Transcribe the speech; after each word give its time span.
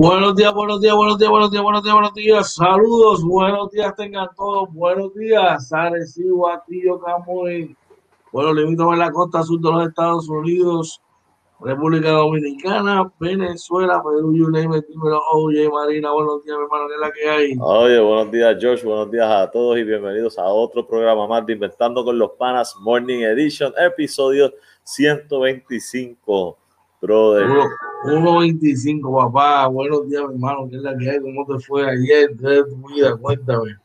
Buenos 0.00 0.34
días, 0.34 0.54
buenos 0.54 0.80
días, 0.80 0.94
buenos 0.94 1.18
días, 1.18 1.30
buenos 1.30 1.50
días, 1.50 1.62
buenos 1.62 1.82
días, 1.82 1.94
buenos 1.94 2.14
días. 2.14 2.54
Saludos, 2.54 3.22
buenos 3.22 3.70
días 3.70 3.94
tengan 3.96 4.28
todos. 4.34 4.72
Buenos 4.72 5.12
días, 5.12 5.70
Arecibo, 5.74 6.48
Atillo, 6.48 6.98
Camuy. 7.00 7.76
Bueno, 8.32 8.58
invito 8.62 8.90
a 8.90 8.96
la 8.96 9.12
costa 9.12 9.42
sur 9.42 9.60
de 9.60 9.70
los 9.70 9.88
Estados 9.88 10.26
Unidos, 10.26 11.02
República 11.60 12.12
Dominicana, 12.12 13.12
Venezuela, 13.20 14.02
Perú, 14.02 14.34
you 14.34 14.50
name 14.50 14.82
oye, 15.34 15.68
Marina, 15.68 16.12
buenos 16.12 16.44
días, 16.44 16.56
mi 16.56 16.64
hermano, 16.64 16.88
¿qué 16.88 16.94
es 16.94 17.00
la 17.00 17.12
que 17.12 17.28
hay? 17.28 17.58
Oye, 17.60 18.00
buenos 18.00 18.32
días, 18.32 18.56
George, 18.58 18.86
buenos 18.86 19.10
días 19.10 19.30
a 19.30 19.50
todos 19.50 19.76
y 19.76 19.84
bienvenidos 19.84 20.38
a 20.38 20.44
otro 20.44 20.86
programa 20.86 21.26
más 21.26 21.44
de 21.44 21.52
Inventando 21.52 22.02
con 22.06 22.18
los 22.18 22.30
Panas 22.38 22.74
Morning 22.80 23.18
Edition, 23.18 23.74
episodio 23.76 24.50
125, 24.82 26.56
brother. 27.00 27.46
1.25, 28.04 29.24
papá. 29.24 29.66
Buenos 29.68 30.08
días, 30.08 30.22
mi 30.28 30.34
hermano. 30.34 30.68
¿Qué 30.68 30.76
es 30.76 30.82
la 30.82 30.96
que 30.96 31.10
hay? 31.10 31.20
¿Cómo 31.20 31.46
te 31.46 31.58
fue 31.64 31.88
ayer? 31.88 32.30
¿Qué 32.36 32.62
tu 32.68 32.88
vida? 32.88 33.16
Cuéntame. 33.16 33.76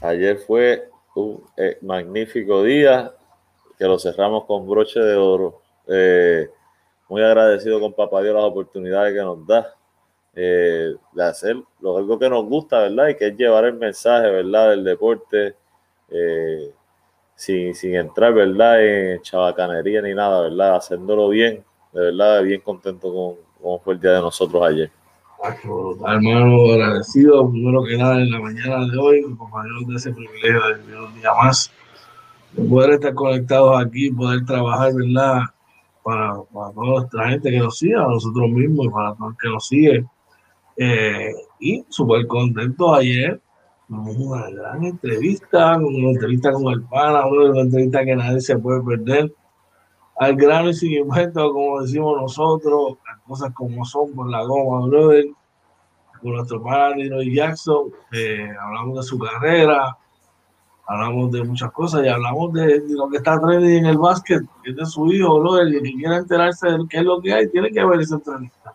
Ayer 0.00 0.36
fue 0.38 0.88
un 1.14 1.42
eh, 1.56 1.78
magnífico 1.82 2.62
día 2.62 3.12
que 3.78 3.84
lo 3.84 3.98
cerramos 3.98 4.44
con 4.46 4.68
broche 4.68 5.00
de 5.00 5.16
oro. 5.16 5.60
Eh, 5.86 6.48
muy 7.08 7.22
agradecido 7.22 7.80
con 7.80 7.92
Papá 7.92 8.22
Dios 8.22 8.34
las 8.34 8.44
oportunidades 8.44 9.14
que 9.14 9.20
nos 9.20 9.46
da 9.46 9.74
eh, 10.34 10.94
de 11.12 11.24
hacer 11.24 11.56
lo 11.80 11.96
algo 11.96 12.18
que 12.18 12.28
nos 12.28 12.44
gusta, 12.46 12.80
¿verdad? 12.80 13.08
Y 13.08 13.16
que 13.16 13.28
es 13.28 13.36
llevar 13.36 13.64
el 13.64 13.74
mensaje, 13.74 14.28
¿verdad? 14.30 14.70
Del 14.70 14.84
deporte 14.84 15.56
sin, 17.34 17.74
sin 17.74 17.94
entrar, 17.94 18.34
¿verdad? 18.34 18.84
En 18.84 19.22
chabacanería 19.22 20.02
ni 20.02 20.14
nada, 20.14 20.42
¿verdad? 20.42 20.76
Haciéndolo 20.76 21.28
bien, 21.28 21.64
de 21.92 22.00
verdad, 22.00 22.42
bien 22.42 22.60
contento 22.60 23.12
con, 23.12 23.34
cómo 23.60 23.78
fue 23.80 23.94
el 23.94 24.00
día 24.00 24.12
de 24.12 24.20
nosotros 24.20 24.62
ayer. 24.62 24.90
Hermano, 26.06 26.72
agradecido 26.72 27.50
primero 27.50 27.82
que 27.84 27.96
nada 27.96 28.20
en 28.20 28.30
la 28.30 28.40
mañana 28.40 28.86
de 28.86 28.96
hoy, 28.96 29.22
compañeros 29.36 29.88
de 29.88 29.96
ese 29.96 30.12
privilegio 30.12 30.68
de 30.68 30.74
vivir 30.78 30.96
un 31.00 31.14
día 31.14 31.34
más, 31.34 31.72
de 32.52 32.68
poder 32.68 32.90
estar 32.92 33.12
conectados 33.12 33.84
aquí, 33.84 34.10
poder 34.10 34.44
trabajar, 34.44 34.92
¿verdad? 34.94 35.40
Para, 36.04 36.34
para 36.52 36.72
toda 36.72 36.86
nuestra 36.86 37.28
gente 37.30 37.50
que 37.50 37.58
nos 37.58 37.76
sigue, 37.76 37.96
a 37.96 38.06
nosotros 38.06 38.50
mismos 38.50 38.86
y 38.86 38.88
para 38.90 39.14
todos 39.14 39.30
los 39.30 39.38
que 39.38 39.48
nos 39.48 39.66
siguen. 39.66 40.08
Eh, 40.76 41.32
y 41.60 41.84
súper 41.88 42.26
contento 42.26 42.94
ayer, 42.94 43.40
una 43.88 44.48
gran 44.48 44.84
entrevista, 44.84 45.76
una 45.76 46.10
entrevista 46.10 46.52
con 46.52 46.72
el 46.72 46.82
pana, 46.82 47.26
una 47.26 47.60
entrevista 47.60 48.04
que 48.04 48.16
nadie 48.16 48.40
se 48.40 48.58
puede 48.58 48.80
perder 48.80 49.32
al 50.22 50.36
grano 50.36 50.70
y 50.70 50.74
sin 50.74 50.92
invento, 50.92 51.52
como 51.52 51.80
decimos 51.80 52.20
nosotros, 52.20 52.96
las 53.06 53.20
cosas 53.26 53.52
como 53.54 53.84
son 53.84 54.12
por 54.14 54.30
la 54.30 54.44
goma, 54.44 54.86
brother, 54.86 55.26
con 56.20 56.32
nuestro 56.34 56.62
padre 56.62 57.10
y 57.24 57.34
Jackson, 57.34 57.92
eh, 58.12 58.48
hablamos 58.60 58.98
de 58.98 59.02
su 59.02 59.18
carrera, 59.18 59.96
hablamos 60.86 61.32
de 61.32 61.42
muchas 61.42 61.72
cosas 61.72 62.04
y 62.04 62.08
hablamos 62.08 62.52
de, 62.52 62.82
lo 62.90 63.08
que 63.08 63.16
está 63.16 63.40
trending 63.40 63.78
en 63.78 63.86
el 63.86 63.98
básquet, 63.98 64.42
que 64.62 64.70
es 64.70 64.76
de 64.76 64.86
su 64.86 65.12
hijo, 65.12 65.40
brother, 65.40 65.66
y 65.68 65.76
el 65.76 65.82
que 65.82 65.94
quiera 65.94 66.18
enterarse 66.18 66.68
de 66.68 66.78
qué 66.88 66.98
es 66.98 67.04
lo 67.04 67.20
que 67.20 67.32
hay, 67.32 67.48
tiene 67.48 67.72
que 67.72 67.84
ver 67.84 68.00
esa 68.00 68.14
entrevista. 68.14 68.74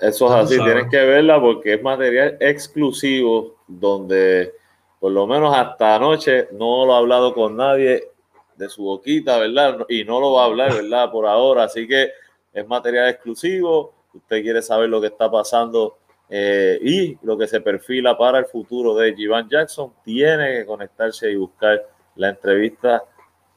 Eso 0.00 0.26
es 0.26 0.32
así, 0.32 0.62
tienes 0.62 0.88
que 0.90 0.98
verla 0.98 1.40
porque 1.40 1.74
es 1.74 1.82
material 1.82 2.36
exclusivo 2.40 3.54
donde 3.66 4.52
por 5.00 5.12
lo 5.12 5.26
menos 5.26 5.56
hasta 5.56 5.96
anoche 5.96 6.48
no 6.52 6.84
lo 6.84 6.92
he 6.92 6.96
hablado 6.98 7.32
con 7.32 7.56
nadie 7.56 8.10
de 8.56 8.68
su 8.68 8.84
boquita, 8.84 9.38
¿verdad? 9.38 9.86
Y 9.88 10.04
no 10.04 10.20
lo 10.20 10.32
va 10.32 10.42
a 10.42 10.46
hablar, 10.46 10.72
¿verdad? 10.72 11.10
Por 11.10 11.26
ahora, 11.26 11.64
así 11.64 11.86
que 11.86 12.10
es 12.52 12.66
material 12.66 13.08
exclusivo. 13.08 13.94
Usted 14.12 14.42
quiere 14.42 14.62
saber 14.62 14.88
lo 14.88 15.00
que 15.00 15.08
está 15.08 15.30
pasando 15.30 15.98
eh, 16.28 16.78
y 16.82 17.18
lo 17.22 17.36
que 17.36 17.46
se 17.46 17.60
perfila 17.60 18.16
para 18.16 18.38
el 18.38 18.46
futuro 18.46 18.94
de 18.94 19.14
Jivan 19.14 19.48
Jackson, 19.48 19.92
tiene 20.04 20.58
que 20.58 20.66
conectarse 20.66 21.30
y 21.30 21.36
buscar 21.36 21.82
la 22.16 22.30
entrevista 22.30 23.02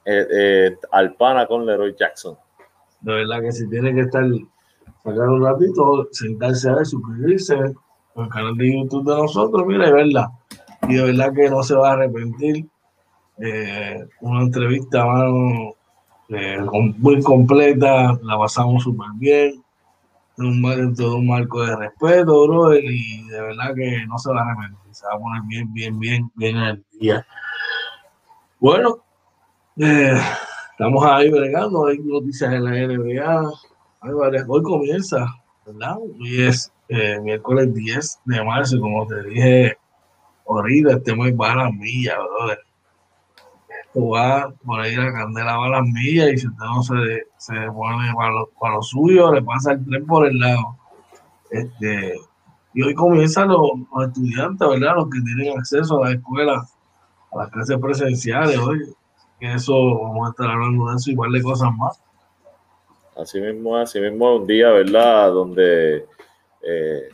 eh, 0.04 0.28
eh, 0.32 0.78
al 0.92 1.16
pana 1.16 1.46
con 1.48 1.66
Leroy 1.66 1.96
Jackson. 1.98 2.38
De 3.02 3.14
verdad 3.14 3.42
que 3.42 3.52
si 3.52 3.70
tiene 3.70 3.94
que 3.94 4.02
estar, 4.02 4.24
sacar 5.04 5.30
un 5.30 5.44
ratito, 5.44 6.08
sentarse 6.12 6.70
a 6.70 6.76
ver, 6.76 6.86
suscribirse 6.86 7.56
al 8.16 8.30
canal 8.30 8.56
de 8.58 8.74
YouTube 8.74 9.10
de 9.10 9.16
nosotros, 9.16 9.66
mira, 9.66 9.88
y 9.88 9.92
verla. 9.92 10.32
Y 10.90 10.96
de 10.96 11.04
verdad 11.04 11.34
que 11.34 11.50
no 11.50 11.64
se 11.64 11.76
va 11.76 11.92
a 11.92 11.94
arrepentir 11.94 12.68
eh, 13.40 14.08
una 14.22 14.42
entrevista 14.42 15.06
eh, 16.30 16.60
muy 16.98 17.22
completa, 17.22 18.18
la 18.24 18.38
pasamos 18.38 18.84
súper 18.84 19.08
bien, 19.16 19.64
un, 20.38 20.62
dentro 20.62 21.12
de 21.12 21.16
un 21.16 21.28
marco 21.28 21.64
de 21.64 21.76
respeto, 21.76 22.48
bro, 22.48 22.76
y 22.76 23.28
de 23.28 23.42
verdad 23.42 23.76
que 23.76 24.06
no 24.08 24.18
se 24.18 24.32
va 24.32 24.42
a 24.42 24.44
arrepentir, 24.44 24.96
se 24.96 25.06
va 25.06 25.14
a 25.14 25.20
poner 25.20 25.42
bien, 25.48 25.74
bien, 25.74 26.00
bien, 26.00 26.32
bien 26.36 26.58
en 26.58 26.64
el 26.64 26.86
día. 27.00 27.28
Bueno, 28.60 29.04
eh, 29.78 30.20
estamos 30.72 31.06
ahí 31.06 31.30
bregando, 31.30 31.86
hay 31.86 32.00
noticias 32.00 32.52
en 32.52 32.64
la 32.64 32.72
NBA, 32.72 33.52
hay 34.02 34.14
varias, 34.14 34.46
hoy 34.48 34.64
comienza, 34.64 35.28
¿verdad? 35.66 35.98
Hoy 35.98 36.42
es 36.42 36.72
miércoles 37.22 37.72
10 37.74 38.20
de 38.26 38.44
marzo, 38.44 38.80
como 38.80 39.06
te 39.06 39.22
dije 39.24 39.78
ahorita, 40.48 40.94
este 40.94 41.14
muy 41.14 41.34
para 41.34 41.66
la 41.66 41.72
milla, 41.72 42.16
va 44.06 44.54
por 44.66 44.80
ahí 44.80 44.96
la 44.96 45.12
candela 45.12 45.58
va 45.58 45.66
a 45.66 45.70
las 45.70 45.88
millas 45.88 46.32
y 46.34 46.38
si 46.38 46.48
usted 46.48 46.66
no 46.66 46.84
se, 46.84 47.28
se 47.38 47.54
pone 47.72 48.14
para 48.16 48.32
lo, 48.32 48.50
para 48.60 48.76
lo, 48.76 48.82
suyo, 48.82 49.32
le 49.34 49.42
pasa 49.42 49.74
el 49.74 49.86
tren 49.86 50.06
por 50.06 50.28
el 50.28 50.40
lado. 50.40 50.78
Este, 51.50 52.16
y 52.74 52.82
hoy 52.84 52.94
comienzan 52.94 53.50
los, 53.50 53.72
estudiantes, 54.06 54.68
¿verdad? 54.68 54.96
Los 54.96 55.10
que 55.10 55.22
tienen 55.22 55.58
acceso 55.58 56.04
a 56.04 56.10
la 56.10 56.16
escuela, 56.16 56.68
a 57.32 57.38
las 57.38 57.50
clases 57.50 57.78
presenciales 57.80 58.58
hoy. 58.58 58.94
Que 59.40 59.54
eso, 59.54 59.74
vamos 60.00 60.28
a 60.28 60.30
estar 60.32 60.50
hablando 60.50 60.90
de 60.90 60.96
eso, 60.96 61.12
igual 61.12 61.32
de 61.32 61.42
cosas 61.42 61.72
más. 61.76 62.02
Así 63.16 63.40
mismo, 63.40 63.78
así 63.78 64.00
mismo 64.00 64.36
un 64.36 64.48
día, 64.48 64.70
¿verdad? 64.70 65.32
Donde 65.32 66.06
eh, 66.62 67.10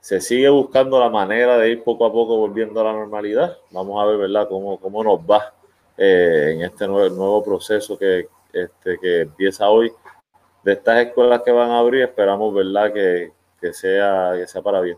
se 0.00 0.20
sigue 0.20 0.48
buscando 0.48 1.00
la 1.00 1.10
manera 1.10 1.58
de 1.58 1.72
ir 1.72 1.84
poco 1.84 2.06
a 2.06 2.12
poco 2.12 2.36
volviendo 2.36 2.80
a 2.80 2.84
la 2.84 2.92
normalidad. 2.92 3.56
Vamos 3.70 4.02
a 4.02 4.06
ver, 4.06 4.18
¿verdad? 4.18 4.48
Cómo, 4.48 4.78
cómo 4.78 5.02
nos 5.04 5.20
va 5.20 5.57
eh, 5.98 6.52
en 6.54 6.62
este 6.62 6.86
nuevo, 6.86 7.14
nuevo 7.14 7.44
proceso 7.44 7.98
que, 7.98 8.28
este, 8.52 8.98
que 8.98 9.22
empieza 9.22 9.68
hoy 9.68 9.92
de 10.62 10.72
estas 10.72 11.06
escuelas 11.06 11.42
que 11.44 11.52
van 11.52 11.70
a 11.70 11.78
abrir. 11.80 12.02
Esperamos, 12.02 12.54
¿verdad?, 12.54 12.92
que, 12.92 13.32
que 13.60 13.72
sea, 13.72 14.32
que 14.36 14.46
sea 14.46 14.62
para 14.62 14.80
bien. 14.80 14.96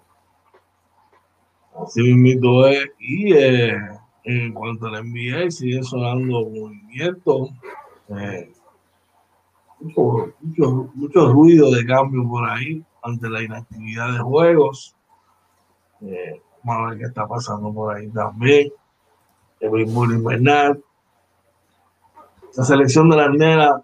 Así 1.75 2.15
mismo 2.15 2.67
es. 2.67 2.87
Y 2.99 3.33
eh, 3.33 3.77
en 4.25 4.53
cuanto 4.53 4.87
a 4.87 4.91
la 4.91 5.03
NBA, 5.03 5.51
siguen 5.51 5.85
sonando 5.85 6.45
movimientos. 6.45 7.51
Eh, 8.09 8.53
mucho, 9.81 10.35
mucho, 10.41 10.91
mucho, 10.95 11.33
ruido 11.33 11.71
de 11.71 11.87
cambio 11.87 12.29
por 12.29 12.49
ahí 12.49 12.85
ante 13.03 13.31
la 13.31 13.43
inactividad 13.43 14.13
de 14.13 14.19
juegos. 14.19 14.95
Eh, 16.03 16.43
vamos 16.63 16.87
a 16.87 16.91
ver 16.91 16.99
qué 16.99 17.05
está 17.05 17.27
pasando 17.27 17.73
por 17.73 17.95
ahí 17.95 18.09
también. 18.09 18.73
El 19.61 19.71
béisbol 19.71 20.13
invernal. 20.13 20.83
La 22.57 22.65
selección 22.65 23.09
de 23.11 23.17
la 23.17 23.29
nena 23.29 23.83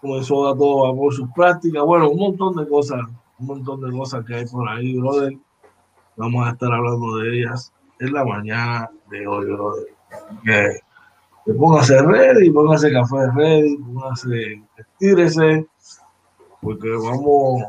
comenzó 0.00 0.48
a 0.48 0.56
todo 0.56 0.94
por 0.96 1.12
sus 1.12 1.28
prácticas. 1.32 1.82
Bueno, 1.82 2.10
un 2.10 2.18
montón 2.18 2.56
de 2.56 2.68
cosas, 2.68 3.00
un 3.38 3.46
montón 3.46 3.80
de 3.80 3.96
cosas 3.96 4.24
que 4.24 4.34
hay 4.36 4.46
por 4.46 4.68
ahí, 4.68 4.98
brother. 4.98 5.36
Vamos 6.16 6.46
a 6.46 6.52
estar 6.52 6.72
hablando 6.72 7.16
de 7.16 7.38
ellas 7.38 7.72
en 7.98 8.12
la 8.12 8.24
mañana 8.24 8.90
de 9.10 9.26
hoy, 9.26 9.46
brother. 9.46 9.86
Que, 10.44 10.78
que 11.44 11.52
póngase 11.54 12.00
ready, 12.02 12.50
póngase 12.50 12.92
café 12.92 13.30
ready, 13.34 13.76
póngase, 13.78 14.62
estírese, 14.76 15.66
porque 16.62 16.88
vamos, 16.88 17.62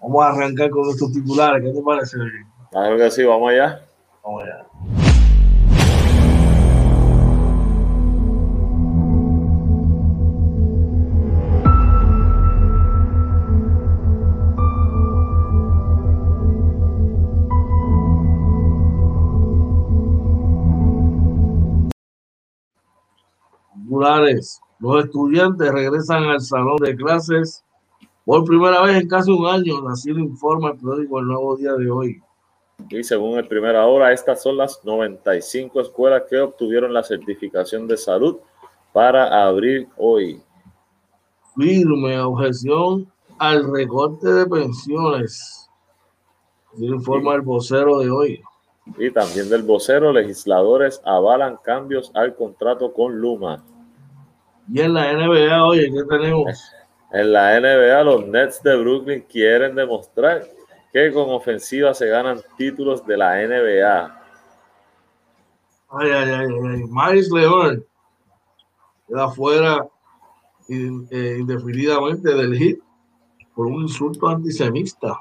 vamos 0.00 0.24
a 0.24 0.28
arrancar 0.28 0.70
con 0.70 0.88
estos 0.90 1.12
titulares. 1.12 1.62
¿Qué 1.62 1.72
te 1.72 1.82
parece? 1.82 2.18
Claro 2.70 2.96
que 2.96 3.10
sí, 3.10 3.24
vamos 3.24 3.50
allá. 3.50 3.84
Vamos 4.22 4.44
allá. 4.44 4.69
Los 24.78 25.04
estudiantes 25.04 25.70
regresan 25.70 26.24
al 26.24 26.40
salón 26.40 26.76
de 26.78 26.96
clases 26.96 27.64
por 28.24 28.44
primera 28.44 28.80
vez 28.82 29.02
en 29.02 29.08
casi 29.08 29.30
un 29.30 29.46
año, 29.46 29.86
así 29.88 30.10
lo 30.10 30.20
informa 30.20 30.70
el 30.70 30.78
periódico 30.78 31.18
El 31.18 31.26
Nuevo 31.26 31.56
Día 31.56 31.72
de 31.74 31.90
hoy. 31.90 32.22
Y 32.88 33.04
según 33.04 33.38
el 33.38 33.46
Primera 33.46 33.86
Hora, 33.86 34.12
estas 34.12 34.42
son 34.42 34.56
las 34.56 34.84
95 34.84 35.80
escuelas 35.80 36.22
que 36.30 36.38
obtuvieron 36.38 36.94
la 36.94 37.02
certificación 37.02 37.86
de 37.86 37.96
salud 37.96 38.38
para 38.92 39.44
abrir 39.46 39.88
hoy. 39.96 40.40
Firme 41.56 42.18
objeción 42.20 43.10
al 43.38 43.70
recorte 43.70 44.28
de 44.28 44.46
pensiones. 44.46 45.68
informa 46.78 47.34
el 47.34 47.42
vocero 47.42 47.98
de 47.98 48.10
hoy. 48.10 48.42
Y 48.96 49.10
también 49.10 49.48
del 49.50 49.62
vocero, 49.62 50.12
legisladores 50.12 51.00
avalan 51.04 51.58
cambios 51.58 52.10
al 52.14 52.34
contrato 52.34 52.92
con 52.92 53.20
Luma. 53.20 53.64
Y 54.72 54.80
en 54.80 54.94
la 54.94 55.12
NBA, 55.12 55.64
oye, 55.64 55.90
¿qué 55.90 56.02
tenemos? 56.08 56.72
En 57.12 57.32
la 57.32 57.58
NBA, 57.58 58.04
los 58.04 58.26
Nets 58.26 58.62
de 58.62 58.76
Brooklyn 58.76 59.22
quieren 59.22 59.74
demostrar 59.74 60.46
que 60.92 61.12
con 61.12 61.30
ofensiva 61.30 61.92
se 61.92 62.06
ganan 62.06 62.40
títulos 62.56 63.04
de 63.04 63.16
la 63.16 63.36
NBA. 63.44 64.20
Ay, 65.90 66.10
ay, 66.10 66.30
ay, 66.30 66.46
ay. 66.46 66.84
Miles 66.88 67.30
León 67.32 67.84
queda 69.08 69.28
fuera 69.30 69.84
eh, 70.68 71.36
indefinidamente 71.40 72.32
del 72.32 72.56
hit 72.56 72.80
por 73.56 73.66
un 73.66 73.82
insulto 73.82 74.28
antisemita. 74.28 75.18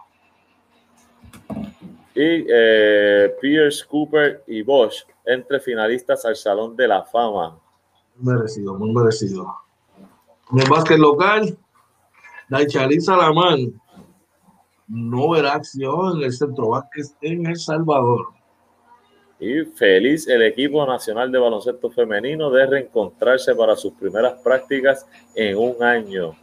Y 2.13 2.45
eh, 2.47 3.33
Pierce, 3.41 3.83
Cooper 3.87 4.43
y 4.45 4.61
Bosch 4.61 5.05
entre 5.25 5.59
finalistas 5.59 6.23
al 6.25 6.35
Salón 6.35 6.75
de 6.75 6.87
la 6.87 7.03
Fama. 7.03 7.59
Merecido, 8.19 8.75
muy 8.75 8.91
merecido. 8.93 9.55
En 10.51 10.59
el 10.59 10.69
básquet 10.69 10.97
local, 10.97 11.57
Daichari 12.49 12.99
Salamán 12.99 13.79
no 14.87 15.29
verá 15.29 15.53
acción 15.53 16.17
en 16.17 16.23
el 16.23 16.33
centro 16.33 16.69
básquet 16.69 17.05
en 17.21 17.45
El 17.45 17.57
Salvador. 17.57 18.27
Y 19.39 19.63
feliz 19.63 20.27
el 20.27 20.41
equipo 20.41 20.85
nacional 20.85 21.31
de 21.31 21.39
baloncesto 21.39 21.89
femenino 21.89 22.49
de 22.49 22.65
reencontrarse 22.65 23.55
para 23.55 23.75
sus 23.75 23.93
primeras 23.93 24.33
prácticas 24.41 25.05
en 25.35 25.57
un 25.57 25.81
año. 25.81 26.35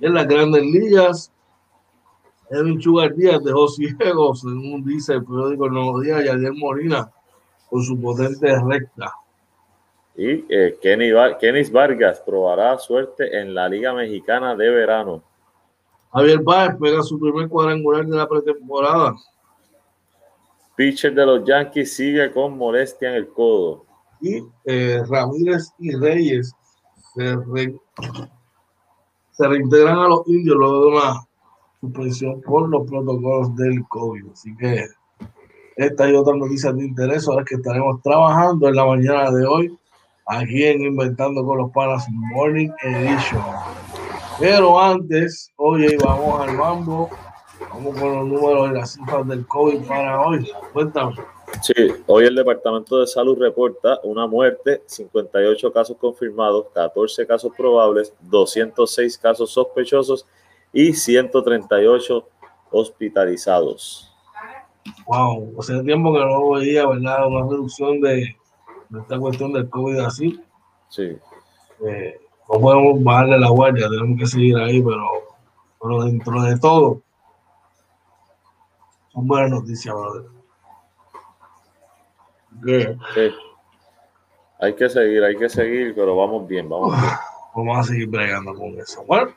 En 0.00 0.12
las 0.12 0.26
grandes 0.26 0.62
ligas, 0.62 1.32
Edwin 2.50 2.78
Chugar 2.80 3.14
Díaz 3.14 3.42
dejó 3.42 3.68
ciegos, 3.68 4.40
según 4.40 4.84
dice 4.84 5.14
el 5.14 5.24
periódico 5.24 5.70
Nuevo 5.70 6.00
Día, 6.00 6.22
y 6.22 6.28
Ariel 6.28 6.54
Molina 6.54 7.10
con 7.70 7.82
su 7.82 7.98
potente 7.98 8.54
recta. 8.66 9.12
Y 10.16 10.44
eh, 10.48 10.78
Kenny, 10.80 11.70
Vargas 11.70 12.22
probará 12.24 12.78
suerte 12.78 13.40
en 13.40 13.52
la 13.52 13.68
Liga 13.68 13.92
Mexicana 13.92 14.54
de 14.54 14.70
Verano. 14.70 15.22
Javier 16.12 16.40
Báez 16.40 16.76
pega 16.80 17.02
su 17.02 17.18
primer 17.18 17.48
cuadrangular 17.48 18.06
de 18.06 18.16
la 18.16 18.28
pretemporada. 18.28 19.16
Pitcher 20.76 21.14
de 21.14 21.26
los 21.26 21.44
Yankees 21.44 21.94
sigue 21.94 22.30
con 22.30 22.56
molestia 22.56 23.10
en 23.10 23.16
el 23.16 23.28
codo. 23.28 23.84
Y 24.20 24.44
eh, 24.64 25.02
Ramírez 25.08 25.72
y 25.78 25.90
Reyes 25.96 26.54
se, 27.14 27.36
reintegran 29.38 29.98
a 29.98 30.08
los 30.08 30.26
indios 30.28 30.56
luego 30.56 30.80
de 30.80 30.96
una 30.96 31.26
suspensión 31.80 32.40
por 32.42 32.68
los 32.68 32.88
protocolos 32.88 33.56
del 33.56 33.84
COVID. 33.88 34.30
Así 34.32 34.56
que 34.56 34.86
esta 35.76 36.08
y 36.08 36.14
otras 36.14 36.36
noticias 36.36 36.76
de 36.76 36.84
interés 36.84 37.26
es 37.28 37.44
que 37.46 37.56
estaremos 37.56 38.00
trabajando 38.02 38.68
en 38.68 38.76
la 38.76 38.86
mañana 38.86 39.30
de 39.32 39.46
hoy 39.46 39.78
aquí 40.26 40.64
en 40.64 40.82
Inventando 40.82 41.44
con 41.44 41.58
los 41.58 41.70
Panas 41.72 42.06
Morning 42.10 42.70
Edition. 42.82 43.42
Pero 44.40 44.80
antes, 44.80 45.52
oye, 45.56 45.96
vamos 46.04 46.40
al 46.40 46.56
mambo 46.56 47.10
Vamos 47.70 47.98
con 47.98 48.12
los 48.12 48.26
números 48.26 48.70
y 48.70 48.74
las 48.74 48.92
cifras 48.92 49.26
del 49.26 49.46
COVID 49.46 49.82
para 49.86 50.20
hoy. 50.20 50.48
Cuéntame. 50.72 51.14
Sí, 51.62 51.74
hoy 52.06 52.24
el 52.24 52.34
Departamento 52.34 52.98
de 52.98 53.06
Salud 53.06 53.38
reporta 53.38 54.00
una 54.02 54.26
muerte, 54.26 54.82
58 54.86 55.72
casos 55.72 55.96
confirmados, 55.96 56.66
14 56.74 57.26
casos 57.26 57.52
probables, 57.56 58.12
206 58.22 59.18
casos 59.18 59.50
sospechosos 59.52 60.26
y 60.72 60.92
138 60.92 62.28
hospitalizados. 62.70 64.12
Wow, 65.06 65.54
hace 65.58 65.82
tiempo 65.82 66.12
que 66.12 66.20
no 66.20 66.50
veía, 66.50 66.86
¿verdad? 66.86 67.26
Una 67.26 67.48
reducción 67.48 68.00
de, 68.00 68.36
esta 69.00 69.18
cuestión 69.18 69.52
del 69.52 69.68
COVID 69.68 69.98
así. 70.00 70.40
Sí. 70.88 71.16
Eh, 71.86 72.20
no 72.48 72.60
podemos 72.60 73.02
bajarle 73.02 73.38
la 73.38 73.48
guardia, 73.48 73.88
tenemos 73.88 74.18
que 74.18 74.26
seguir 74.26 74.56
ahí, 74.58 74.82
pero, 74.82 75.06
pero 75.80 76.04
dentro 76.04 76.42
de 76.42 76.58
todo, 76.58 77.02
son 79.12 79.26
buenas 79.26 79.50
noticias, 79.50 79.94
brother. 79.94 80.24
Hay 84.60 84.74
que 84.74 84.88
seguir, 84.88 85.24
hay 85.24 85.36
que 85.36 85.48
seguir, 85.48 85.94
pero 85.94 86.16
vamos 86.16 86.46
bien, 86.46 86.68
vamos 86.68 86.92
bien. 87.00 87.12
Vamos 87.54 87.78
a 87.78 87.82
seguir 87.84 88.08
bregando 88.08 88.54
con 88.54 88.78
eso. 88.78 89.04
Bueno, 89.06 89.30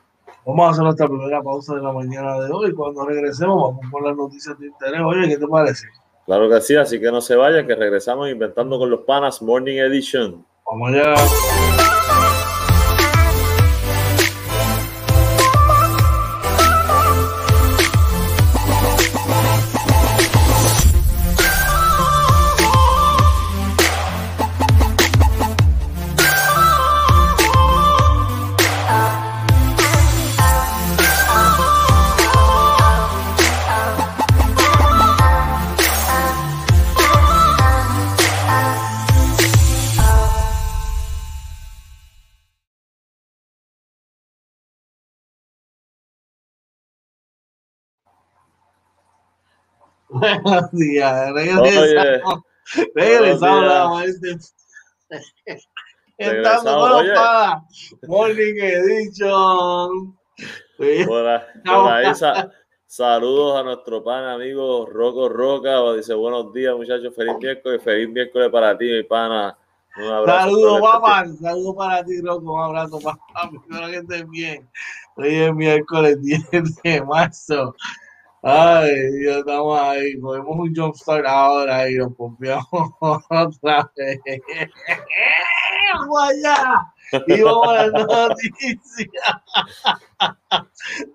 vamos 0.44 0.66
a 0.66 0.70
hacer 0.70 0.84
nuestra 0.84 1.06
primera 1.06 1.42
pausa 1.42 1.74
de 1.74 1.82
la 1.82 1.92
mañana 1.92 2.40
de 2.40 2.50
hoy. 2.50 2.74
Cuando 2.74 3.04
regresemos, 3.04 3.62
vamos 3.62 3.92
con 3.92 4.04
las 4.04 4.16
noticias 4.16 4.58
de 4.58 4.66
interés. 4.66 5.00
Oye, 5.04 5.28
¿qué 5.28 5.36
te 5.36 5.46
parece? 5.46 5.86
Claro 6.28 6.46
que 6.50 6.60
sí, 6.60 6.76
así 6.76 7.00
que 7.00 7.10
no 7.10 7.22
se 7.22 7.34
vayan, 7.36 7.66
que 7.66 7.74
regresamos 7.74 8.28
inventando 8.28 8.78
con 8.78 8.90
los 8.90 9.00
panas 9.00 9.40
Morning 9.40 9.78
Edition. 9.78 10.44
Vamos 10.66 10.90
allá. 10.90 11.87
Buenos 50.10 50.70
días, 50.72 51.32
regresamos. 51.34 52.42
Regresamos 52.94 54.04
Estamos 56.16 56.92
con 56.92 57.14
para 57.14 57.62
Morning 58.06 58.54
Edition. 58.56 60.18
Por, 61.06 61.26
ahí, 61.26 62.06
saludos 62.86 63.60
a 63.60 63.62
nuestro 63.62 64.02
pan 64.02 64.24
amigo 64.24 64.86
Rocco 64.86 65.28
Roca. 65.28 65.92
Dice 65.92 66.14
buenos 66.14 66.52
días, 66.54 66.74
muchachos. 66.74 67.14
Feliz 67.14 67.34
miércoles. 67.38 67.82
Feliz 67.82 68.08
miércoles 68.08 68.48
para 68.50 68.76
ti, 68.78 68.86
mi 68.86 69.02
pana. 69.02 69.56
Un 69.98 70.04
abrazo. 70.04 70.48
Saludos, 70.48 70.80
papá. 70.80 71.26
Saludos 71.40 71.76
para 71.76 72.04
ti, 72.04 72.20
Rocco. 72.22 72.52
Un 72.54 72.62
abrazo, 72.62 72.98
papá. 72.98 73.50
Espero 73.52 73.86
que 73.88 73.96
estés 73.96 74.30
bien. 74.30 74.68
Hoy 75.16 75.34
es 75.34 75.54
miércoles 75.54 76.22
10 76.22 76.82
de 76.82 77.02
marzo. 77.02 77.74
Ay, 78.42 79.24
ya 79.24 79.38
estamos 79.38 79.80
ahí. 79.80 80.16
Podemos 80.16 80.56
un 80.56 80.74
jumpstart 80.74 81.26
ahora 81.26 81.90
y 81.90 81.96
nos 81.96 82.14
pompeamos 82.14 82.66
otra 83.00 83.90
vez. 83.96 84.20
¡Vamos 85.94 86.20
allá! 86.22 86.94
Y 87.26 87.42
vamos 87.42 87.68
a 87.68 87.86
la 87.86 88.04
noticia. 88.04 89.42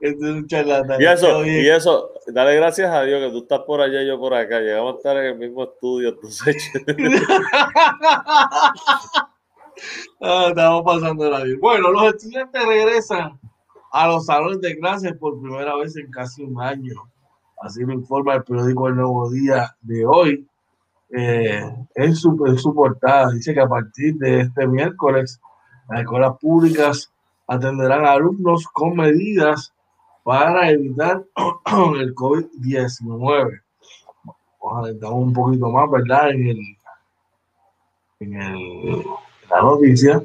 Este 0.01 0.08
es 0.08 0.22
un 0.22 0.48
charlatán. 0.48 1.01
Y 1.01 1.06
eso, 1.06 1.46
y 1.46 1.70
eso, 1.70 2.12
dale 2.27 2.56
gracias 2.56 2.92
a 2.92 3.03
Dios 3.03 3.22
que 3.22 3.30
tú 3.32 3.44
estás 3.44 3.60
por 3.62 3.80
allá 3.80 4.01
y 4.01 4.08
yo 4.08 4.20
por 4.20 4.34
acá. 4.34 4.60
Llegamos 4.60 4.96
a 4.96 4.98
estar 4.98 5.18
en 5.18 5.25
el 5.25 5.38
mismo 5.38 5.63
estudio, 5.63 6.10
entonces. 6.10 6.72
ah, 10.22 10.48
estamos 10.50 10.84
pasando 10.84 11.30
la 11.30 11.44
vida. 11.44 11.58
Bueno, 11.62 11.92
los 11.92 12.15
estudiantes 12.15 12.65
regresan 12.65 13.39
a 13.92 14.08
los 14.08 14.25
salones 14.25 14.60
de 14.62 14.77
clases 14.77 15.13
por 15.18 15.39
primera 15.39 15.75
vez 15.75 15.96
en 15.96 16.10
casi 16.10 16.44
un 16.44 16.60
año. 16.62 17.12
Así 17.63 17.82
lo 17.86 17.93
informa 17.93 18.36
el 18.36 18.43
periódico 18.43 18.89
El 18.89 18.98
Nuevo 18.98 19.32
Día 19.32 19.74
de 19.82 20.05
hoy. 20.05 20.46
Eh, 21.10 21.63
en, 21.96 22.15
su, 22.15 22.36
su 22.58 22.75
portada 22.75 23.32
dice 23.32 23.53
que 23.53 23.62
a 23.62 23.70
partir 23.70 24.15
de 24.15 24.41
este 24.41 24.67
miércoles 24.67 25.39
las 25.88 26.01
escuelas 26.01 26.38
públicas 26.41 27.10
atenderán 27.48 28.05
a 28.05 28.12
alumnos 28.12 28.67
con 28.67 28.98
medidas 28.98 29.74
para 30.24 30.72
evitar 30.72 31.24
el 32.01 32.13
COVID-19. 32.13 33.62
Vamos 34.62 34.89
un 35.13 35.34
poquito 35.34 35.70
más, 35.70 35.89
¿verdad? 35.89 36.32
En, 36.32 36.48
el, 36.48 36.60
en, 38.20 38.41
el, 38.41 39.05
la 39.50 39.62
noticia. 39.62 40.22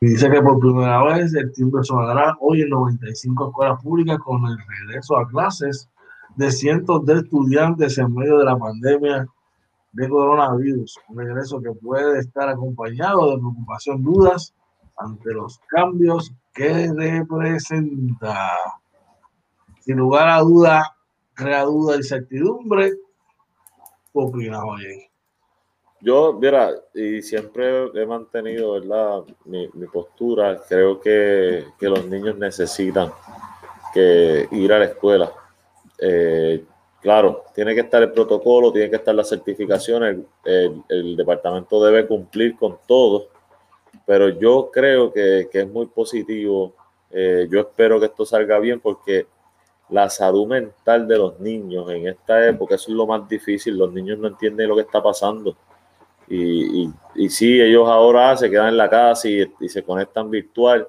Dice 0.00 0.30
que 0.30 0.40
por 0.40 0.60
primera 0.60 1.02
vez 1.02 1.34
el 1.34 1.52
tiempo 1.52 1.82
sonará 1.82 2.36
hoy 2.38 2.62
en 2.62 2.68
95 2.68 3.48
escuelas 3.48 3.82
públicas 3.82 4.18
con 4.18 4.46
el 4.46 4.56
regreso 4.68 5.16
a 5.16 5.26
clases 5.26 5.88
de 6.38 6.52
cientos 6.52 7.04
de 7.04 7.14
estudiantes 7.14 7.98
en 7.98 8.14
medio 8.14 8.38
de 8.38 8.44
la 8.44 8.56
pandemia 8.56 9.26
de 9.90 10.08
coronavirus. 10.08 11.00
Un 11.08 11.18
regreso 11.18 11.60
que 11.60 11.72
puede 11.72 12.20
estar 12.20 12.48
acompañado 12.48 13.32
de 13.32 13.38
preocupación, 13.38 14.04
dudas 14.04 14.54
ante 14.96 15.34
los 15.34 15.58
cambios 15.66 16.32
que 16.54 16.92
representa. 16.92 18.52
Sin 19.80 19.96
lugar 19.96 20.28
a 20.28 20.38
duda, 20.38 20.96
crea 21.34 21.64
duda 21.64 21.96
y 21.98 22.04
certidumbre. 22.04 22.92
¿Qué 24.12 24.20
opinas, 24.20 24.62
oye? 24.64 25.10
Yo, 26.00 26.34
mira, 26.34 26.70
y 26.94 27.20
siempre 27.20 27.90
he 27.94 28.06
mantenido, 28.06 28.74
¿verdad? 28.74 29.24
Mi, 29.44 29.68
mi 29.74 29.88
postura, 29.88 30.62
creo 30.68 31.00
que, 31.00 31.64
que, 31.76 31.88
los 31.88 32.06
niños 32.06 32.38
necesitan 32.38 33.10
que 33.92 34.46
ir 34.52 34.72
a 34.72 34.78
la 34.78 34.84
escuela. 34.84 35.32
Eh, 35.98 36.64
claro, 37.00 37.44
tiene 37.54 37.74
que 37.74 37.80
estar 37.80 38.02
el 38.02 38.12
protocolo, 38.12 38.72
tiene 38.72 38.90
que 38.90 38.96
estar 38.96 39.14
la 39.14 39.24
certificación, 39.24 40.26
el, 40.44 41.16
departamento 41.16 41.82
debe 41.84 42.06
cumplir 42.06 42.56
con 42.56 42.78
todo, 42.86 43.28
pero 44.06 44.28
yo 44.28 44.70
creo 44.72 45.12
que, 45.12 45.48
que 45.50 45.60
es 45.60 45.68
muy 45.68 45.86
positivo. 45.86 46.74
Eh, 47.10 47.48
yo 47.50 47.60
espero 47.60 47.98
que 47.98 48.06
esto 48.06 48.24
salga 48.24 48.58
bien 48.58 48.80
porque 48.80 49.26
la 49.90 50.10
salud 50.10 50.46
mental 50.46 51.08
de 51.08 51.16
los 51.16 51.40
niños 51.40 51.90
en 51.90 52.08
esta 52.08 52.46
época, 52.46 52.74
es 52.74 52.88
lo 52.88 53.06
más 53.06 53.28
difícil, 53.28 53.76
los 53.78 53.92
niños 53.92 54.18
no 54.18 54.28
entienden 54.28 54.68
lo 54.68 54.76
que 54.76 54.82
está 54.82 55.02
pasando 55.02 55.56
y, 56.28 56.82
y, 56.82 56.92
y 57.14 57.28
sí, 57.30 57.60
ellos 57.60 57.88
ahora 57.88 58.36
se 58.36 58.50
quedan 58.50 58.68
en 58.68 58.76
la 58.76 58.90
casa 58.90 59.28
y, 59.28 59.50
y, 59.60 59.68
se 59.68 59.82
conectan 59.82 60.30
virtual, 60.30 60.86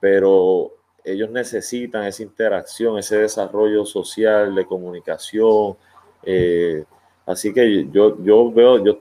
pero 0.00 0.72
ellos 1.04 1.30
necesitan 1.30 2.04
esa 2.04 2.22
interacción, 2.22 2.98
ese 2.98 3.18
desarrollo 3.18 3.84
social, 3.84 4.54
de 4.54 4.66
comunicación. 4.66 5.76
Eh, 6.22 6.84
así 7.26 7.52
que 7.52 7.88
yo, 7.90 8.22
yo 8.22 8.50
veo, 8.52 8.84
yo 8.84 8.98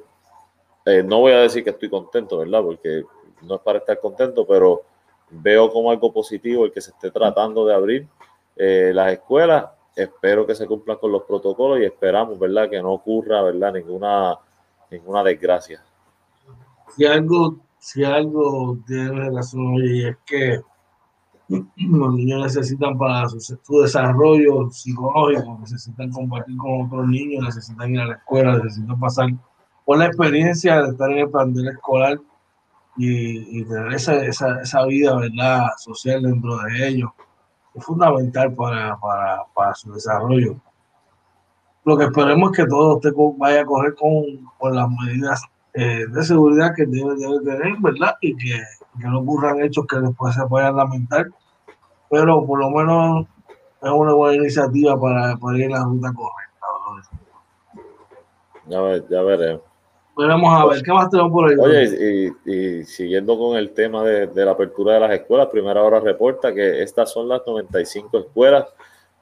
eh, 0.85 1.03
no 1.03 1.19
voy 1.19 1.33
a 1.33 1.41
decir 1.41 1.63
que 1.63 1.69
estoy 1.69 1.89
contento, 1.89 2.39
¿verdad? 2.39 2.61
Porque 2.61 3.03
no 3.43 3.55
es 3.55 3.61
para 3.61 3.79
estar 3.79 3.99
contento, 3.99 4.45
pero 4.45 4.81
veo 5.29 5.71
como 5.71 5.91
algo 5.91 6.11
positivo 6.11 6.65
el 6.65 6.71
que 6.71 6.81
se 6.81 6.91
esté 6.91 7.11
tratando 7.11 7.65
de 7.65 7.73
abrir 7.73 8.07
eh, 8.55 8.91
las 8.93 9.13
escuelas. 9.13 9.65
Espero 9.95 10.47
que 10.47 10.55
se 10.55 10.67
cumplan 10.67 10.97
con 10.97 11.11
los 11.11 11.23
protocolos 11.23 11.79
y 11.79 11.85
esperamos, 11.85 12.39
¿verdad? 12.39 12.69
Que 12.69 12.81
no 12.81 12.93
ocurra, 12.93 13.41
¿verdad? 13.41 13.73
Ninguna 13.73 14.39
ninguna 14.91 15.23
desgracia. 15.23 15.81
Si 16.95 17.05
algo, 17.05 17.57
si 17.79 18.03
algo 18.03 18.77
tiene 18.85 19.11
relación 19.11 19.75
y 19.75 20.05
es 20.05 20.17
que 20.25 20.61
los 21.77 22.13
niños 22.13 22.41
necesitan 22.43 22.97
para 22.97 23.27
su, 23.27 23.81
desarrollo 23.81 24.69
psicológico, 24.71 25.57
necesitan 25.59 26.11
compartir 26.11 26.57
con 26.57 26.85
otros 26.85 27.07
niños, 27.07 27.45
necesitan 27.45 27.93
ir 27.93 28.01
a 28.01 28.05
la 28.05 28.13
escuela, 28.15 28.57
necesitan 28.57 28.99
pasar 28.99 29.29
por 29.85 29.97
la 29.97 30.05
experiencia 30.05 30.81
de 30.81 30.89
estar 30.89 31.11
en 31.11 31.17
el 31.19 31.29
plantel 31.29 31.67
escolar 31.67 32.19
y, 32.97 33.59
y 33.59 33.65
tener 33.65 33.93
esa, 33.93 34.25
esa, 34.25 34.61
esa, 34.61 34.85
vida 34.85 35.15
¿verdad? 35.15 35.67
social 35.77 36.23
dentro 36.23 36.57
de 36.57 36.87
ellos. 36.87 37.09
Es 37.73 37.83
fundamental 37.83 38.53
para, 38.53 38.97
para, 38.97 39.43
para 39.53 39.73
su 39.73 39.93
desarrollo 39.93 40.59
lo 41.83 41.97
que 41.97 42.05
esperemos 42.05 42.51
es 42.51 42.57
que 42.57 42.69
todo 42.69 42.95
usted 42.95 43.11
vaya 43.37 43.61
a 43.61 43.65
correr 43.65 43.95
con, 43.95 44.23
con 44.57 44.75
las 44.75 44.87
medidas 44.89 45.41
eh, 45.73 46.05
de 46.07 46.23
seguridad 46.23 46.73
que 46.75 46.85
debe, 46.85 47.15
debe, 47.15 47.39
tener, 47.43 47.77
¿verdad? 47.79 48.15
Y 48.21 48.35
que, 48.35 48.61
que, 48.99 49.07
no 49.07 49.19
ocurran 49.19 49.61
hechos 49.61 49.85
que 49.87 49.97
después 49.97 50.35
se 50.35 50.45
puedan 50.47 50.75
lamentar. 50.75 51.27
Pero 52.09 52.45
por 52.45 52.59
lo 52.59 52.69
menos 52.71 53.25
es 53.81 53.89
una 53.89 54.13
buena 54.13 54.35
iniciativa 54.35 54.99
para, 54.99 55.37
para 55.37 55.57
ir 55.57 55.63
en 55.63 55.71
la 55.71 55.83
ruta 55.83 56.13
correcta. 56.13 56.51
Ya, 58.67 59.07
ya 59.09 59.21
veremos. 59.21 59.61
Veremos 60.17 60.53
a 60.53 60.65
ver, 60.65 60.83
¿qué 60.83 60.91
más 60.91 61.09
tenemos 61.09 61.31
por 61.31 61.49
ahí? 61.49 61.55
Oye, 61.57 62.33
y, 62.45 62.51
y 62.51 62.83
siguiendo 62.83 63.37
con 63.39 63.57
el 63.57 63.73
tema 63.73 64.03
de, 64.03 64.27
de, 64.27 64.45
la 64.45 64.51
apertura 64.51 64.95
de 64.95 64.99
las 64.99 65.11
escuelas, 65.11 65.47
Primera 65.47 65.81
Hora 65.81 66.01
reporta 66.01 66.53
que 66.53 66.83
estas 66.83 67.11
son 67.11 67.29
las 67.29 67.41
95 67.47 68.19
escuelas 68.19 68.65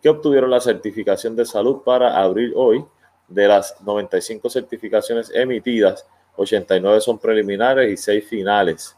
que 0.01 0.09
obtuvieron 0.09 0.49
la 0.49 0.59
certificación 0.59 1.35
de 1.35 1.45
salud 1.45 1.83
para 1.83 2.19
abrir 2.19 2.53
hoy. 2.55 2.83
De 3.27 3.47
las 3.47 3.79
95 3.83 4.49
certificaciones 4.49 5.31
emitidas, 5.31 6.07
89 6.35 7.01
son 7.01 7.19
preliminares 7.19 7.91
y 7.91 7.97
6 7.97 8.27
finales. 8.27 8.95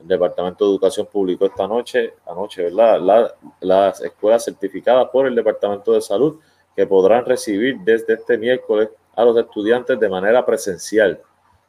El 0.00 0.08
Departamento 0.08 0.64
de 0.64 0.72
Educación 0.72 1.08
publicó 1.10 1.46
esta 1.46 1.66
noche, 1.66 2.14
anoche, 2.26 2.64
¿verdad? 2.64 3.00
La, 3.00 3.34
las 3.60 4.00
escuelas 4.00 4.44
certificadas 4.44 5.08
por 5.10 5.26
el 5.26 5.34
Departamento 5.34 5.92
de 5.92 6.00
Salud 6.00 6.40
que 6.74 6.86
podrán 6.86 7.24
recibir 7.24 7.78
desde 7.80 8.14
este 8.14 8.36
miércoles 8.38 8.88
a 9.14 9.24
los 9.24 9.36
estudiantes 9.36 9.98
de 9.98 10.08
manera 10.08 10.44
presencial. 10.44 11.20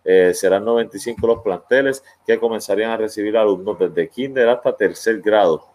Eh, 0.03 0.33
serán 0.33 0.65
95 0.65 1.25
los 1.25 1.41
planteles 1.41 2.03
que 2.25 2.37
comenzarían 2.37 2.91
a 2.91 2.97
recibir 2.97 3.37
alumnos 3.37 3.79
desde 3.79 4.09
kinder 4.09 4.49
hasta 4.49 4.75
tercer 4.75 5.21
grado 5.21 5.65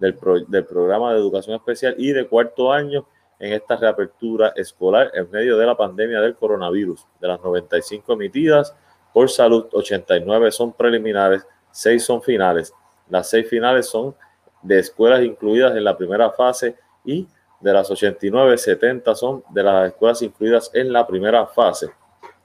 del, 0.00 0.18
del, 0.48 0.64
programa 0.64 1.12
de 1.12 1.20
educación 1.20 1.54
especial 1.54 1.94
y 1.96 2.12
de 2.12 2.26
cuarto 2.26 2.72
año 2.72 3.06
en 3.38 3.52
esta 3.52 3.76
reapertura 3.76 4.52
escolar 4.56 5.10
en 5.14 5.30
medio 5.30 5.56
de 5.56 5.66
la 5.66 5.76
pandemia 5.76 6.20
del 6.20 6.34
coronavirus. 6.34 7.06
De 7.20 7.28
las 7.28 7.40
95 7.40 8.12
emitidas 8.14 8.74
por 9.16 9.30
salud, 9.30 9.66
89 9.72 10.50
son 10.50 10.74
preliminares, 10.74 11.46
6 11.70 12.04
son 12.04 12.20
finales. 12.20 12.74
Las 13.08 13.30
6 13.30 13.48
finales 13.48 13.86
son 13.86 14.14
de 14.60 14.78
escuelas 14.78 15.22
incluidas 15.22 15.74
en 15.74 15.84
la 15.84 15.96
primera 15.96 16.30
fase 16.32 16.76
y 17.02 17.26
de 17.58 17.72
las 17.72 17.90
89, 17.90 18.58
70 18.58 19.14
son 19.14 19.42
de 19.48 19.62
las 19.62 19.88
escuelas 19.88 20.20
incluidas 20.20 20.70
en 20.74 20.92
la 20.92 21.06
primera 21.06 21.46
fase. 21.46 21.88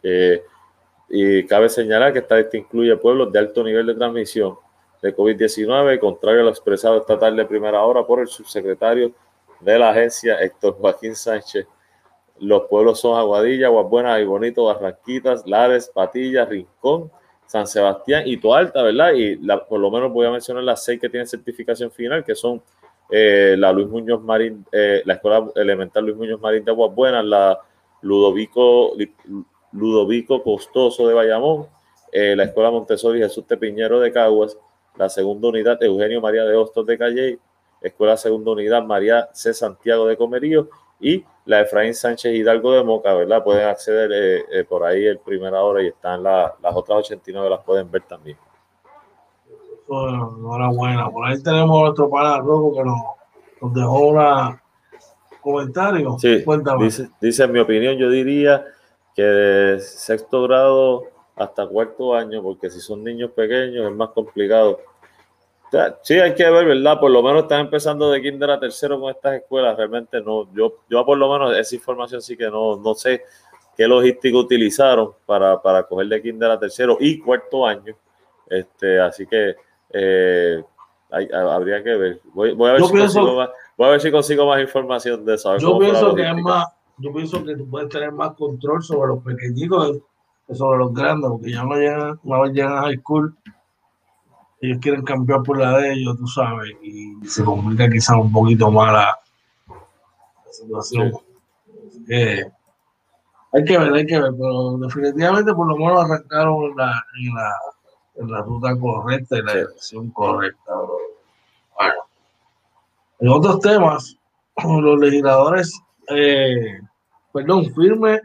Eh, 0.02 0.42
y 1.10 1.46
cabe 1.46 1.68
señalar 1.68 2.14
que 2.14 2.20
esta 2.20 2.38
lista 2.38 2.56
incluye 2.56 2.96
pueblos 2.96 3.34
de 3.34 3.40
alto 3.40 3.66
nivel 3.66 3.88
de 3.88 3.96
transmisión, 3.96 4.56
de 5.02 5.14
COVID-19, 5.14 6.00
contrario 6.00 6.40
a 6.40 6.44
lo 6.46 6.52
expresado 6.52 7.00
esta 7.00 7.20
tarde 7.20 7.36
de 7.36 7.46
primera 7.48 7.84
hora 7.84 8.08
por 8.08 8.22
el 8.22 8.28
subsecretario 8.30 9.12
de 9.60 9.78
la 9.78 9.90
agencia, 9.90 10.40
Héctor 10.40 10.78
Joaquín 10.80 11.18
Sánchez. 11.18 11.68
Los 12.42 12.64
pueblos 12.64 13.00
son 13.00 13.18
Aguadilla, 13.20 13.68
Aguabuena, 13.68 14.20
y 14.20 14.26
Bonito, 14.26 14.66
Barranquitas, 14.66 15.46
Lares, 15.46 15.92
Patillas, 15.94 16.50
Rincón, 16.50 17.12
San 17.46 17.68
Sebastián 17.68 18.24
y 18.26 18.38
Toalta, 18.38 18.82
¿verdad? 18.82 19.14
Y 19.14 19.36
la, 19.38 19.64
por 19.64 19.80
lo 19.80 19.92
menos 19.92 20.12
voy 20.12 20.26
a 20.26 20.32
mencionar 20.32 20.64
las 20.64 20.84
seis 20.84 21.00
que 21.00 21.08
tienen 21.08 21.28
certificación 21.28 21.92
final, 21.92 22.24
que 22.24 22.34
son 22.34 22.62
eh, 23.12 23.56
la 23.60 23.72
Luis 23.72 23.88
Muñoz 23.88 24.24
Marín, 24.24 24.66
eh, 24.72 25.04
la 25.06 25.14
Escuela 25.14 25.52
Elemental 25.56 26.04
Luis 26.04 26.18
Muñoz 26.18 26.42
Marín 26.42 26.66
de 26.66 26.72
Aguabuena, 26.72 27.22
la 27.22 27.60
Ludovico, 28.02 28.94
Ludovico 29.74 30.42
Costoso 30.42 31.08
de 31.08 31.14
Bayamón, 31.14 31.68
eh, 32.12 32.36
la 32.36 32.46
Escuela 32.46 32.72
Montessori 32.72 33.20
Jesús 33.20 33.46
Tepiñero 33.46 34.00
de 34.00 34.12
Caguas, 34.12 34.58
la 34.98 35.10
segunda 35.10 35.50
unidad 35.50 35.82
Eugenio 35.84 36.22
María 36.22 36.44
de 36.44 36.56
Hostos 36.56 36.88
de 36.88 36.98
Calle, 36.98 37.40
Escuela 37.82 38.18
Segunda 38.18 38.52
Unidad 38.52 38.84
María 38.84 39.30
C. 39.34 39.54
Santiago 39.54 40.08
de 40.08 40.18
Comerío 40.18 40.70
y 41.00 41.24
la 41.46 41.62
Efraín 41.62 41.94
Sánchez 41.94 42.34
Hidalgo 42.34 42.74
de 42.74 42.84
Moca, 42.84 43.14
¿verdad? 43.14 43.44
Pueden 43.44 43.68
acceder 43.68 44.12
eh, 44.14 44.46
eh, 44.52 44.64
por 44.64 44.84
ahí 44.84 45.06
el 45.06 45.20
primera 45.20 45.62
hora 45.64 45.82
y 45.82 45.88
están 45.88 46.24
la, 46.24 46.54
las 46.62 46.76
otras 46.76 47.00
89, 47.00 47.50
las 47.50 47.64
pueden 47.64 47.90
ver 47.90 48.04
también. 48.04 48.38
Bueno, 49.88 50.36
enhorabuena. 50.38 51.10
Por 51.10 51.28
ahí 51.28 51.42
tenemos 51.42 51.82
nuestro 51.82 52.10
pana 52.10 52.38
Robo 52.38 52.74
que 52.74 52.84
nos, 52.84 53.02
nos 53.62 53.74
dejó 53.74 54.08
un 54.08 54.60
comentario. 55.42 56.18
Sí, 56.20 56.44
Cuéntame. 56.44 56.86
Dice, 56.86 57.10
dice, 57.20 57.44
en 57.44 57.52
mi 57.52 57.60
opinión, 57.60 57.98
yo 57.98 58.10
diría 58.10 58.66
que 59.16 59.24
de 59.24 59.80
sexto 59.80 60.44
grado 60.44 61.04
hasta 61.36 61.68
cuarto 61.68 62.16
año, 62.16 62.42
porque 62.42 62.70
si 62.70 62.80
son 62.80 63.04
niños 63.04 63.32
pequeños 63.32 63.90
es 63.90 63.96
más 63.96 64.10
complicado. 64.10 64.80
Sí, 66.02 66.16
hay 66.16 66.36
que 66.36 66.50
ver, 66.50 66.66
¿verdad? 66.66 67.00
Por 67.00 67.12
lo 67.12 67.24
menos 67.24 67.44
están 67.44 67.62
empezando 67.62 68.12
de 68.12 68.22
kinder 68.22 68.52
a 68.52 68.60
tercero 68.60 69.00
con 69.00 69.10
estas 69.10 69.36
escuelas. 69.36 69.78
Realmente 69.78 70.20
no, 70.22 70.54
yo, 70.54 70.80
yo 70.90 71.06
por 71.06 71.18
lo 71.18 71.32
menos 71.32 71.56
esa 71.56 71.76
información 71.76 72.22
sí 72.22 72.36
que 72.36 72.50
no, 72.50 72.76
no 72.76 72.94
sé 72.94 73.24
qué 73.78 73.88
logística 73.88 74.38
utilizaron 74.38 75.14
para, 75.26 75.62
para 75.62 75.84
coger 75.84 76.08
de 76.08 76.22
kinder 76.22 76.52
a 76.52 76.60
tercero 76.60 76.98
y 77.00 77.20
cuarto 77.20 77.66
año. 77.66 77.96
Este, 78.50 79.00
así 79.00 79.26
que 79.26 79.56
eh, 79.92 80.62
hay, 81.10 81.30
habría 81.32 81.82
que 81.82 81.96
ver. 81.96 82.22
Voy, 82.34 82.54
voy, 82.54 82.70
a 82.70 82.74
ver 82.74 82.84
si 82.84 82.92
pienso, 82.92 83.20
consigo 83.20 83.38
más, 83.38 83.50
voy 83.78 83.88
a 83.88 83.92
ver 83.92 84.02
si 84.02 84.12
consigo 84.12 84.46
más 84.46 84.62
información 84.62 85.24
de 85.26 85.36
eso. 85.36 85.58
Yo 85.58 85.80
pienso 85.80 86.14
que 86.14 86.30
es 86.30 86.36
más, 86.36 86.66
yo 86.98 87.14
pienso 87.14 87.44
que 87.46 87.56
tú 87.56 87.70
puedes 87.70 87.88
tener 87.88 88.12
más 88.12 88.34
control 88.34 88.84
sobre 88.84 89.08
los 89.08 89.24
pequeñitos 89.24 90.02
sobre 90.54 90.80
los 90.80 90.94
grandes, 90.94 91.30
porque 91.30 91.52
ya 91.52 91.64
no 91.64 91.76
llegan, 91.76 92.20
una 92.24 92.42
vez 92.42 92.54
llegan 92.54 92.74
a 92.74 92.82
high 92.82 92.98
school, 92.98 93.36
ellos 94.62 94.78
quieren 94.82 95.04
cambiar 95.04 95.42
por 95.44 95.58
la 95.58 95.78
de 95.80 95.94
ellos, 95.94 96.18
tú 96.18 96.28
sabes, 96.28 96.72
y 96.84 97.16
se 97.28 97.44
complica 97.44 97.90
quizás 97.90 98.16
un 98.18 98.32
poquito 98.32 98.72
más 98.72 98.94
la, 98.94 99.20
la 99.68 100.54
situación. 100.54 101.12
Sí. 101.92 102.06
Eh, 102.10 102.46
hay 103.54 103.66
que 103.66 103.78
ver, 103.78 103.94
hay 103.94 104.06
que 104.06 104.20
ver, 104.20 104.32
pero 104.32 104.78
definitivamente 104.78 105.54
por 105.54 105.68
lo 105.68 105.76
menos 105.76 106.06
arrancaron 106.06 106.72
en 106.72 106.78
la, 106.78 107.06
en 107.20 107.36
la, 107.36 107.56
en 108.16 108.32
la 108.32 108.42
ruta 108.44 108.80
correcta 108.80 109.38
y 109.38 109.42
la 109.42 109.56
dirección 109.56 110.10
correcta. 110.12 110.72
Bueno, 111.76 112.02
en 113.20 113.30
otros 113.30 113.60
temas, 113.60 114.18
los 114.64 115.00
legisladores, 115.00 115.82
eh, 116.10 116.80
perdón, 117.34 117.74
firme 117.74 118.22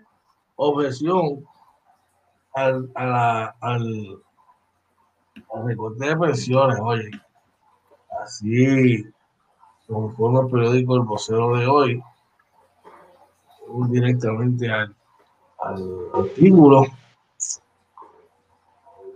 objeción 0.57 1.45
al, 2.55 2.91
a 2.95 3.05
la, 3.05 3.57
al, 3.61 4.23
al 5.57 5.67
recorte 5.67 6.07
de 6.07 6.17
pensiones, 6.17 6.79
oye. 6.81 7.11
Así, 8.23 9.05
como 9.87 10.11
informa 10.11 10.41
el 10.41 10.51
periódico 10.51 10.97
El 10.97 11.03
Vocero 11.03 11.57
de 11.57 11.67
hoy, 11.67 12.03
directamente 13.89 14.71
al, 14.71 14.95
artículo. 16.15 16.85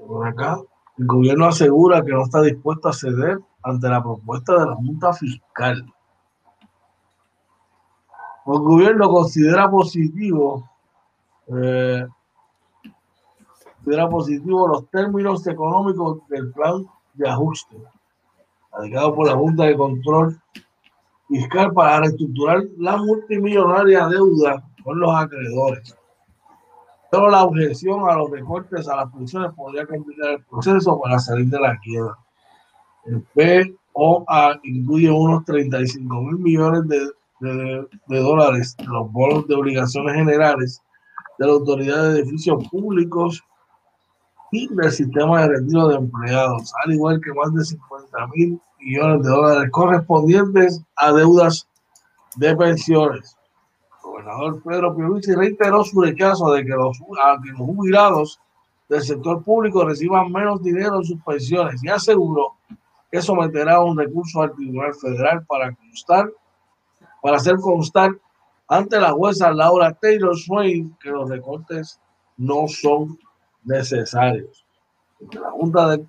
Por 0.07 0.27
acá, 0.27 0.59
el 0.99 1.07
gobierno 1.07 1.47
asegura 1.47 2.05
que 2.05 2.13
no 2.13 2.23
está 2.25 2.43
dispuesto 2.43 2.89
a 2.89 2.93
ceder 2.93 3.39
ante 3.63 3.89
la 3.89 4.03
propuesta 4.03 4.59
de 4.59 4.67
la 4.67 4.75
Junta 4.75 5.13
Fiscal. 5.13 5.85
El 8.47 8.59
gobierno 8.59 9.09
considera 9.09 9.71
positivo 9.71 10.69
eh, 11.49 12.07
considera 13.81 14.09
positivo 14.09 14.69
los 14.69 14.89
términos 14.91 15.47
económicos 15.47 16.19
del 16.29 16.53
plan 16.53 16.87
de 17.15 17.29
ajuste, 17.29 17.77
dedicado 18.79 19.15
por 19.15 19.27
la 19.27 19.37
Junta 19.37 19.65
de 19.65 19.77
Control 19.77 20.41
Fiscal 21.29 21.73
para 21.73 22.01
reestructurar 22.01 22.65
la 22.79 22.97
multimillonaria 22.99 24.07
deuda 24.09 24.63
con 24.85 24.99
los 24.99 25.15
acreedores. 25.15 25.97
Pero 27.11 27.31
la 27.31 27.45
objeción 27.45 28.09
a 28.09 28.15
los 28.15 28.31
recortes 28.31 28.89
a 28.89 28.97
las 28.97 29.13
pensiones 29.13 29.53
podría 29.55 29.87
complicar 29.87 30.31
el 30.31 30.45
proceso 30.45 31.01
para 31.01 31.19
salir 31.19 31.47
de 31.47 31.59
la 31.59 31.79
quiebra. 31.79 32.17
El 33.07 33.25
POA 33.93 34.61
incluye 34.63 35.11
unos 35.11 35.45
35 35.45 36.21
mil 36.21 36.39
millones 36.39 36.87
de, 36.89 37.11
de, 37.41 38.21
dólares 38.21 38.77
en 38.79 38.93
los 38.93 39.11
bonos 39.11 39.49
de 39.49 39.55
obligaciones 39.55 40.15
generales 40.15 40.83
de 41.39 41.47
la 41.47 41.53
Autoridad 41.53 42.13
de 42.13 42.21
Edificios 42.21 42.69
Públicos 42.69 43.43
y 44.51 44.69
del 44.75 44.91
sistema 44.91 45.43
de 45.43 45.49
retiro 45.49 45.89
de 45.89 45.97
empleados, 45.97 46.73
al 46.85 46.93
igual 46.93 47.21
que 47.21 47.33
más 47.33 47.55
de 47.55 47.65
50 47.65 48.27
mil 48.35 48.61
millones 48.81 49.23
de 49.23 49.29
dólares 49.31 49.71
correspondientes 49.71 50.83
a 50.97 51.13
deudas 51.13 51.69
de 52.37 52.57
pensiones. 52.57 53.37
El 53.93 54.11
gobernador 54.11 54.63
Pedro 54.63 54.97
Pierluisi 54.97 55.35
reiteró 55.35 55.85
su 55.85 56.01
rechazo 56.01 56.53
de 56.53 56.65
que 56.65 56.73
los, 56.73 56.99
que 56.99 57.51
los 57.51 57.59
jubilados 57.59 58.41
del 58.89 59.03
sector 59.03 59.43
público 59.45 59.85
reciban 59.85 60.33
menos 60.33 60.63
dinero 60.63 60.97
en 60.97 61.05
sus 61.05 61.23
pensiones 61.23 61.83
y 61.85 61.89
aseguró 61.89 62.55
que 63.11 63.23
someterá 63.23 63.81
un 63.81 63.99
recurso 63.99 64.43
al 64.43 64.53
Tribunal 64.53 64.95
Federal 64.95 65.45
para 65.47 65.75
constar, 65.75 66.31
para 67.23 67.37
hacer 67.37 67.57
constar 67.57 68.11
ante 68.69 69.01
la 69.01 69.13
jueza 69.13 69.53
Laura 69.53 69.93
Taylor 69.93 70.37
Swain 70.37 70.97
que 71.01 71.11
los 71.11 71.29
recortes 71.29 72.01
no 72.37 72.69
son 72.69 73.19
necesarios. 73.65 74.65
La 75.33 75.51
Junta, 75.51 75.89
de, 75.89 76.07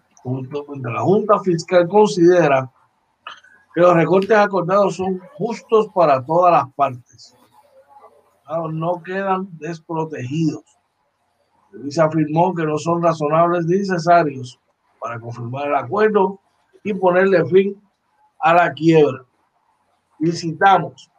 la 0.84 1.02
Junta 1.02 1.40
Fiscal 1.40 1.88
considera 1.88 2.72
que 3.74 3.82
los 3.82 3.94
recortes 3.94 4.38
acordados 4.38 4.96
son 4.96 5.20
justos 5.34 5.88
para 5.94 6.24
todas 6.24 6.52
las 6.52 6.74
partes. 6.74 7.36
No 8.72 9.02
quedan 9.02 9.48
desprotegidos. 9.60 10.64
Se 11.88 12.02
afirmó 12.02 12.54
que 12.54 12.66
no 12.66 12.78
son 12.78 13.02
razonables 13.02 13.66
ni 13.66 13.78
necesarios 13.78 14.60
para 15.00 15.20
confirmar 15.20 15.68
el 15.68 15.76
acuerdo 15.76 16.40
y 16.84 16.94
ponerle 16.94 17.46
fin 17.46 17.82
a 18.40 18.54
la 18.54 18.74
quiebra. 18.74 19.24
Visitamos. 20.20 21.10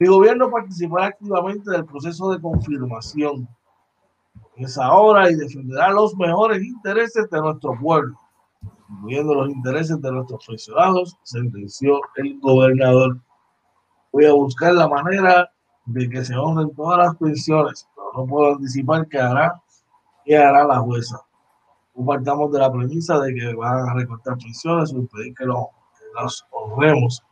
Mi 0.00 0.08
gobierno 0.08 0.50
participará 0.50 1.06
activamente 1.06 1.70
del 1.70 1.84
proceso 1.84 2.32
de 2.32 2.40
confirmación 2.40 3.48
es 4.64 4.76
ahora 4.76 5.30
y 5.30 5.36
defenderá 5.36 5.90
los 5.90 6.14
mejores 6.16 6.62
intereses 6.62 7.28
de 7.30 7.40
nuestro 7.40 7.78
pueblo, 7.80 8.14
incluyendo 8.90 9.34
los 9.34 9.50
intereses 9.50 10.00
de 10.00 10.12
nuestros 10.12 10.44
funcionarios, 10.44 11.16
sentenció 11.22 12.00
el 12.16 12.38
gobernador. 12.40 13.18
Voy 14.12 14.26
a 14.26 14.32
buscar 14.32 14.74
la 14.74 14.88
manera 14.88 15.50
de 15.86 16.08
que 16.08 16.24
se 16.24 16.36
honren 16.36 16.74
todas 16.74 16.98
las 16.98 17.16
pensiones, 17.16 17.88
pero 17.94 18.12
no 18.14 18.26
puedo 18.26 18.54
anticipar 18.54 19.08
qué 19.08 19.18
hará, 19.18 19.62
qué 20.24 20.36
hará 20.36 20.66
la 20.66 20.78
jueza. 20.80 21.20
No 21.94 22.04
partamos 22.04 22.52
de 22.52 22.58
la 22.58 22.70
premisa 22.70 23.18
de 23.18 23.34
que 23.34 23.54
van 23.54 23.88
a 23.88 23.94
recortar 23.94 24.36
pensiones 24.36 24.92
o 24.92 25.06
pedir 25.06 25.34
que, 25.34 25.46
las 25.46 26.44
honremos. 26.50 27.22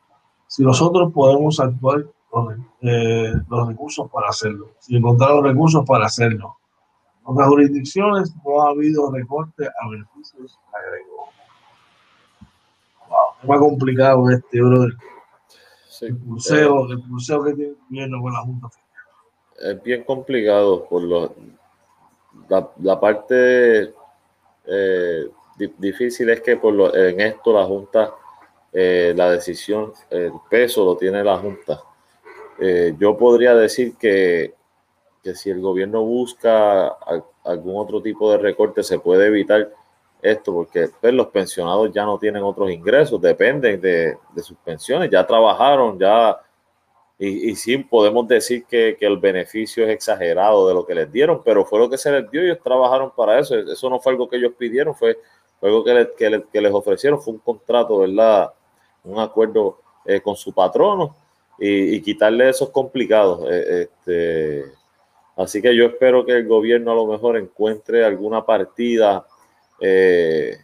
Si 0.47 0.63
nosotros 0.63 1.13
podemos 1.13 1.61
actuar 1.61 2.07
con 2.31 2.67
eh, 2.81 3.35
los 3.49 3.69
recursos 3.69 4.11
para 4.11 4.29
hacerlo, 4.29 4.71
si 4.79 4.97
encontrar 4.97 5.33
los 5.33 5.43
recursos 5.43 5.85
para 5.85 6.07
hacerlo 6.07 6.59
otras 7.31 7.49
jurisdicciones 7.49 8.33
no 8.43 8.63
ha 8.63 8.71
habido 8.71 9.13
recorte 9.13 9.67
a 9.67 9.91
beneficios, 9.91 10.59
agregó. 10.73 11.29
Wow, 13.07 13.49
más 13.49 13.59
complicado 13.59 14.31
este, 14.31 14.63
brother. 14.63 14.93
el, 16.01 16.17
pulseo, 16.17 16.91
el 16.91 17.03
pulseo 17.03 17.45
que 17.45 17.53
tiene 17.53 17.71
el 17.71 17.77
gobierno 17.91 18.23
con 18.23 18.33
la 18.33 18.41
Junta 18.41 18.69
Es 19.61 19.83
bien 19.83 20.05
complicado 20.05 20.87
por 20.87 21.03
lo, 21.03 21.35
la, 22.49 22.99
parte 22.99 23.93
eh, 24.65 25.29
difícil 25.77 26.31
es 26.31 26.41
que 26.41 26.57
por 26.57 26.73
lo, 26.73 26.97
en 26.97 27.21
esto 27.21 27.53
la 27.53 27.65
Junta, 27.67 28.15
eh, 28.73 29.13
la 29.15 29.33
decisión, 29.33 29.93
el 30.09 30.33
peso 30.49 30.83
lo 30.83 30.97
tiene 30.97 31.23
la 31.23 31.37
Junta. 31.37 31.83
Eh, 32.59 32.95
yo 32.99 33.19
podría 33.19 33.55
decir 33.55 33.97
que 33.97 34.55
que 35.23 35.35
si 35.35 35.51
el 35.51 35.61
gobierno 35.61 36.03
busca 36.03 36.89
algún 37.45 37.77
otro 37.77 38.01
tipo 38.03 38.31
de 38.31 38.39
recorte 38.39 38.83
se 38.83 38.99
puede 38.99 39.27
evitar 39.27 39.71
esto, 40.23 40.53
porque 40.53 40.89
pues, 41.01 41.15
los 41.15 41.29
pensionados 41.29 41.93
ya 41.93 42.05
no 42.05 42.19
tienen 42.19 42.43
otros 42.43 42.71
ingresos, 42.71 43.21
dependen 43.21 43.81
de, 43.81 44.17
sus 44.43 44.57
pensiones, 44.59 45.11
ya 45.11 45.27
trabajaron, 45.27 45.99
ya, 45.99 46.39
y, 47.19 47.51
y 47.51 47.57
sí 47.57 47.79
podemos 47.79 48.27
decir 48.27 48.65
que, 48.65 48.97
el 49.01 49.19
beneficio 49.19 49.85
es 49.85 49.91
exagerado 49.91 50.67
de 50.69 50.75
lo 50.75 50.87
que 50.87 50.95
les 50.95 51.11
dieron, 51.11 51.43
pero 51.45 51.65
fue 51.65 51.79
lo 51.79 51.89
que 51.89 51.99
se 51.99 52.11
les 52.11 52.31
dio, 52.31 52.43
ellos 52.43 52.59
trabajaron 52.63 53.13
para 53.17 53.39
eso, 53.39 53.57
eso 53.57 53.91
no 53.91 54.01
fue 54.01 54.13
algo 54.13 54.29
que 54.29 54.37
ellos 54.37 54.53
pidieron, 54.59 54.95
fue, 54.95 55.19
algo 55.63 55.85
que, 55.85 56.09
que, 56.17 56.61
les 56.61 56.73
ofrecieron, 56.73 57.21
fue 57.21 57.35
un 57.35 57.41
contrato, 57.41 57.99
¿verdad? 57.99 58.53
Un 59.05 59.19
acuerdo 59.21 59.79
eh, 60.05 60.21
con 60.21 60.37
su 60.37 60.53
patrono 60.53 61.15
y, 61.59 62.01
quitarle 62.01 62.49
esos 62.49 62.71
complicados. 62.71 63.45
Eh, 63.51 63.83
este, 63.83 64.78
Así 65.39 65.63
que 65.63 65.75
yo 65.75 65.87
espero 65.87 66.27
que 66.27 66.33
el 66.33 66.49
gobierno 66.49 66.91
a 66.91 66.97
lo 66.97 67.07
mejor 67.07 67.37
encuentre 67.37 68.05
alguna 68.05 68.45
partida 68.45 69.25
eh, 69.79 70.59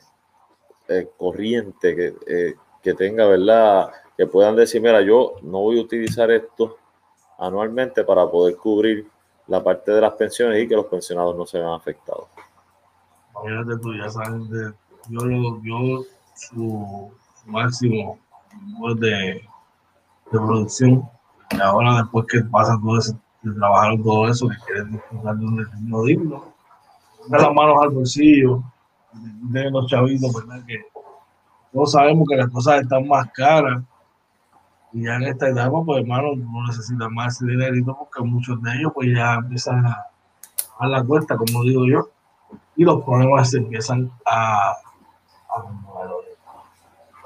eh, 0.89 1.11
corriente 1.17 1.95
que, 1.95 2.15
eh, 2.27 2.55
que, 2.83 2.95
tenga, 2.95 3.25
¿verdad? 3.27 3.93
Que 4.17 4.27
puedan 4.27 4.57
decir, 4.57 4.83
mira, 4.83 5.01
yo 5.01 5.37
no 5.43 5.61
voy 5.61 5.79
a 5.79 5.83
utilizar 5.83 6.29
esto 6.33 6.77
anualmente 7.39 8.03
para 8.03 8.29
poder 8.29 8.57
cubrir 8.57 9.07
la 9.47 9.63
parte 9.63 9.93
de 9.93 10.01
las 10.01 10.15
pensiones 10.15 10.61
y 10.61 10.67
que 10.67 10.75
los 10.75 10.87
pensionados 10.87 11.37
no 11.37 11.47
se 11.47 11.59
vean 11.59 11.75
afectados. 11.75 12.27
Tú, 13.81 13.95
ya 13.95 14.11
sabes, 14.11 14.51
de, 14.51 14.73
yo, 15.09 15.21
yo 15.63 16.05
su, 16.35 17.13
máximo 17.47 18.19
de, 18.97 19.09
de 19.09 19.43
producción 20.31 21.09
y 21.53 21.61
ahora 21.61 21.99
después 21.99 22.27
que 22.27 22.41
pasa 22.51 22.77
todo 22.83 22.99
ese 22.99 23.15
trabajaron 23.52 24.02
todo 24.02 24.28
eso, 24.28 24.48
que 24.48 24.57
quieren 24.66 24.92
disfrutar 24.92 25.37
de 25.37 25.44
un 25.44 25.57
destino 25.57 26.02
digno. 26.04 26.44
De 27.28 27.38
las 27.38 27.52
manos 27.52 27.76
al 27.83 27.90
bolsillo, 27.90 28.62
de 29.12 29.70
los 29.70 29.87
chavitos, 29.87 30.33
¿verdad? 30.35 30.64
Que 30.66 30.85
todos 31.72 31.92
sabemos 31.92 32.26
que 32.28 32.37
las 32.37 32.48
cosas 32.48 32.83
están 32.83 33.07
más 33.09 33.30
caras. 33.33 33.83
Y 34.92 35.04
ya 35.04 35.16
en 35.16 35.24
esta 35.24 35.48
etapa, 35.48 35.83
pues 35.85 36.02
hermano, 36.02 36.37
no 36.37 36.66
necesitan 36.66 37.12
más 37.12 37.35
ese 37.35 37.50
dinerito 37.50 37.96
porque 37.98 38.22
muchos 38.22 38.62
de 38.62 38.74
ellos 38.74 38.92
pues 38.94 39.09
ya 39.14 39.35
empiezan 39.35 39.85
a, 39.87 40.07
a 40.78 40.87
la 40.87 41.02
cuenta, 41.02 41.37
como 41.37 41.64
digo 41.64 41.85
yo, 41.87 42.09
y 42.76 42.85
los 42.85 43.02
problemas 43.02 43.50
se 43.50 43.59
empiezan 43.59 44.11
a, 44.24 44.70
a 44.70 45.62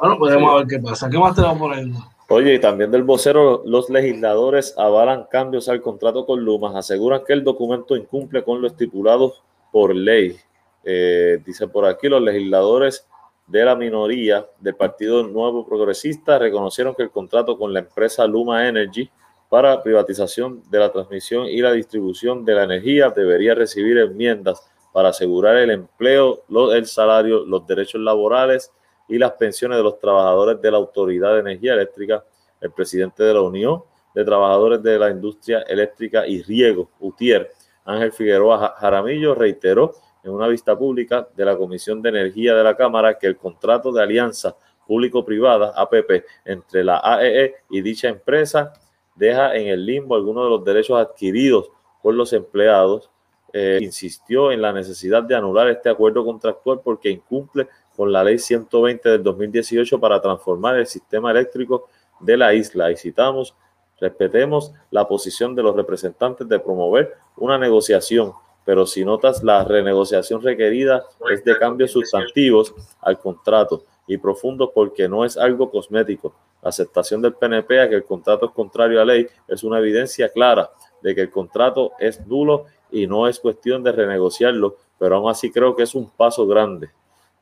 Bueno, 0.00 0.18
podemos 0.18 0.54
ver 0.56 0.66
qué 0.66 0.78
pasa. 0.78 1.10
¿Qué 1.10 1.18
más 1.18 1.34
tenemos 1.34 1.58
por 1.58 1.74
ahí? 1.74 1.92
Oye, 2.30 2.54
y 2.54 2.58
también 2.58 2.90
del 2.90 3.04
vocero, 3.04 3.62
los 3.64 3.88
legisladores 3.88 4.74
avalan 4.76 5.24
cambios 5.30 5.66
al 5.70 5.80
contrato 5.80 6.26
con 6.26 6.44
Lumas, 6.44 6.74
aseguran 6.74 7.22
que 7.26 7.32
el 7.32 7.42
documento 7.42 7.96
incumple 7.96 8.44
con 8.44 8.60
lo 8.60 8.66
estipulado 8.66 9.32
por 9.72 9.96
ley. 9.96 10.36
Eh, 10.84 11.40
dice 11.42 11.68
por 11.68 11.86
aquí, 11.86 12.06
los 12.06 12.20
legisladores 12.20 13.08
de 13.46 13.64
la 13.64 13.74
minoría 13.74 14.46
del 14.60 14.76
Partido 14.76 15.26
Nuevo 15.26 15.66
Progresista 15.66 16.38
reconocieron 16.38 16.94
que 16.94 17.02
el 17.02 17.10
contrato 17.10 17.56
con 17.56 17.72
la 17.72 17.78
empresa 17.78 18.26
Luma 18.26 18.68
Energy 18.68 19.10
para 19.48 19.82
privatización 19.82 20.62
de 20.70 20.80
la 20.80 20.92
transmisión 20.92 21.46
y 21.46 21.62
la 21.62 21.72
distribución 21.72 22.44
de 22.44 22.54
la 22.54 22.64
energía 22.64 23.08
debería 23.08 23.54
recibir 23.54 23.96
enmiendas 23.96 24.70
para 24.92 25.08
asegurar 25.08 25.56
el 25.56 25.70
empleo, 25.70 26.42
el 26.74 26.84
salario, 26.84 27.46
los 27.46 27.66
derechos 27.66 28.02
laborales 28.02 28.70
y 29.08 29.18
las 29.18 29.32
pensiones 29.32 29.78
de 29.78 29.84
los 29.84 29.98
trabajadores 29.98 30.60
de 30.60 30.70
la 30.70 30.76
Autoridad 30.76 31.34
de 31.34 31.40
Energía 31.40 31.74
Eléctrica, 31.74 32.24
el 32.60 32.70
presidente 32.70 33.22
de 33.22 33.34
la 33.34 33.40
Unión 33.40 33.82
de 34.14 34.24
Trabajadores 34.24 34.82
de 34.82 34.98
la 34.98 35.10
Industria 35.10 35.62
Eléctrica 35.62 36.26
y 36.26 36.42
Riego, 36.42 36.90
UTIER, 37.00 37.50
Ángel 37.84 38.12
Figueroa 38.12 38.74
Jaramillo, 38.78 39.34
reiteró 39.34 39.94
en 40.22 40.32
una 40.32 40.48
vista 40.48 40.76
pública 40.76 41.26
de 41.34 41.44
la 41.44 41.56
Comisión 41.56 42.02
de 42.02 42.10
Energía 42.10 42.54
de 42.54 42.64
la 42.64 42.76
Cámara 42.76 43.18
que 43.18 43.26
el 43.26 43.36
contrato 43.36 43.92
de 43.92 44.02
alianza 44.02 44.56
público-privada, 44.86 45.72
APP, 45.76 46.24
entre 46.44 46.82
la 46.82 46.98
AEE 46.98 47.44
e 47.44 47.54
y 47.70 47.82
dicha 47.82 48.08
empresa 48.08 48.72
deja 49.14 49.54
en 49.54 49.68
el 49.68 49.84
limbo 49.84 50.16
algunos 50.16 50.44
de 50.44 50.50
los 50.50 50.64
derechos 50.64 50.98
adquiridos 50.98 51.70
por 52.02 52.14
los 52.14 52.32
empleados. 52.32 53.10
Eh, 53.52 53.78
insistió 53.80 54.52
en 54.52 54.60
la 54.60 54.74
necesidad 54.74 55.22
de 55.22 55.34
anular 55.34 55.68
este 55.68 55.88
acuerdo 55.88 56.22
contractual 56.22 56.80
porque 56.84 57.08
incumple 57.08 57.66
con 57.98 58.12
la 58.12 58.22
ley 58.22 58.38
120 58.38 59.08
del 59.08 59.24
2018 59.24 59.98
para 59.98 60.22
transformar 60.22 60.76
el 60.76 60.86
sistema 60.86 61.32
eléctrico 61.32 61.88
de 62.20 62.36
la 62.36 62.54
isla. 62.54 62.92
Y 62.92 62.96
citamos, 62.96 63.56
respetemos 64.00 64.72
la 64.92 65.08
posición 65.08 65.56
de 65.56 65.64
los 65.64 65.74
representantes 65.74 66.48
de 66.48 66.60
promover 66.60 67.14
una 67.36 67.58
negociación 67.58 68.32
pero 68.68 68.84
si 68.84 69.02
notas 69.02 69.42
la 69.42 69.64
renegociación 69.64 70.42
requerida 70.42 71.02
es 71.30 71.42
de 71.42 71.56
cambios 71.56 71.90
sustantivos 71.90 72.74
al 73.00 73.18
contrato 73.18 73.84
y 74.06 74.18
profundos 74.18 74.72
porque 74.74 75.08
no 75.08 75.24
es 75.24 75.38
algo 75.38 75.70
cosmético. 75.70 76.34
La 76.60 76.68
aceptación 76.68 77.22
del 77.22 77.32
PNP 77.32 77.80
a 77.80 77.88
que 77.88 77.94
el 77.94 78.04
contrato 78.04 78.44
es 78.44 78.52
contrario 78.52 79.00
a 79.00 79.06
ley 79.06 79.26
es 79.48 79.64
una 79.64 79.78
evidencia 79.78 80.28
clara 80.28 80.70
de 81.00 81.14
que 81.14 81.22
el 81.22 81.30
contrato 81.30 81.92
es 81.98 82.26
nulo 82.26 82.66
y 82.90 83.06
no 83.06 83.26
es 83.26 83.40
cuestión 83.40 83.82
de 83.82 83.90
renegociarlo, 83.90 84.76
pero 84.98 85.16
aún 85.16 85.30
así 85.30 85.50
creo 85.50 85.74
que 85.74 85.84
es 85.84 85.94
un 85.94 86.10
paso 86.10 86.46
grande. 86.46 86.90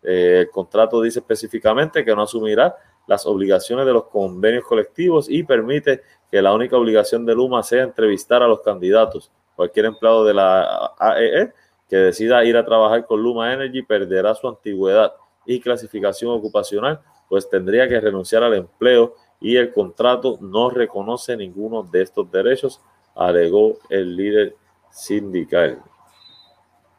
Eh, 0.02 0.40
el 0.40 0.50
contrato 0.50 1.00
dice 1.00 1.20
específicamente 1.20 2.04
que 2.04 2.14
no 2.14 2.22
asumirá 2.22 2.76
las 3.06 3.26
obligaciones 3.26 3.87
de 3.87 3.92
los 3.92 4.04
convenios 4.04 4.64
colectivos 4.64 5.28
y 5.28 5.42
permite 5.42 6.02
que 6.30 6.42
la 6.42 6.52
única 6.52 6.76
obligación 6.76 7.24
de 7.24 7.35
Luma 7.35 7.62
sea 7.62 7.85
entrevistar 7.85 8.42
a 8.42 8.48
los 8.48 8.61
candidatos 8.62 9.30
Cualquier 9.56 9.87
empleado 9.87 10.24
de 10.24 10.35
la 10.35 10.92
AEE 10.98 11.42
e 11.42 11.52
que 11.88 11.96
decida 11.96 12.44
ir 12.44 12.56
a 12.59 12.64
trabajar 12.64 13.06
con 13.06 13.22
Luma 13.22 13.54
Energy 13.54 13.82
perderá 13.82 14.35
su 14.35 14.46
antigüedad 14.46 15.14
y 15.46 15.61
clasificación 15.61 16.30
ocupacional, 16.32 17.00
pues 17.28 17.48
tendría 17.48 17.88
que 17.88 18.00
renunciar 18.00 18.42
al 18.42 18.54
empleo 18.54 19.14
y 19.40 19.56
el 19.56 19.72
contrato 19.72 20.37
no 20.40 20.68
reconoce 20.68 21.37
ninguno 21.37 21.82
de 21.82 22.02
estos 22.02 22.30
derechos, 22.30 22.82
alegó 23.14 23.78
el 23.88 24.14
líder 24.14 24.56
sindical. 24.90 25.82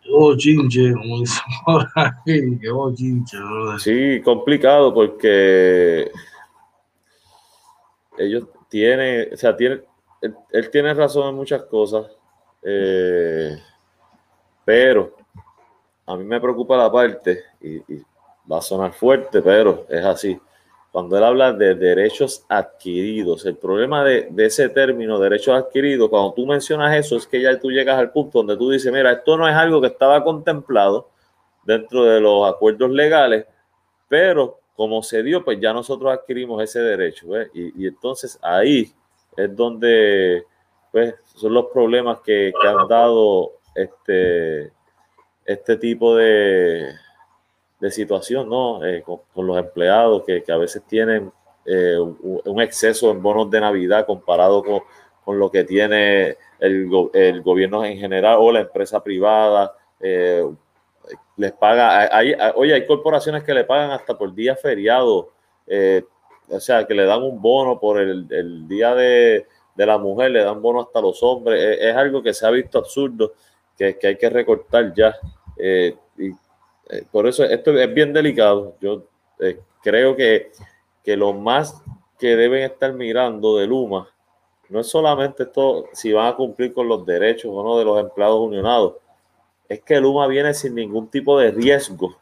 Oh, 0.09 0.35
chinche, 0.35 0.93
Sí, 3.79 4.21
complicado 4.21 4.93
porque 4.93 6.11
ellos 8.17 8.45
tienen, 8.69 9.33
o 9.33 9.37
sea, 9.37 9.55
tiene, 9.55 9.81
él 10.51 10.69
tiene 10.71 10.93
razón 10.93 11.29
en 11.29 11.35
muchas 11.35 11.63
cosas, 11.63 12.05
eh, 12.63 13.57
pero 14.65 15.15
a 16.05 16.15
mí 16.15 16.23
me 16.23 16.39
preocupa 16.39 16.77
la 16.77 16.91
parte, 16.91 17.43
y, 17.61 17.79
va 18.49 18.59
a 18.59 18.61
sonar 18.61 18.93
fuerte, 18.93 19.41
pero 19.41 19.85
es 19.89 20.05
así. 20.05 20.39
Cuando 20.97 21.15
él 21.15 21.23
habla 21.25 21.53
de 21.53 21.75
derechos 21.75 22.43
adquiridos, 22.49 23.45
el 23.45 23.55
problema 23.55 24.03
de, 24.03 24.31
ese 24.37 24.67
término, 24.69 25.19
derechos 25.19 25.55
adquiridos, 25.55 26.09
cuando 26.09 26.33
tú 26.33 26.47
mencionas 26.47 26.95
eso, 26.95 27.17
es 27.17 27.27
que 27.27 27.39
ya 27.39 27.59
tú 27.59 27.69
llegas 27.69 27.99
al 27.99 28.11
punto 28.11 28.39
donde 28.39 28.57
tú 28.57 28.71
dices, 28.71 28.91
mira, 28.91 29.11
esto 29.11 29.37
no 29.37 29.47
es 29.47 29.53
algo 29.53 29.79
que 29.79 29.89
estaba 29.89 30.23
contemplado 30.23 31.07
dentro 31.63 32.03
de 32.03 32.19
los 32.19 32.51
acuerdos 32.51 32.89
legales, 32.89 33.45
pero 34.09 34.59
como 34.75 35.03
se 35.03 35.21
dio, 35.21 35.45
pues 35.45 35.59
ya 35.61 35.71
nosotros 35.71 36.11
adquirimos 36.11 36.63
ese 36.63 36.79
derecho. 36.79 37.27
Y, 37.53 37.83
y 37.83 37.85
entonces 37.85 38.39
ahí 38.41 38.91
es 39.35 39.55
donde 39.55 40.45
pues 40.91 41.13
son 41.35 41.53
los 41.53 41.65
problemas 41.65 42.21
que, 42.21 42.51
han 42.65 42.87
dado 42.87 43.51
este, 43.75 44.71
este 45.45 45.77
tipo 45.77 46.15
de, 46.15 46.89
de 47.79 47.91
situación, 47.91 48.49
¿no? 48.49 48.83
Eh, 48.85 49.03
con, 49.03 49.47
los 49.47 49.57
empleados 49.57 50.23
que, 50.25 50.43
a 50.51 50.57
veces 50.57 50.83
tienen 50.87 51.31
eh, 51.65 51.97
un, 51.99 52.61
exceso 52.61 53.11
en 53.11 53.21
bonos 53.21 53.49
de 53.51 53.61
Navidad 53.61 54.05
comparado 54.05 54.63
con, 54.63 54.81
lo 55.37 55.51
que 55.51 55.65
tiene 55.65 56.37
el, 56.59 56.89
el, 57.13 57.41
gobierno 57.41 57.83
en 57.83 57.97
general 57.97 58.37
o 58.39 58.51
la 58.51 58.61
empresa 58.61 59.03
privada. 59.03 59.73
Eh, 59.99 60.45
les 61.35 61.51
paga, 61.51 62.15
hay, 62.15 62.33
oye, 62.55 62.73
hay 62.73 62.85
corporaciones 62.85 63.43
que 63.43 63.53
le 63.53 63.65
pagan 63.65 63.91
hasta 63.91 64.17
por 64.17 64.33
día 64.33 64.55
feriado, 64.55 65.29
o 66.49 66.59
sea, 66.59 66.87
que 66.87 66.93
le 66.93 67.05
dan 67.05 67.23
un 67.23 67.41
bono 67.41 67.77
por 67.79 67.99
el 67.99 68.67
día 68.67 68.95
de, 68.95 69.45
de 69.75 69.85
la 69.85 69.97
mujer, 69.97 70.31
le 70.31 70.43
dan 70.43 70.61
bono 70.61 70.81
hasta 70.81 71.01
los 71.01 71.21
hombres. 71.21 71.77
Es, 71.79 71.95
algo 71.95 72.23
que 72.23 72.33
se 72.33 72.47
ha 72.47 72.49
visto 72.49 72.79
absurdo, 72.79 73.33
que, 73.77 73.97
que 73.97 74.07
hay 74.07 74.17
que 74.17 74.29
recortar 74.29 74.93
ya. 74.93 75.15
Y 76.17 76.31
eh, 76.89 77.03
por 77.11 77.27
eso 77.27 77.43
esto 77.43 77.77
es 77.77 77.93
bien 77.93 78.13
delicado. 78.13 78.75
Yo 78.81 79.03
eh, 79.39 79.59
creo 79.81 80.15
que, 80.15 80.51
que 81.03 81.15
lo 81.17 81.33
más 81.33 81.81
que 82.19 82.35
deben 82.35 82.63
estar 82.63 82.93
mirando 82.93 83.57
de 83.57 83.67
Luma 83.67 84.09
no 84.69 84.79
es 84.81 84.87
solamente 84.87 85.43
esto, 85.43 85.85
si 85.93 86.11
van 86.11 86.27
a 86.27 86.35
cumplir 86.35 86.73
con 86.73 86.87
los 86.87 87.05
derechos 87.05 87.51
o 87.53 87.63
no 87.63 87.77
de 87.77 87.85
los 87.85 87.99
empleados 87.99 88.39
unionados, 88.39 88.95
es 89.69 89.81
que 89.81 89.99
Luma 89.99 90.27
viene 90.27 90.53
sin 90.53 90.75
ningún 90.75 91.07
tipo 91.09 91.39
de 91.39 91.51
riesgo 91.51 92.17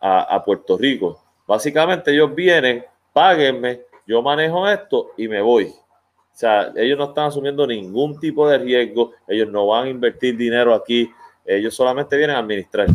a, 0.00 0.22
a 0.22 0.44
Puerto 0.44 0.78
Rico. 0.78 1.20
Básicamente 1.46 2.12
ellos 2.12 2.32
vienen, 2.34 2.84
páguenme, 3.12 3.82
yo 4.06 4.22
manejo 4.22 4.68
esto 4.68 5.10
y 5.16 5.26
me 5.26 5.40
voy. 5.40 5.64
O 5.64 6.34
sea, 6.34 6.72
ellos 6.76 6.98
no 6.98 7.06
están 7.06 7.26
asumiendo 7.26 7.66
ningún 7.66 8.18
tipo 8.18 8.48
de 8.48 8.58
riesgo, 8.58 9.12
ellos 9.28 9.48
no 9.48 9.66
van 9.66 9.86
a 9.86 9.90
invertir 9.90 10.36
dinero 10.36 10.74
aquí, 10.74 11.10
ellos 11.44 11.74
solamente 11.74 12.16
vienen 12.16 12.36
a 12.36 12.38
administrar. 12.38 12.88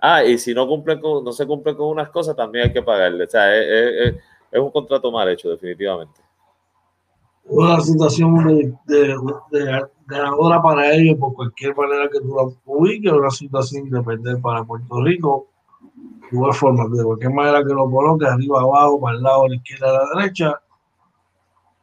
Ah, 0.00 0.22
y 0.24 0.38
si 0.38 0.54
no 0.54 0.66
cumplen 0.68 1.00
con, 1.00 1.24
no 1.24 1.32
se 1.32 1.46
cumplen 1.46 1.74
con 1.74 1.88
unas 1.88 2.10
cosas, 2.10 2.36
también 2.36 2.66
hay 2.66 2.72
que 2.72 2.82
pagarle. 2.82 3.24
O 3.24 3.28
sea, 3.28 3.56
es, 3.56 4.14
un 4.52 4.70
contrato 4.70 5.10
mal 5.10 5.28
hecho, 5.28 5.50
definitivamente. 5.50 6.20
Una 7.44 7.80
situación 7.80 8.78
de, 8.86 9.82
ganadora 10.06 10.62
para 10.62 10.92
ellos 10.92 11.16
por 11.18 11.34
cualquier 11.34 11.74
manera 11.74 12.08
que 12.10 12.20
tú 12.20 12.34
la 12.34 12.48
ubiques, 12.66 13.12
una 13.12 13.30
situación 13.30 13.90
de 13.90 14.02
perder 14.02 14.40
para 14.40 14.64
Puerto 14.64 15.02
Rico. 15.02 15.48
De 16.30 16.36
igual 16.36 16.52
forma, 16.52 16.84
de 16.94 17.02
cualquier 17.02 17.32
manera 17.32 17.64
que 17.64 17.72
lo 17.72 17.90
coloques, 17.90 18.28
arriba, 18.28 18.60
abajo, 18.60 19.00
para 19.00 19.16
el 19.16 19.22
lado, 19.22 19.44
a 19.44 19.48
la 19.48 19.56
izquierda, 19.56 19.88
a 19.88 19.92
la 19.92 20.20
derecha, 20.20 20.60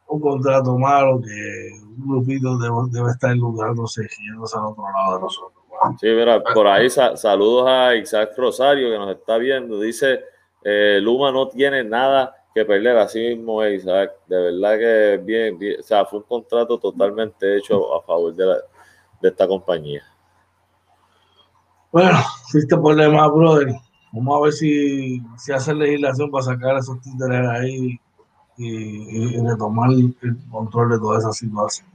un 0.08 0.20
contrato 0.20 0.78
malo 0.78 1.20
que 1.20 1.70
un 1.98 2.08
grupito 2.08 2.56
debe, 2.58 2.76
debe 2.90 3.10
estar 3.10 3.36
lucrándose 3.36 4.08
yéndose 4.24 4.56
al 4.56 4.66
otro 4.66 4.84
lado 4.84 5.16
de 5.16 5.22
nosotros. 5.22 5.55
Sí, 6.00 6.06
mira, 6.08 6.42
por 6.42 6.66
ahí 6.66 6.88
saludos 6.90 7.68
a 7.68 7.94
Isaac 7.94 8.30
Rosario 8.36 8.90
que 8.90 8.98
nos 8.98 9.16
está 9.16 9.38
viendo. 9.38 9.80
Dice, 9.80 10.20
eh, 10.64 10.98
Luma 11.02 11.30
no 11.32 11.48
tiene 11.48 11.84
nada 11.84 12.34
que 12.54 12.64
perder, 12.64 12.96
así 12.98 13.18
mismo 13.18 13.62
es, 13.62 13.82
Isaac. 13.82 14.12
De 14.26 14.40
verdad 14.40 14.78
que 14.78 15.20
bien, 15.22 15.58
bien, 15.58 15.80
o 15.80 15.82
sea, 15.82 16.04
fue 16.04 16.20
un 16.20 16.24
contrato 16.24 16.78
totalmente 16.78 17.56
hecho 17.56 17.94
a 17.94 18.02
favor 18.02 18.34
de, 18.34 18.46
la, 18.46 18.56
de 19.20 19.28
esta 19.28 19.46
compañía. 19.46 20.02
Bueno, 21.92 22.18
existe 22.44 22.76
problema, 22.76 23.28
brother. 23.28 23.74
Vamos 24.12 24.36
a 24.36 24.44
ver 24.44 24.52
si, 24.52 25.22
si 25.36 25.52
hace 25.52 25.74
legislación 25.74 26.30
para 26.30 26.44
sacar 26.44 26.76
esos 26.76 27.00
títeres 27.00 27.48
ahí 27.48 28.00
y, 28.56 29.40
retomar 29.42 29.90
el 29.90 30.16
control 30.50 30.90
de 30.90 30.98
toda 30.98 31.18
esa 31.18 31.32
situación. 31.32 31.88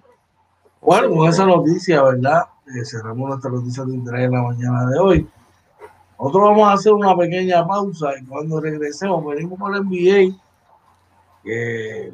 Bueno, 0.81 1.15
con 1.15 1.29
esa 1.29 1.45
noticia, 1.45 2.01
¿verdad? 2.01 2.41
Eh, 2.65 2.83
cerramos 2.83 3.29
nuestra 3.29 3.51
noticia 3.51 3.83
de 3.85 3.93
interés 3.93 4.25
en 4.25 4.31
la 4.31 4.41
mañana 4.41 4.85
de 4.87 4.99
hoy. 4.99 5.29
Nosotros 6.19 6.43
vamos 6.49 6.67
a 6.67 6.73
hacer 6.73 6.93
una 6.93 7.15
pequeña 7.15 7.65
pausa 7.67 8.17
y 8.19 8.25
cuando 8.25 8.59
regresemos 8.59 9.23
venimos 9.23 9.59
con 9.59 9.75
el 9.75 9.83
NBA, 9.83 10.35
que 11.43 12.11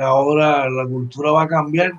ahora 0.00 0.68
la 0.70 0.86
cultura 0.86 1.32
va 1.32 1.42
a 1.42 1.48
cambiar. 1.48 1.92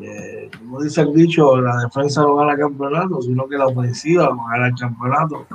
Eh, 0.00 0.48
como 0.58 0.80
dice 0.80 1.00
el 1.00 1.12
dicho, 1.12 1.60
la 1.60 1.78
defensa 1.78 2.22
no 2.22 2.36
gana 2.36 2.56
campeonato, 2.56 3.20
sino 3.20 3.48
que 3.48 3.58
la 3.58 3.66
ofensiva 3.66 4.28
va 4.28 4.44
a 4.44 4.52
ganar 4.52 4.68
el 4.68 4.78
campeonato. 4.78 5.46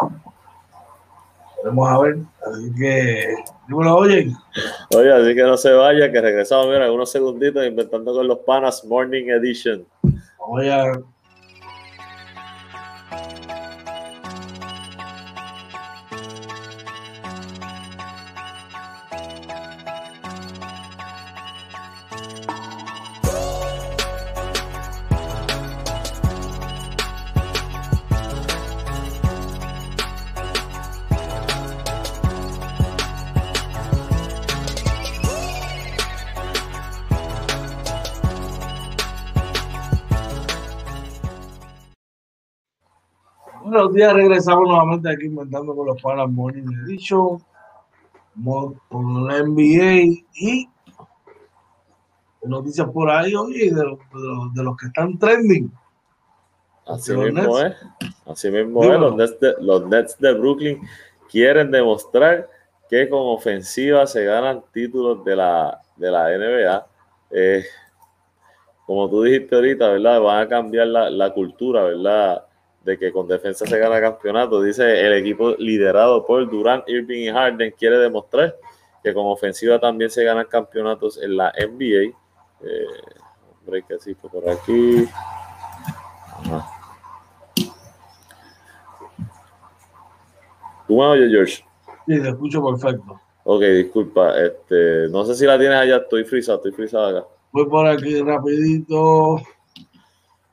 Vamos 1.68 1.90
a 1.90 2.00
ver, 2.00 2.18
así 2.46 2.72
que 2.76 3.36
¿No 3.68 3.84
lo 3.84 3.98
oyen? 3.98 4.34
Oye, 4.96 5.12
así 5.12 5.36
que 5.36 5.44
no 5.44 5.58
se 5.58 5.74
vaya, 5.74 6.10
que 6.10 6.22
regresamos 6.22 6.68
mira, 6.68 6.90
unos 6.92 7.12
segunditos 7.12 7.66
inventando 7.66 8.14
con 8.14 8.28
los 8.28 8.40
panas 8.40 8.86
Morning 8.86 9.26
Edition. 9.28 9.86
Oye, 10.38 10.72
días, 43.98 44.14
regresamos 44.14 44.68
nuevamente 44.68 45.10
aquí 45.10 45.26
inventando 45.26 45.76
con 45.76 45.88
los 45.88 46.02
panas 46.02 46.30
Morning 46.30 46.68
Edition, 46.86 47.40
con 48.90 49.28
la 49.28 49.44
NBA 49.44 50.20
y 50.36 50.70
noticias 52.44 52.88
por 52.92 53.10
ahí, 53.10 53.36
oye, 53.36 53.72
de, 53.72 53.98
de, 54.54 54.64
los 54.64 54.78
que 54.78 54.88
están 54.88 55.18
trending. 55.18 55.72
Así 56.86 57.14
mismo 57.14 57.60
es. 57.60 57.76
Así 58.26 58.52
mismo 58.52 58.84
es. 58.84 59.00
Los 59.00 59.16
Nets, 59.16 59.40
de, 59.40 59.54
los 59.60 59.86
Nets 59.88 60.18
de 60.20 60.34
Brooklyn 60.34 60.82
quieren 61.30 61.72
demostrar 61.72 62.50
que 62.90 63.10
con 63.10 63.20
ofensiva 63.22 64.08
se 64.08 64.24
ganan 64.24 64.64
títulos 64.72 65.26
de 65.26 65.36
la, 65.36 65.82
de 65.98 66.12
la 66.12 66.30
NBA. 66.30 66.88
Eh, 67.32 67.66
como 68.86 69.10
tú 69.10 69.24
dijiste 69.24 69.54
ahorita, 69.54 69.90
¿verdad? 69.90 70.22
Van 70.22 70.46
a 70.46 70.48
cambiar 70.48 70.88
la, 70.88 71.10
la, 71.10 71.34
cultura, 71.34 71.84
¿verdad? 71.84 72.47
De 72.88 72.98
que 72.98 73.12
con 73.12 73.28
defensa 73.28 73.66
se 73.66 73.78
gana 73.78 74.00
campeonato. 74.00 74.62
Dice 74.62 75.06
el 75.06 75.12
equipo 75.12 75.52
liderado 75.58 76.26
por 76.26 76.50
Durant, 76.50 76.88
Irving 76.88 77.24
y 77.24 77.30
Harden 77.30 77.74
quiere 77.78 77.98
demostrar 77.98 78.56
que 79.04 79.14
con 79.14 79.26
ofensiva 79.26 79.78
también 79.78 80.10
se 80.10 80.24
ganan 80.24 80.46
campeonatos 80.46 81.22
en 81.22 81.36
la 81.36 81.52
NBA. 81.52 82.16
Eh, 82.62 82.86
break 83.66 83.92
así 83.92 84.14
por 84.16 84.50
aquí. 84.50 85.06
¿Tú 90.88 90.96
me 90.96 91.06
oyes, 91.06 91.30
George? 91.30 91.66
Sí, 92.08 92.22
te 92.22 92.30
escucho 92.30 92.66
perfecto. 92.66 93.20
Ok, 93.44 93.62
disculpa. 93.64 94.40
Este, 94.40 95.10
no 95.10 95.26
sé 95.26 95.36
si 95.36 95.46
la 95.46 95.60
tienes 95.60 95.78
allá. 95.78 95.98
Estoy 95.98 96.24
frisado, 96.24 96.60
estoy 96.60 96.72
frisado 96.72 97.18
acá. 97.18 97.28
Voy 97.52 97.66
por 97.68 97.86
aquí 97.86 98.22
rapidito. 98.22 99.42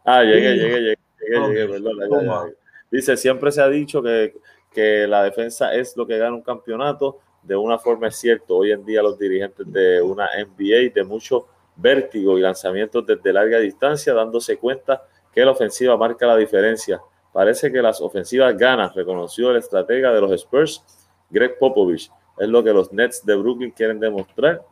Ah, 0.04 0.22
llegué, 0.24 0.56
llegué, 0.56 0.80
llegué, 0.80 1.03
llegué, 1.24 1.68
perdón. 1.68 2.54
Dice, 2.90 3.16
siempre 3.16 3.50
se 3.50 3.60
ha 3.60 3.68
dicho 3.68 4.02
que, 4.02 4.34
que 4.70 5.06
la 5.06 5.22
defensa 5.22 5.74
es 5.74 5.96
lo 5.96 6.06
que 6.06 6.18
gana 6.18 6.34
un 6.34 6.42
campeonato. 6.42 7.18
De 7.42 7.56
una 7.56 7.78
forma 7.78 8.08
es 8.08 8.16
cierto. 8.16 8.56
Hoy 8.56 8.72
en 8.72 8.84
día 8.84 9.02
los 9.02 9.18
dirigentes 9.18 9.70
de 9.70 10.00
una 10.00 10.26
NBA 10.26 10.92
de 10.94 11.04
mucho 11.04 11.46
vértigo 11.76 12.38
y 12.38 12.42
lanzamientos 12.42 13.04
desde 13.06 13.32
larga 13.32 13.58
distancia, 13.58 14.14
dándose 14.14 14.56
cuenta 14.56 15.02
que 15.32 15.44
la 15.44 15.50
ofensiva 15.50 15.96
marca 15.96 16.26
la 16.26 16.36
diferencia. 16.36 17.00
Parece 17.32 17.72
que 17.72 17.82
las 17.82 18.00
ofensivas 18.00 18.56
ganan, 18.56 18.92
reconoció 18.94 19.50
el 19.50 19.56
estratega 19.56 20.12
de 20.12 20.20
los 20.20 20.30
Spurs, 20.32 20.82
Greg 21.30 21.58
Popovich. 21.58 22.10
Es 22.38 22.48
lo 22.48 22.62
que 22.62 22.72
los 22.72 22.92
Nets 22.92 23.26
de 23.26 23.34
Brooklyn 23.34 23.72
quieren 23.72 23.98
demostrar 23.98 24.62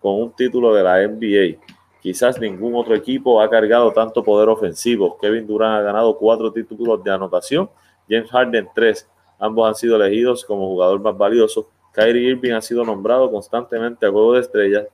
con 0.00 0.14
un 0.14 0.34
título 0.34 0.74
de 0.74 0.82
la 0.82 1.06
NBA. 1.06 1.60
Quizás 2.00 2.40
ningún 2.40 2.74
otro 2.76 2.94
equipo 2.94 3.40
ha 3.40 3.50
cargado 3.50 3.92
tanto 3.92 4.22
poder 4.22 4.48
ofensivo. 4.48 5.18
Kevin 5.20 5.46
Durant 5.46 5.80
ha 5.80 5.82
ganado 5.82 6.16
cuatro 6.16 6.52
títulos 6.52 7.02
de 7.02 7.10
anotación, 7.10 7.68
James 8.08 8.30
Harden 8.30 8.68
tres. 8.74 9.08
Ambos 9.38 9.68
han 9.68 9.74
sido 9.74 9.96
elegidos 9.96 10.44
como 10.44 10.68
jugador 10.68 11.00
más 11.00 11.16
valioso. 11.16 11.68
Kyrie 11.92 12.30
Irving 12.30 12.52
ha 12.52 12.60
sido 12.60 12.84
nombrado 12.84 13.30
constantemente 13.30 14.06
a 14.06 14.10
juego 14.10 14.34
de 14.34 14.40
estrellas 14.40 14.86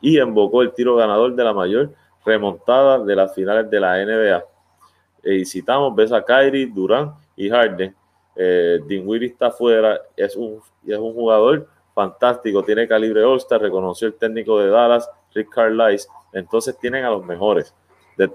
y 0.00 0.18
invocó 0.18 0.62
el 0.62 0.72
tiro 0.72 0.96
ganador 0.96 1.34
de 1.34 1.44
la 1.44 1.52
mayor 1.52 1.90
remontada 2.24 2.98
de 2.98 3.16
las 3.16 3.34
finales 3.34 3.70
de 3.70 3.80
la 3.80 4.04
NBA. 4.04 4.44
Y 5.24 5.44
citamos, 5.44 5.94
ves 5.94 6.12
a 6.12 6.22
Kyrie, 6.22 6.66
Durant 6.66 7.12
y 7.36 7.48
Harden. 7.48 7.94
Eh, 8.34 8.80
Dinwiddie 8.86 9.28
está 9.28 9.50
fuera, 9.50 10.00
es 10.16 10.36
un, 10.36 10.60
es 10.86 10.98
un 10.98 11.14
jugador 11.14 11.66
fantástico, 11.94 12.62
tiene 12.62 12.86
calibre 12.86 13.24
All-Star, 13.24 13.60
reconoció 13.60 14.08
el 14.08 14.14
técnico 14.14 14.58
de 14.60 14.68
Dallas, 14.68 15.08
Rick 15.34 15.48
Carlisle. 15.48 16.06
Entonces 16.36 16.78
tienen 16.78 17.04
a 17.04 17.10
los 17.10 17.24
mejores. 17.24 17.74
De, 18.16 18.30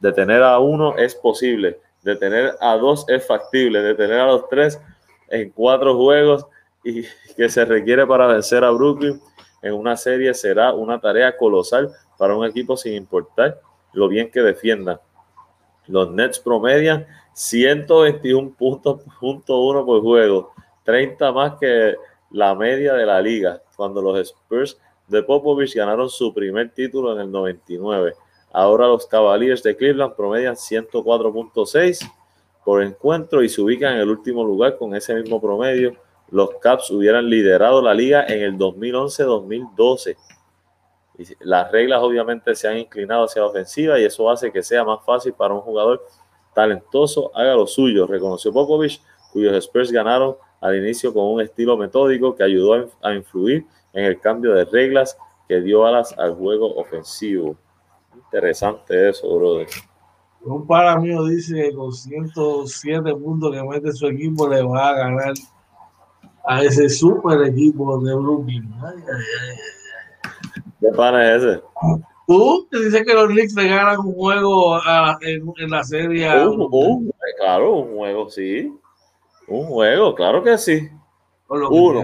de, 0.00 0.12
tener 0.12 0.42
a 0.42 0.58
uno 0.58 0.96
es 0.96 1.14
posible, 1.14 1.78
de 2.02 2.16
tener 2.16 2.52
a 2.60 2.76
dos 2.76 3.04
es 3.08 3.26
factible, 3.26 3.80
de 3.82 3.94
tener 3.94 4.20
a 4.20 4.26
los 4.26 4.48
tres 4.48 4.80
en 5.28 5.50
cuatro 5.50 5.96
juegos 5.96 6.46
y 6.82 7.02
que 7.36 7.48
se 7.48 7.64
requiere 7.64 8.06
para 8.06 8.26
vencer 8.26 8.64
a 8.64 8.70
Brooklyn 8.70 9.20
en 9.60 9.74
una 9.74 9.96
serie 9.96 10.34
será 10.34 10.72
una 10.72 10.98
tarea 10.98 11.36
colosal 11.36 11.92
para 12.18 12.34
un 12.34 12.46
equipo 12.46 12.76
sin 12.76 12.94
importar 12.94 13.60
lo 13.92 14.08
bien 14.08 14.30
que 14.30 14.40
defiendan. 14.40 14.98
Los 15.86 16.10
Nets 16.10 16.38
promedian 16.38 17.06
121 17.34 18.54
puntos 18.54 19.02
por 19.20 20.00
juego, 20.00 20.52
30 20.84 21.32
más 21.32 21.52
que 21.60 21.94
la 22.30 22.54
media 22.54 22.94
de 22.94 23.06
la 23.06 23.20
liga, 23.20 23.62
cuando 23.76 24.00
los 24.00 24.18
Spurs 24.18 24.78
de 25.08 25.22
Popovich 25.22 25.74
ganaron 25.74 26.08
su 26.08 26.32
primer 26.32 26.70
título 26.72 27.12
en 27.12 27.20
el 27.20 27.30
99. 27.30 28.14
Ahora 28.52 28.86
los 28.86 29.06
Cavaliers 29.06 29.62
de 29.62 29.76
Cleveland 29.76 30.14
promedian 30.14 30.54
104.6 30.54 32.10
por 32.64 32.82
encuentro 32.82 33.42
y 33.42 33.48
se 33.48 33.60
ubican 33.60 33.94
en 33.94 34.00
el 34.00 34.10
último 34.10 34.44
lugar 34.44 34.76
con 34.76 34.94
ese 34.94 35.14
mismo 35.14 35.40
promedio. 35.40 35.96
Los 36.30 36.50
Caps 36.60 36.90
hubieran 36.90 37.28
liderado 37.28 37.82
la 37.82 37.94
liga 37.94 38.24
en 38.26 38.42
el 38.42 38.58
2011-2012. 38.58 40.16
Las 41.40 41.70
reglas 41.70 42.02
obviamente 42.02 42.54
se 42.54 42.68
han 42.68 42.78
inclinado 42.78 43.24
hacia 43.24 43.42
la 43.42 43.48
ofensiva 43.48 43.98
y 43.98 44.04
eso 44.04 44.30
hace 44.30 44.50
que 44.50 44.62
sea 44.62 44.84
más 44.84 45.04
fácil 45.04 45.34
para 45.34 45.54
un 45.54 45.60
jugador 45.60 46.02
talentoso 46.54 47.30
haga 47.34 47.54
lo 47.54 47.66
suyo, 47.66 48.06
reconoció 48.06 48.52
Popovich, 48.52 49.00
cuyos 49.32 49.54
Spurs 49.56 49.90
ganaron 49.90 50.36
al 50.60 50.76
inicio 50.76 51.12
con 51.12 51.24
un 51.24 51.40
estilo 51.40 51.76
metódico 51.76 52.34
que 52.34 52.44
ayudó 52.44 52.90
a 53.02 53.14
influir 53.14 53.66
en 53.92 54.04
el 54.04 54.20
cambio 54.20 54.54
de 54.54 54.64
reglas 54.64 55.16
que 55.48 55.60
dio 55.60 55.86
alas 55.86 56.14
al 56.18 56.34
juego 56.34 56.74
ofensivo. 56.76 57.56
Interesante 58.14 59.10
eso, 59.10 59.34
brother. 59.36 59.68
Un 60.44 60.66
para 60.66 60.98
mío 60.98 61.24
dice 61.24 61.54
que 61.54 61.74
con 61.74 61.92
107 61.92 63.14
puntos 63.14 63.54
que 63.54 63.62
mete 63.62 63.92
su 63.92 64.06
equipo 64.06 64.48
le 64.48 64.62
va 64.62 64.90
a 64.90 64.94
ganar 64.94 65.34
a 66.44 66.62
ese 66.62 66.88
super 66.88 67.40
equipo 67.42 67.98
de 68.00 68.14
Brooklyn. 68.14 68.74
¿Qué 70.80 70.88
pana 70.96 71.36
es 71.36 71.42
ese? 71.42 71.62
Tú 72.26 72.66
te 72.70 72.84
dices 72.84 73.04
que 73.06 73.14
los 73.14 73.28
Knicks 73.28 73.54
le 73.54 73.68
ganan 73.68 73.98
un 74.00 74.14
juego 74.14 74.80
en, 75.20 75.70
la 75.70 75.84
serie. 75.84 76.28
claro, 77.38 77.74
un 77.74 77.96
juego, 77.96 78.30
sí. 78.30 78.72
Un 79.48 79.66
juego, 79.66 80.14
claro 80.14 80.42
que 80.42 80.56
sí. 80.58 80.88
Uno. 81.52 82.02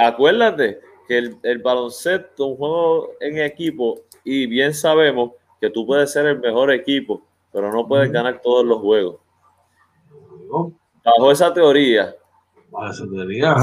acuérdate 0.00 0.80
que 1.08 1.18
el, 1.18 1.36
el, 1.42 1.58
baloncesto, 1.58 2.46
un 2.46 2.56
juego 2.56 3.10
en 3.20 3.38
equipo, 3.38 4.00
y 4.24 4.46
bien 4.46 4.72
sabemos 4.72 5.32
que 5.60 5.70
tú 5.70 5.86
puedes 5.86 6.12
ser 6.12 6.26
el 6.26 6.38
mejor 6.40 6.72
equipo, 6.72 7.22
pero 7.52 7.72
no 7.72 7.86
puedes 7.86 8.10
ganar 8.10 8.40
todos 8.40 8.64
los 8.64 8.78
juegos. 8.78 9.16
Bajo 11.04 11.30
esa 11.32 11.52
teoría, 11.52 12.14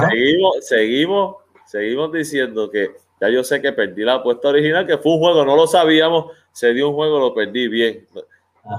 seguimos, 0.10 0.68
seguimos, 0.68 1.36
seguimos 1.66 2.12
diciendo 2.12 2.70
que 2.70 2.92
ya 3.22 3.30
yo 3.30 3.44
sé 3.44 3.62
que 3.62 3.74
perdí 3.74 4.04
la 4.04 4.16
apuesta 4.16 4.50
original, 4.50 4.86
que 4.86 4.98
fue 4.98 5.14
un 5.14 5.20
juego, 5.20 5.46
no 5.46 5.56
lo 5.56 5.68
sabíamos, 5.68 6.32
se 6.52 6.74
dio 6.74 6.90
un 6.90 6.96
juego, 6.96 7.20
lo 7.20 7.34
perdí 7.34 7.68
bien. 7.68 8.08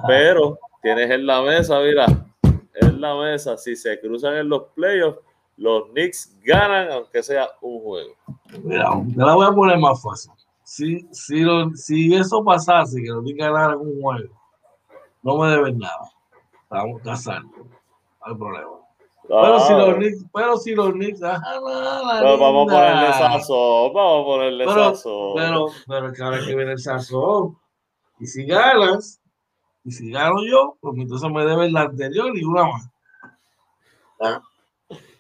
Pero 0.06 0.58
tienes 0.82 1.10
en 1.10 1.26
la 1.26 1.42
mesa, 1.42 1.80
mira, 1.80 2.06
la 3.00 3.14
mesa, 3.16 3.56
si 3.56 3.76
se 3.76 3.98
cruzan 4.00 4.36
en 4.36 4.48
los 4.48 4.64
playoffs, 4.74 5.20
los 5.56 5.88
Knicks 5.90 6.36
ganan, 6.42 6.90
aunque 6.90 7.22
sea 7.22 7.48
un 7.60 7.80
juego. 7.82 8.14
Mira, 8.62 8.90
te 9.14 9.22
la 9.22 9.34
voy 9.34 9.46
a 9.46 9.52
poner 9.52 9.78
más 9.78 10.02
fácil. 10.02 10.32
Si, 10.64 11.06
si, 11.12 11.44
si 11.74 12.14
eso 12.14 12.44
pasase, 12.44 13.02
que 13.02 13.08
los 13.08 13.22
Knicks 13.22 13.38
ganaran 13.38 13.78
un 13.78 14.00
juego, 14.00 14.34
no 15.22 15.36
me 15.36 15.50
deben 15.50 15.78
nada. 15.78 16.10
Estamos 16.62 17.02
casando. 17.02 17.56
No 17.58 17.66
hay 18.22 18.34
problema. 18.34 18.80
Pero 19.28 19.60
si 19.60 19.72
los 19.74 19.94
Knicks, 19.94 20.24
pero 20.32 20.56
si 20.56 20.74
los 20.74 20.92
Knicks, 20.92 21.20
vamos 21.20 21.42
a 21.62 22.74
ponerle 22.74 23.12
sazón, 23.12 23.92
vamos 23.92 24.22
a 24.22 24.24
ponerle 24.24 24.64
pero, 24.64 24.94
sazón. 24.94 25.32
Pero, 25.36 25.66
pero 25.86 26.12
que 26.12 26.22
ahora 26.22 26.38
que 26.44 26.56
viene 26.56 26.72
el 26.72 26.80
sazón. 26.80 27.56
Y 28.18 28.26
si 28.26 28.44
ganas, 28.44 29.20
y 29.84 29.92
si 29.92 30.10
gano 30.10 30.44
yo, 30.44 30.76
pues 30.80 30.96
entonces 30.98 31.30
me 31.30 31.44
deben 31.44 31.72
la 31.72 31.82
anterior 31.82 32.36
y 32.36 32.44
una 32.44 32.64
más. 32.64 32.89
¿Ah? 34.20 34.40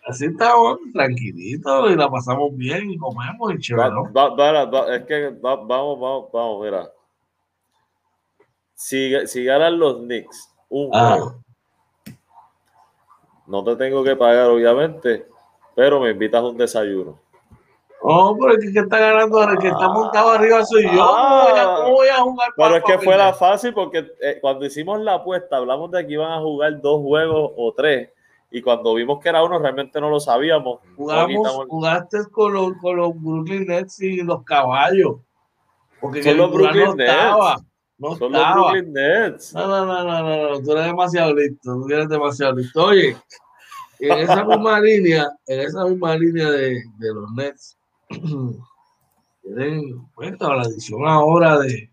Así 0.06 0.26
estamos 0.26 0.78
tranquilitos 0.92 1.90
y 1.90 1.96
la 1.96 2.10
pasamos 2.10 2.56
bien 2.56 2.90
y 2.90 2.96
comemos 2.96 3.54
y 3.54 3.58
chévere. 3.58 3.90
es 4.94 5.04
que 5.04 5.28
vamos, 5.40 5.68
vamos, 5.68 6.32
vamos, 6.32 6.64
mira. 6.64 6.90
Si, 8.74 9.26
si 9.26 9.44
ganan 9.44 9.78
los 9.78 9.98
Knicks, 9.98 10.54
un 10.70 10.90
ah. 10.94 11.16
juego 11.16 11.40
no 13.50 13.64
te 13.64 13.74
tengo 13.74 14.04
que 14.04 14.14
pagar, 14.14 14.46
obviamente, 14.46 15.26
pero 15.74 15.98
me 15.98 16.10
invitas 16.10 16.40
a 16.40 16.46
un 16.46 16.56
desayuno. 16.56 17.18
Oh, 18.00 18.36
pero 18.38 18.52
el 18.54 18.72
que 18.72 18.78
está 18.78 18.98
ganando, 18.98 19.42
el 19.42 19.58
que 19.58 19.68
está 19.68 19.88
montado 19.88 20.30
arriba 20.30 20.64
soy 20.64 20.84
yo. 20.84 21.02
Ah. 21.02 21.78
¿Cómo, 21.78 21.96
voy 21.96 22.08
a, 22.08 22.18
jugar? 22.18 22.48
Pero 22.56 22.76
es 22.76 22.84
que 22.84 22.98
fue 23.00 23.16
la 23.16 23.34
fácil 23.34 23.74
porque 23.74 24.06
eh, 24.20 24.38
cuando 24.40 24.64
hicimos 24.64 25.00
la 25.00 25.14
apuesta 25.14 25.56
hablamos 25.56 25.90
de 25.90 26.06
que 26.06 26.12
iban 26.12 26.30
a 26.30 26.40
jugar 26.40 26.80
dos 26.80 27.02
juegos 27.02 27.50
o 27.56 27.74
tres. 27.74 28.10
Y 28.50 28.62
cuando 28.62 28.94
vimos 28.94 29.20
que 29.20 29.28
era 29.28 29.44
uno, 29.44 29.58
realmente 29.58 30.00
no 30.00 30.10
lo 30.10 30.18
sabíamos. 30.18 30.80
Jugamos, 30.96 31.66
jugaste 31.68 32.18
con 32.30 32.52
los, 32.52 32.72
con 32.80 32.96
los 32.96 33.12
Brooklyn 33.14 33.66
Nets 33.66 34.00
y 34.00 34.22
los 34.22 34.42
caballos. 34.42 35.18
Porque 36.00 36.22
Son 36.22 36.36
los 36.36 36.52
Brooklyn 36.52 36.96
Nets. 36.96 37.62
No 37.98 38.16
Son 38.16 38.32
los 38.32 38.54
Brooklyn 38.54 38.92
Nets. 38.92 39.54
No, 39.54 39.68
no, 39.68 39.86
no, 39.86 40.04
no, 40.04 40.50
no, 40.50 40.62
tú 40.62 40.72
eres 40.72 40.86
demasiado 40.86 41.34
listo, 41.34 41.60
tú 41.62 41.88
eres 41.94 42.08
demasiado 42.08 42.56
listo. 42.56 42.86
Oye, 42.86 43.16
en 44.00 44.18
esa 44.18 44.44
misma 44.44 44.80
línea, 44.80 45.28
en 45.46 45.60
esa 45.60 45.84
misma 45.84 46.16
línea 46.16 46.50
de, 46.50 46.82
de 46.98 47.14
los 47.14 47.30
Nets, 47.32 47.78
tienen 49.42 50.06
cuenta 50.14 50.56
la 50.56 50.62
edición 50.64 51.06
ahora 51.06 51.58
de, 51.58 51.90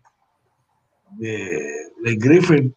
de, 1.18 1.92
de 2.02 2.16
Griffin. 2.16 2.74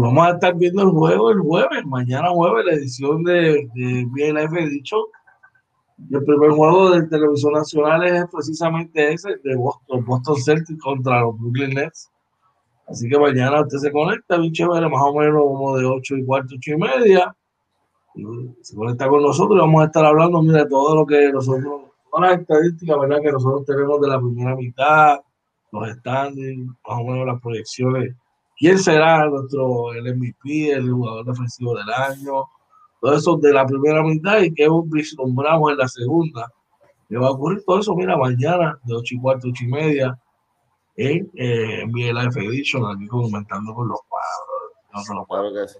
Vamos 0.00 0.28
a 0.28 0.30
estar 0.30 0.54
viendo 0.54 0.82
el 0.82 0.90
juego 0.90 1.32
el 1.32 1.40
jueves, 1.40 1.84
mañana 1.84 2.28
jueves, 2.28 2.64
la 2.66 2.72
edición 2.74 3.24
de, 3.24 3.68
de 3.74 4.06
BLF 4.06 4.70
dicho. 4.70 4.96
Y 6.08 6.14
el 6.14 6.24
primer 6.24 6.52
juego 6.52 6.90
de 6.90 7.08
televisión 7.08 7.54
nacional 7.54 8.04
es 8.04 8.24
precisamente 8.30 9.12
ese, 9.12 9.30
de 9.42 9.56
Boston, 9.56 10.04
Boston 10.04 10.36
Celtics 10.36 10.80
contra 10.80 11.22
los 11.22 11.36
Brooklyn 11.36 11.70
Nets. 11.70 12.12
Así 12.86 13.08
que 13.08 13.18
mañana 13.18 13.60
usted 13.60 13.78
se 13.78 13.90
conecta, 13.90 14.38
bien 14.38 14.52
chévere, 14.52 14.88
más 14.88 15.02
o 15.02 15.12
menos 15.16 15.42
como 15.42 15.76
de 15.76 15.84
8 15.84 16.16
y 16.18 16.24
cuarto, 16.24 16.54
8 16.56 16.70
y 16.70 16.76
media. 16.76 17.36
Y 18.14 18.22
se 18.62 18.76
conecta 18.76 19.08
con 19.08 19.20
nosotros 19.20 19.56
y 19.56 19.60
vamos 19.60 19.82
a 19.82 19.86
estar 19.86 20.04
hablando, 20.04 20.40
mira, 20.42 20.68
todo 20.68 20.94
lo 20.94 21.06
que 21.06 21.32
nosotros 21.32 21.90
todas 22.12 22.30
las 22.30 22.40
estadísticas 22.40 23.00
¿verdad? 23.00 23.20
que 23.20 23.32
nosotros 23.32 23.66
tenemos 23.66 24.00
de 24.00 24.06
la 24.06 24.20
primera 24.20 24.54
mitad, 24.54 25.18
los 25.72 25.90
standings, 25.90 26.68
más 26.68 27.00
o 27.00 27.04
menos 27.04 27.26
las 27.26 27.40
proyecciones. 27.42 28.14
¿Quién 28.58 28.78
será 28.78 29.26
nuestro 29.28 29.92
el 29.92 30.16
MVP, 30.16 30.72
el 30.72 30.90
jugador 30.90 31.26
defensivo 31.26 31.76
del 31.76 31.88
año? 31.90 32.44
Todo 33.00 33.14
eso 33.14 33.36
de 33.36 33.52
la 33.52 33.64
primera 33.64 34.02
mitad 34.02 34.40
y 34.40 34.52
qué 34.52 34.66
vislumbramos 34.86 35.70
en 35.70 35.78
la 35.78 35.86
segunda. 35.86 36.52
¿Qué 37.08 37.16
va 37.16 37.28
a 37.28 37.30
ocurrir 37.30 37.62
todo 37.64 37.78
eso? 37.78 37.94
Mira, 37.94 38.16
mañana 38.16 38.78
de 38.82 38.94
8 38.94 39.14
y 39.14 39.20
cuarto, 39.20 39.48
8 39.48 39.64
y 39.64 39.68
media, 39.68 40.18
en 40.96 41.30
eh, 41.34 41.86
Life 41.86 42.44
Edition, 42.44 42.84
aquí 42.84 43.06
comentando 43.06 43.72
con 43.72 43.88
los 43.88 44.00
cuadros. 44.08 45.08
No 45.08 45.24
claro 45.26 45.52
que 45.52 45.68
sí. 45.68 45.78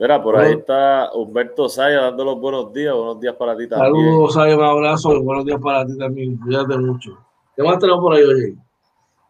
Mira, 0.00 0.22
por 0.22 0.36
ahí 0.36 0.54
está 0.54 1.10
Humberto 1.12 1.68
Saya 1.68 2.02
dando 2.02 2.24
los 2.24 2.40
buenos 2.40 2.72
días. 2.72 2.94
Buenos 2.94 3.20
días 3.20 3.34
para 3.36 3.56
ti 3.56 3.68
también. 3.68 3.94
Saludos, 3.94 4.34
Saya, 4.34 4.56
un 4.56 4.64
abrazo 4.64 5.12
y 5.14 5.22
buenos 5.22 5.44
días 5.44 5.60
para 5.60 5.86
ti 5.86 5.96
también. 5.96 6.36
Cuídate 6.38 6.78
mucho. 6.78 7.18
¿Qué 7.56 7.62
más 7.62 7.78
tenemos 7.78 8.00
por 8.00 8.14
ahí, 8.14 8.22
oye? 8.22 8.56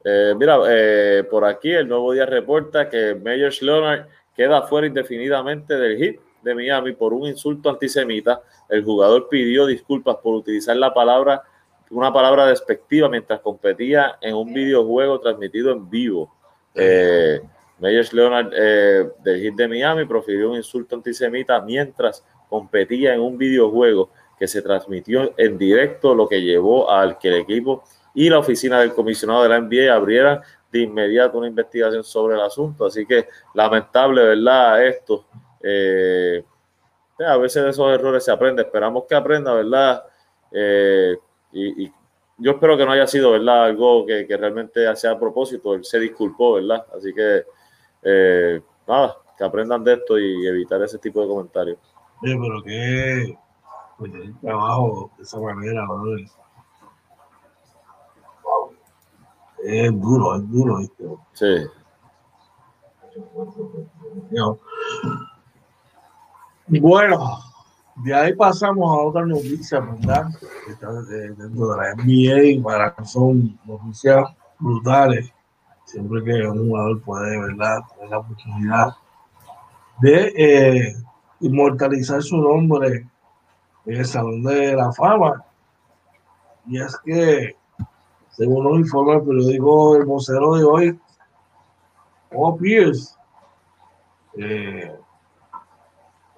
Eh, 0.05 0.35
mira, 0.37 0.59
eh, 0.69 1.25
por 1.29 1.45
aquí 1.45 1.73
el 1.73 1.89
nuevo 1.89 2.13
día 2.13 2.27
reporta 2.27 2.89
que 2.89 3.15
Mayor 3.15 3.53
Leonard 3.61 4.07
queda 4.35 4.63
fuera 4.63 4.87
indefinidamente 4.87 5.77
del 5.77 5.97
hit 5.99 6.21
de 6.43 6.55
Miami 6.55 6.93
por 6.93 7.13
un 7.13 7.27
insulto 7.27 7.71
antisemita. 7.71 8.41
El 8.69 8.85
jugador 8.85 9.29
pidió 9.29 9.67
disculpas 9.67 10.17
por 10.17 10.35
utilizar 10.35 10.77
la 10.77 10.95
palabra, 10.95 11.43
una 11.91 12.13
palabra 12.13 12.47
despectiva 12.47 13.09
mientras 13.09 13.41
competía 13.41 14.17
en 14.21 14.35
un 14.35 14.53
videojuego 14.53 15.21
transmitido 15.21 15.73
en 15.73 15.91
vivo. 15.91 16.33
Eh, 16.75 17.41
Meyers 17.79 18.13
Leonard 18.13 18.51
eh, 18.55 19.09
del 19.23 19.41
Hit 19.41 19.55
de 19.55 19.69
Miami 19.69 20.05
profirió 20.05 20.51
un 20.51 20.57
insulto 20.57 20.97
antisemita 20.97 21.61
mientras 21.61 22.25
competía 22.49 23.15
en 23.15 23.21
un 23.21 23.39
videojuego 23.39 24.11
que 24.39 24.49
se 24.49 24.63
transmitió 24.63 25.33
en 25.37 25.59
directo, 25.59 26.15
lo 26.15 26.29
que 26.29 26.41
llevó 26.41 26.91
al 26.91 27.19
que 27.19 27.29
el 27.29 27.35
equipo 27.35 27.85
y 28.15 28.29
la 28.29 28.39
oficina 28.39 28.81
del 28.81 28.93
comisionado 28.93 29.43
de 29.43 29.49
la 29.49 29.61
NBA 29.61 29.95
abrieran 29.95 30.41
de 30.71 30.81
inmediato 30.81 31.39
una 31.39 31.49
investigación 31.49 32.05
sobre 32.05 32.35
el 32.35 32.43
asunto. 32.43 32.87
Así 32.87 33.07
que 33.07 33.29
lamentable, 33.55 34.23
¿verdad? 34.23 34.85
Esto. 34.87 35.27
Eh, 35.63 36.45
a 37.27 37.37
veces 37.37 37.65
de 37.65 37.71
esos 37.71 37.91
errores 37.93 38.25
se 38.25 38.31
aprende. 38.31 38.63
Esperamos 38.63 39.05
que 39.09 39.15
aprenda, 39.15 39.53
¿verdad? 39.55 40.05
Eh, 40.53 41.17
y, 41.53 41.85
y, 41.85 41.93
yo 42.41 42.53
espero 42.53 42.77
que 42.77 42.87
no 42.87 42.93
haya 42.93 43.07
sido, 43.07 43.33
¿verdad? 43.33 43.65
Algo 43.65 44.07
que, 44.07 44.27
que 44.27 44.37
realmente 44.37 44.95
sea 44.97 45.13
a 45.13 45.19
propósito. 45.19 45.75
Él 45.75 45.85
se 45.85 45.99
disculpó, 45.99 46.55
¿verdad? 46.55 46.87
Así 46.97 47.13
que 47.13 47.45
eh, 48.03 48.61
nada, 48.87 49.17
que 49.37 49.45
aprendan 49.45 49.83
de 49.83 49.95
esto 49.95 50.19
y 50.19 50.47
evitar 50.47 50.81
ese 50.83 50.99
tipo 50.99 51.21
de 51.21 51.29
comentarios. 51.29 51.79
Sí, 52.23 52.37
pero 52.41 52.63
que 52.63 53.39
pues, 53.99 54.13
trabajo 54.41 55.11
de 55.17 55.23
esa 55.23 55.41
manera, 55.41 55.85
¿no? 55.87 56.17
Es 59.65 60.01
duro, 60.01 60.37
es 60.37 60.51
duro, 60.51 60.79
¿viste? 60.79 61.05
Sí. 61.33 61.67
Bueno, 66.81 67.39
de 67.97 68.15
ahí 68.15 68.35
pasamos 68.37 68.97
a 68.97 69.03
otra 69.03 69.27
noticia, 69.27 69.81
¿verdad? 69.81 70.29
Que 70.65 70.73
está 70.73 70.93
dentro 70.93 71.69
de 71.69 71.77
la 71.77 71.95
NBA, 71.95 72.63
para 72.63 72.95
que 72.95 73.05
son 73.05 73.59
noticias 73.65 74.25
brutales 74.59 75.33
siempre 75.89 76.23
que 76.23 76.47
un 76.47 76.69
jugador 76.69 77.03
puede 77.03 77.41
¿verdad? 77.41 77.79
tener 77.95 78.11
la 78.11 78.19
oportunidad 78.19 78.89
de 80.01 80.33
eh, 80.37 80.97
inmortalizar 81.41 82.23
su 82.23 82.37
nombre 82.37 83.07
en 83.87 83.97
el 83.97 84.05
Salón 84.05 84.43
de 84.43 84.75
la 84.77 84.93
Fama. 84.93 85.45
Y 86.67 86.81
es 86.81 86.97
que, 86.99 87.57
según 88.39 88.63
nos 88.63 88.79
informa 88.79 89.15
el 89.15 89.23
periódico 89.23 89.97
El 89.97 90.05
Vocero 90.05 90.55
de 90.55 90.63
hoy, 90.63 91.01
Paul 92.31 92.57
Pierce, 92.57 93.17
eh, 94.37 94.97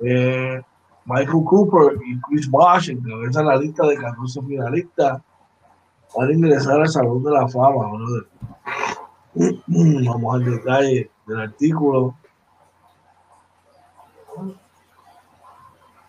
eh, 0.00 0.62
Michael 1.04 1.44
Cooper 1.44 1.98
y 2.06 2.18
Chris 2.22 2.50
Bosh 2.50 2.88
encabezan 2.88 3.44
la 3.44 3.56
lista 3.56 3.86
de 3.86 3.96
14 3.96 4.40
finalistas 4.40 5.20
para 6.16 6.32
ingresar 6.32 6.80
al 6.80 6.88
Salón 6.88 7.22
de 7.22 7.32
la 7.32 7.46
Fama. 7.48 7.90
Vamos 10.06 10.34
al 10.34 10.44
detalle 10.44 11.10
del 11.26 11.40
artículo. 11.40 12.14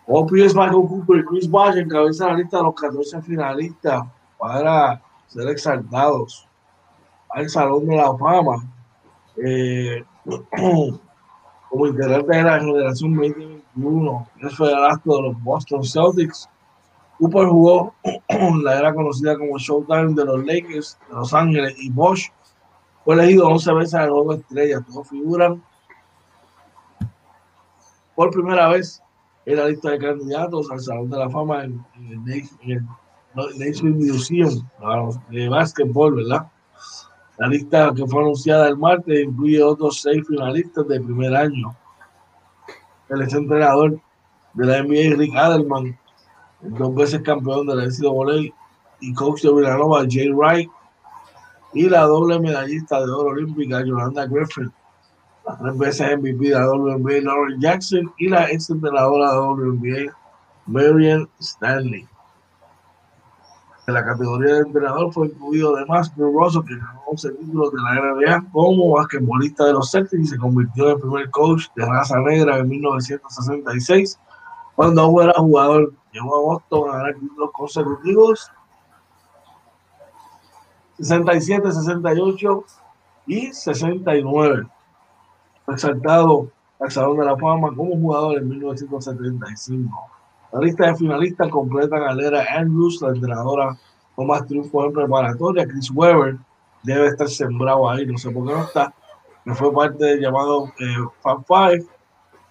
es 0.08 0.54
Michael 0.54 0.88
Cooper 0.88 1.18
y 1.18 1.24
Chris 1.26 1.50
Bosh 1.50 1.76
encabezan 1.76 2.28
la 2.28 2.38
lista 2.38 2.56
de 2.56 2.62
los 2.62 2.74
14 2.74 3.20
finalistas 3.20 4.04
para 4.38 5.02
ser 5.32 5.48
exaltados 5.48 6.46
al 7.30 7.48
Salón 7.48 7.86
de 7.86 7.96
la 7.96 8.16
Fama. 8.16 8.64
Eh, 9.44 10.04
como 11.70 11.86
integrante 11.86 12.36
de 12.36 12.42
la 12.42 12.60
generación 12.60 13.14
2021, 13.14 14.28
es 14.42 14.56
federalista 14.56 15.10
de 15.10 15.22
los 15.22 15.42
Boston 15.42 15.84
Celtics. 15.84 16.48
Cooper 17.18 17.46
jugó 17.46 17.94
la 18.62 18.78
era 18.78 18.94
conocida 18.94 19.38
como 19.38 19.58
Showtime 19.58 20.14
de 20.14 20.24
los 20.24 20.44
Lakers 20.44 20.98
de 21.08 21.14
Los 21.14 21.32
Ángeles 21.32 21.74
y 21.78 21.90
Bosch 21.90 22.30
fue 23.04 23.14
elegido 23.14 23.48
11 23.48 23.72
veces 23.72 23.94
al 23.94 24.10
juego 24.10 24.34
estrella. 24.34 24.80
Todos 24.86 25.08
figuran 25.08 25.62
por 28.14 28.30
primera 28.30 28.68
vez 28.68 29.02
en 29.46 29.56
la 29.56 29.68
lista 29.68 29.90
de 29.90 29.98
candidatos 29.98 30.70
al 30.70 30.80
Salón 30.80 31.10
de 31.10 31.18
la 31.18 31.30
Fama 31.30 31.64
en, 31.64 31.84
el, 31.96 32.82
Nashville 33.34 33.94
Museum 33.94 34.66
de 35.30 35.48
básquetbol, 35.48 36.16
¿verdad? 36.16 36.46
La 37.38 37.48
lista 37.48 37.92
que 37.94 38.06
fue 38.06 38.22
anunciada 38.22 38.68
el 38.68 38.76
martes 38.76 39.24
incluye 39.24 39.62
otros 39.62 40.00
seis 40.00 40.22
finalistas 40.28 40.86
de 40.86 41.00
primer 41.00 41.34
año. 41.34 41.74
El 43.08 43.22
ex 43.22 43.32
entrenador 43.34 43.98
de 44.54 44.66
la 44.66 44.82
NBA, 44.82 45.16
Rick 45.16 45.34
Adelman, 45.36 45.98
dos 46.60 46.94
veces 46.94 47.22
campeón 47.22 47.66
de 47.66 47.76
la 47.76 47.86
NCAA 47.86 48.54
y 49.00 49.14
coach 49.14 49.42
de 49.42 49.52
Villanova, 49.52 50.04
Jay 50.08 50.30
Wright, 50.30 50.70
y 51.74 51.88
la 51.88 52.02
doble 52.02 52.38
medallista 52.38 52.98
de 53.00 53.10
oro 53.10 53.30
olímpica 53.30 53.84
Yolanda 53.84 54.26
Griffin, 54.26 54.70
las 55.46 55.58
tres 55.58 55.78
veces 55.78 56.18
MVP 56.18 56.44
de 56.44 56.50
la 56.50 56.70
WNBA 56.70 57.22
Lauren 57.22 57.60
Jackson 57.60 58.12
y 58.18 58.28
la 58.28 58.50
ex 58.50 58.70
entrenadora 58.70 59.32
de 59.32 59.38
WNBA 59.38 60.16
Marian 60.66 61.28
Stanley. 61.40 62.06
En 63.86 63.94
la 63.94 64.04
categoría 64.04 64.54
de 64.54 64.60
entrenador 64.60 65.12
fue 65.12 65.26
incluido 65.26 65.74
además 65.74 66.14
Bill 66.14 66.32
Russell, 66.32 66.62
que 66.64 66.76
ganó 66.76 67.02
11 67.06 67.30
títulos 67.32 67.72
de 67.72 67.80
la 67.80 67.94
NBA 67.94 68.50
como 68.52 68.90
basquetbolista 68.92 69.64
de 69.64 69.72
los 69.72 69.90
Celtics 69.90 70.22
y 70.22 70.26
se 70.26 70.38
convirtió 70.38 70.84
en 70.84 70.90
el 70.90 71.00
primer 71.00 71.30
coach 71.30 71.66
de 71.74 71.84
raza 71.84 72.18
negra 72.20 72.58
en 72.58 72.68
1966, 72.68 74.20
cuando 74.76 75.02
aún 75.02 75.22
era 75.22 75.32
jugador. 75.34 75.92
Llegó 76.12 76.36
a 76.36 76.40
Boston 76.40 76.90
a 76.90 76.96
ganar 76.98 77.14
títulos 77.14 77.50
consecutivos 77.52 78.50
67, 80.98 81.72
68 81.72 82.64
y 83.26 83.52
69. 83.52 84.66
Exaltado 85.68 86.50
al 86.78 86.90
Salón 86.90 87.18
de 87.18 87.24
la 87.24 87.36
Fama 87.36 87.74
como 87.74 87.96
jugador 87.96 88.38
en 88.38 88.48
1975. 88.48 90.10
La 90.52 90.60
lista 90.60 90.86
de 90.86 90.96
finalistas 90.96 91.48
completa 91.48 91.98
Galera 91.98 92.44
Andrews, 92.58 93.00
la 93.00 93.08
entrenadora 93.08 93.78
con 94.14 94.26
más 94.26 94.46
triunfos 94.46 94.84
en 94.84 94.92
preparatoria. 94.92 95.66
Chris 95.66 95.90
Weber 95.90 96.36
debe 96.82 97.06
estar 97.06 97.26
sembrado 97.28 97.88
ahí, 97.88 98.04
no 98.04 98.18
sé 98.18 98.30
por 98.30 98.46
qué 98.46 98.52
no 98.52 98.62
está. 98.62 98.92
Que 99.44 99.54
fue 99.54 99.72
parte 99.72 100.04
del 100.04 100.20
llamado 100.20 100.66
eh, 100.78 100.96
Fan 101.22 101.42
Five. 101.46 101.86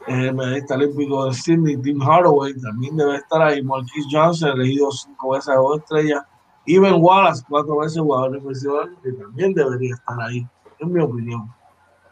El 0.08 0.34
medallista 0.34 0.74
olímpico 0.74 1.26
de 1.26 1.34
Sydney, 1.36 1.78
Tim 1.78 2.02
Hardaway, 2.02 2.60
también 2.60 2.97
debe 2.97 3.18
estar 3.18 3.39
ahí. 3.39 3.62
Marquis 3.62 4.08
Johnson, 4.10 4.60
elegido 4.60 4.89
cinco 4.91 5.30
veces 5.30 5.49
a 5.49 5.56
dos 5.58 5.78
estrellas. 5.78 6.24
Iben 6.66 6.95
Wallace, 6.97 7.43
cuatro 7.47 7.78
veces 7.78 8.02
jugador 8.02 8.32
profesional, 8.41 8.97
que 9.04 9.12
también 9.12 9.54
debería 9.54 9.93
estar 9.93 10.20
ahí, 10.22 10.47
en 10.80 10.91
mi 10.91 11.02
opinión. 11.02 11.54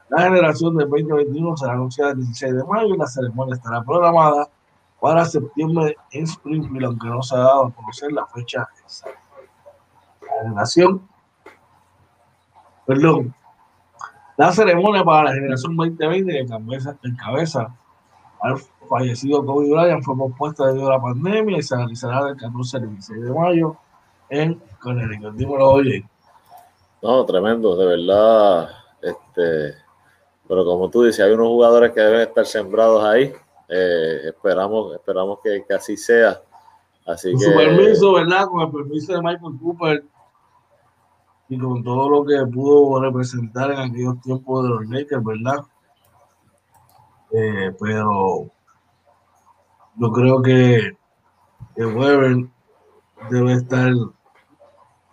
La 0.10 0.22
generación 0.22 0.78
del 0.78 0.88
2021 0.88 1.58
será 1.58 1.74
anunciada 1.74 2.12
el 2.12 2.18
16 2.18 2.56
de 2.58 2.64
mayo 2.64 2.94
y 2.94 2.98
la 2.98 3.08
ceremonia 3.08 3.56
estará 3.56 3.84
programada 3.84 4.50
para 5.00 5.26
septiembre 5.26 5.96
en 6.12 6.24
Springfield, 6.24 6.86
aunque 6.86 7.08
no 7.08 7.22
se 7.22 7.36
ha 7.36 7.40
dado 7.40 7.68
a 7.68 7.72
conocer 7.72 8.12
la 8.12 8.26
fecha 8.28 8.68
exacta. 8.84 9.20
generación, 10.42 11.08
perdón, 12.86 13.34
la 14.38 14.52
ceremonia 14.52 15.04
para 15.04 15.26
la 15.26 15.34
generación 15.34 15.76
2020 15.76 16.32
que 16.32 16.40
encabeza, 16.40 16.98
cabeza 17.18 17.76
al 18.42 18.58
fallecido 18.90 19.46
Kobe 19.46 19.70
Bryant 19.70 20.04
fue 20.04 20.18
pospuesta 20.18 20.68
debido 20.68 20.88
a 20.88 20.94
la 20.94 21.02
pandemia 21.02 21.58
y 21.58 21.62
se 21.62 21.76
realizará 21.76 22.24
del 22.24 22.38
14 22.38 22.78
al 22.78 22.90
16 22.90 23.22
de 23.22 23.32
mayo 23.32 23.76
en 24.30 24.62
Connecticut. 24.82 25.34
Dímelo, 25.36 25.70
oye. 25.72 26.06
No, 27.02 27.26
tremendo, 27.26 27.76
de 27.76 27.86
verdad. 27.86 28.70
Este, 29.02 29.76
pero 30.48 30.66
como 30.66 30.90
tú 30.90 31.04
dices, 31.04 31.24
hay 31.26 31.32
unos 31.32 31.48
jugadores 31.48 31.92
que 31.92 32.00
deben 32.00 32.22
estar 32.22 32.46
sembrados 32.46 33.04
ahí. 33.04 33.34
Eh, 33.70 34.22
esperamos, 34.26 34.96
esperamos 34.96 35.40
que, 35.44 35.64
que, 35.68 35.74
así 35.74 35.96
sea. 35.96 36.42
Así 37.06 37.32
con 37.32 37.40
que, 37.40 37.46
su 37.46 37.54
permiso, 37.54 38.14
¿verdad? 38.14 38.48
Con 38.48 38.62
el 38.62 38.72
permiso 38.72 39.14
de 39.14 39.22
Michael 39.22 39.60
Cooper 39.62 40.04
y 41.50 41.58
con 41.58 41.84
todo 41.84 42.10
lo 42.10 42.26
que 42.26 42.46
pudo 42.52 43.02
representar 43.02 43.72
en 43.72 43.80
aquellos 43.80 44.20
tiempos 44.22 44.64
de 44.64 44.70
los 44.70 44.88
Lakers, 44.88 45.24
¿verdad? 45.24 45.66
Eh, 47.32 47.72
pero 47.80 48.50
yo 49.96 50.12
creo 50.12 50.42
que, 50.42 50.98
que 51.76 51.86
Weber 51.86 52.48
debe 53.30 53.54
estar 53.54 53.92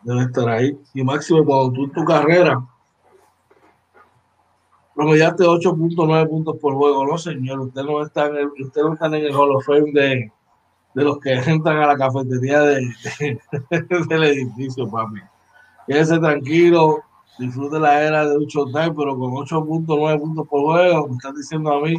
debe 0.07 0.23
estar 0.23 0.49
ahí. 0.49 0.79
Y 0.95 1.03
máximo 1.03 1.45
cuando 1.45 1.73
tú 1.73 1.85
en 1.85 1.93
tu 1.93 2.05
carrera 2.05 2.65
promediaste 4.97 5.45
8.9 5.45 6.29
puntos 6.29 6.57
por 6.57 6.75
juego, 6.75 7.07
no 7.07 7.19
señor, 7.19 7.61
usted 7.61 7.83
no 7.83 8.03
está 8.03 8.27
en 8.27 8.37
el, 8.37 8.47
usted 8.47 8.83
no 8.83 8.95
está 8.95 9.07
en 9.07 9.15
el 9.15 9.35
Hall 9.35 9.55
of 9.55 9.67
Fame 9.67 9.93
de, 9.93 10.33
de 10.95 11.05
los 11.05 11.21
que 11.21 11.35
entran 11.35 11.77
a 11.77 11.89
la 11.89 11.97
cafetería 11.99 12.61
de, 12.63 12.81
de, 13.21 13.39
del 14.09 14.25
edificio, 14.25 14.91
papi. 14.91 15.21
Quédese 15.87 16.19
tranquilo, 16.19 17.01
disfrute 17.39 17.79
la 17.79 18.03
era 18.03 18.27
de 18.27 18.39
un 18.39 18.47
Time, 18.47 18.95
pero 18.97 19.19
con 19.19 19.33
8.9 19.33 20.19
puntos 20.19 20.49
por 20.49 20.63
juego, 20.63 21.09
me 21.09 21.17
están 21.17 21.35
diciendo 21.35 21.75
a 21.75 21.81
mí 21.83 21.95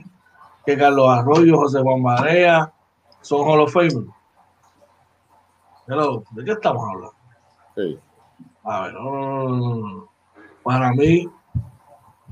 que 0.65 0.75
Carlos 0.75 1.07
Arroyo, 1.07 1.55
José 1.55 1.79
Juan 1.81 2.01
Marea 2.01 2.73
son 3.21 3.47
Hall 3.47 3.61
of 3.61 3.71
Fame. 3.71 4.07
Pero, 5.85 6.23
¿de 6.31 6.43
qué 6.43 6.51
estamos 6.51 6.83
hablando? 6.83 7.13
sí. 7.75 7.99
A 8.63 8.81
ver, 8.81 8.93
no, 8.95 9.11
no, 9.11 9.49
no, 9.49 9.75
no. 9.77 10.09
para 10.61 10.91
mí, 10.91 11.25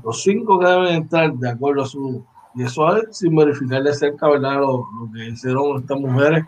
los 0.05 0.21
cinco 0.21 0.59
que 0.59 0.67
deben 0.67 0.93
entrar 0.93 1.33
de 1.33 1.49
acuerdo 1.49 1.81
a 1.81 1.87
su. 1.87 2.23
Y 2.53 2.63
eso 2.63 2.95
es 2.95 3.17
sin 3.17 3.35
verificar 3.35 3.81
de 3.81 3.93
cerca, 3.93 4.29
¿verdad? 4.29 4.59
Lo, 4.59 4.87
que 5.11 5.29
hicieron 5.29 5.81
estas 5.81 5.99
mujeres. 5.99 6.45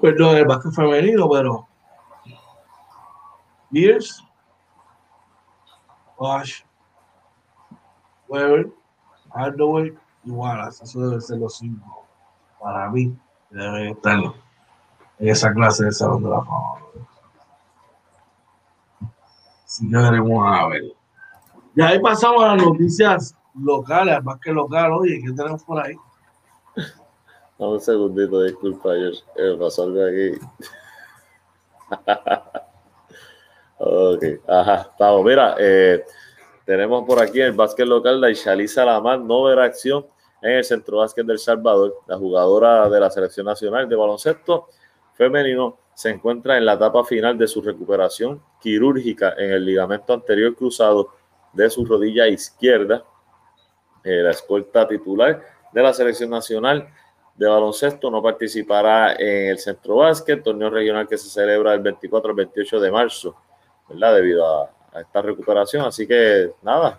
Perdón, 0.00 0.36
el 0.36 0.44
básquet 0.44 0.72
femenino, 0.72 1.28
pero. 1.30 1.66
Years, 3.70 4.22
Wash, 6.18 6.60
Weber, 8.28 8.70
Hardaway 9.34 9.96
y 10.24 10.30
Wallace. 10.30 10.84
Eso 10.84 11.00
deben 11.00 11.22
ser 11.22 11.38
los 11.38 11.56
cinco. 11.56 12.04
Para 12.60 12.90
mí, 12.90 13.16
deben 13.48 13.88
estar 13.88 14.18
en 14.18 14.32
esa 15.18 15.54
clase 15.54 15.86
de 15.86 15.92
Salón 15.92 16.22
de 16.22 16.28
la 16.28 16.42
Fama. 16.42 16.82
Que 19.78 19.96
veremos 19.96 20.44
a 20.46 20.68
ver. 20.68 20.82
Ya 21.74 21.88
ahí 21.88 21.98
pasamos 22.00 22.44
a 22.44 22.54
las 22.54 22.64
noticias 22.64 23.34
locales, 23.54 24.22
más 24.22 24.38
que 24.40 24.52
local. 24.52 24.92
Oye, 24.92 25.20
¿qué 25.24 25.32
tenemos 25.32 25.64
por 25.64 25.84
ahí? 25.84 25.94
Un 27.58 27.80
segundito, 27.80 28.42
disculpa, 28.42 28.90
George. 28.94 29.22
Eh, 29.36 29.56
pasó 29.58 29.84
algo 29.84 30.04
aquí. 30.04 30.38
ok, 33.78 34.24
ajá, 34.48 34.88
estamos. 34.90 35.24
Mira, 35.24 35.54
eh, 35.58 36.04
tenemos 36.64 37.04
por 37.06 37.22
aquí 37.22 37.40
el 37.40 37.52
básquet 37.52 37.86
local 37.86 38.20
de 38.20 38.32
Ishali 38.32 38.68
Salamar, 38.68 39.20
no 39.20 39.44
verá 39.44 39.64
acción 39.64 40.06
en 40.42 40.52
el 40.52 40.64
Centro 40.64 40.98
Básquet 40.98 41.24
del 41.24 41.38
Salvador. 41.38 41.94
La 42.06 42.18
jugadora 42.18 42.88
de 42.88 43.00
la 43.00 43.10
Selección 43.10 43.46
Nacional 43.46 43.88
de 43.88 43.96
Baloncesto 43.96 44.68
Femenino 45.14 45.78
se 45.94 46.10
encuentra 46.10 46.56
en 46.56 46.64
la 46.64 46.74
etapa 46.74 47.04
final 47.04 47.36
de 47.36 47.46
su 47.46 47.60
recuperación 47.60 48.42
quirúrgica 48.60 49.34
en 49.36 49.52
el 49.52 49.64
ligamento 49.64 50.12
anterior 50.12 50.54
cruzado 50.54 51.14
de 51.52 51.68
su 51.68 51.84
rodilla 51.84 52.26
izquierda. 52.28 53.04
Eh, 54.04 54.22
la 54.22 54.30
escolta 54.30 54.88
titular 54.88 55.42
de 55.72 55.82
la 55.82 55.92
Selección 55.92 56.30
Nacional 56.30 56.88
de 57.34 57.48
baloncesto 57.48 58.10
no 58.10 58.22
participará 58.22 59.14
en 59.14 59.50
el 59.50 59.58
Centro 59.58 59.96
Básquet, 59.96 60.42
torneo 60.42 60.70
regional 60.70 61.08
que 61.08 61.18
se 61.18 61.28
celebra 61.28 61.74
el 61.74 61.80
24 61.80 62.30
al 62.30 62.36
28 62.36 62.80
de 62.80 62.90
marzo, 62.90 63.36
¿verdad? 63.88 64.16
Debido 64.16 64.46
a, 64.46 64.70
a, 64.92 65.00
esta 65.00 65.22
recuperación. 65.22 65.84
Así 65.86 66.06
que 66.06 66.52
nada, 66.62 66.98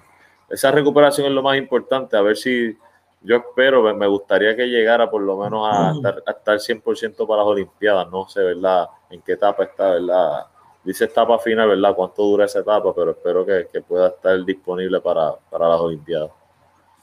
esa 0.50 0.72
recuperación 0.72 1.28
es 1.28 1.34
lo 1.34 1.44
más 1.44 1.58
importante, 1.58 2.18
a 2.18 2.22
ver 2.22 2.38
si 2.38 2.78
yo 3.24 3.38
espero, 3.38 3.96
me 3.96 4.08
gustaría 4.08 4.56
que 4.56 4.68
llegara 4.68 5.10
por 5.10 5.22
lo 5.22 5.38
menos 5.38 5.68
a 5.72 5.92
estar, 5.92 6.22
a 6.26 6.32
estar 6.32 6.58
100% 6.58 7.26
para 7.26 7.38
las 7.38 7.48
Olimpiadas, 7.48 8.12
no 8.12 8.28
sé, 8.28 8.44
¿verdad? 8.44 8.90
En 9.10 9.22
qué 9.22 9.34
etapa 9.34 9.64
está, 9.64 9.92
¿verdad? 9.92 10.46
Dice 10.84 11.06
etapa 11.06 11.40
final, 11.40 11.70
¿verdad? 11.70 11.96
Cuánto 11.96 12.24
dura 12.24 12.46
esa 12.46 12.60
etapa, 12.60 12.94
pero 12.94 13.12
espero 13.12 13.46
que, 13.46 13.68
que 13.72 13.82
pueda 13.82 14.10
estar 14.10 14.44
disponible 14.44 15.00
para, 15.00 15.34
para 15.50 15.70
las 15.70 15.80
Olimpiadas. 15.80 16.32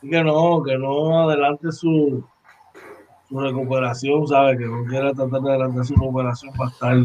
Que 0.03 0.23
no, 0.23 0.63
que 0.63 0.77
no 0.77 1.21
adelante 1.21 1.73
su, 1.73 2.23
su 3.27 3.41
recuperación, 3.41 4.27
¿sabes? 4.29 4.59
Que 4.59 4.67
no 4.67 4.85
quiera 4.85 5.15
tratar 5.15 5.41
de 5.41 5.51
adelantar 5.51 5.85
su 5.87 5.95
recuperación 5.95 6.53
para 6.55 6.71
estar, 6.71 6.97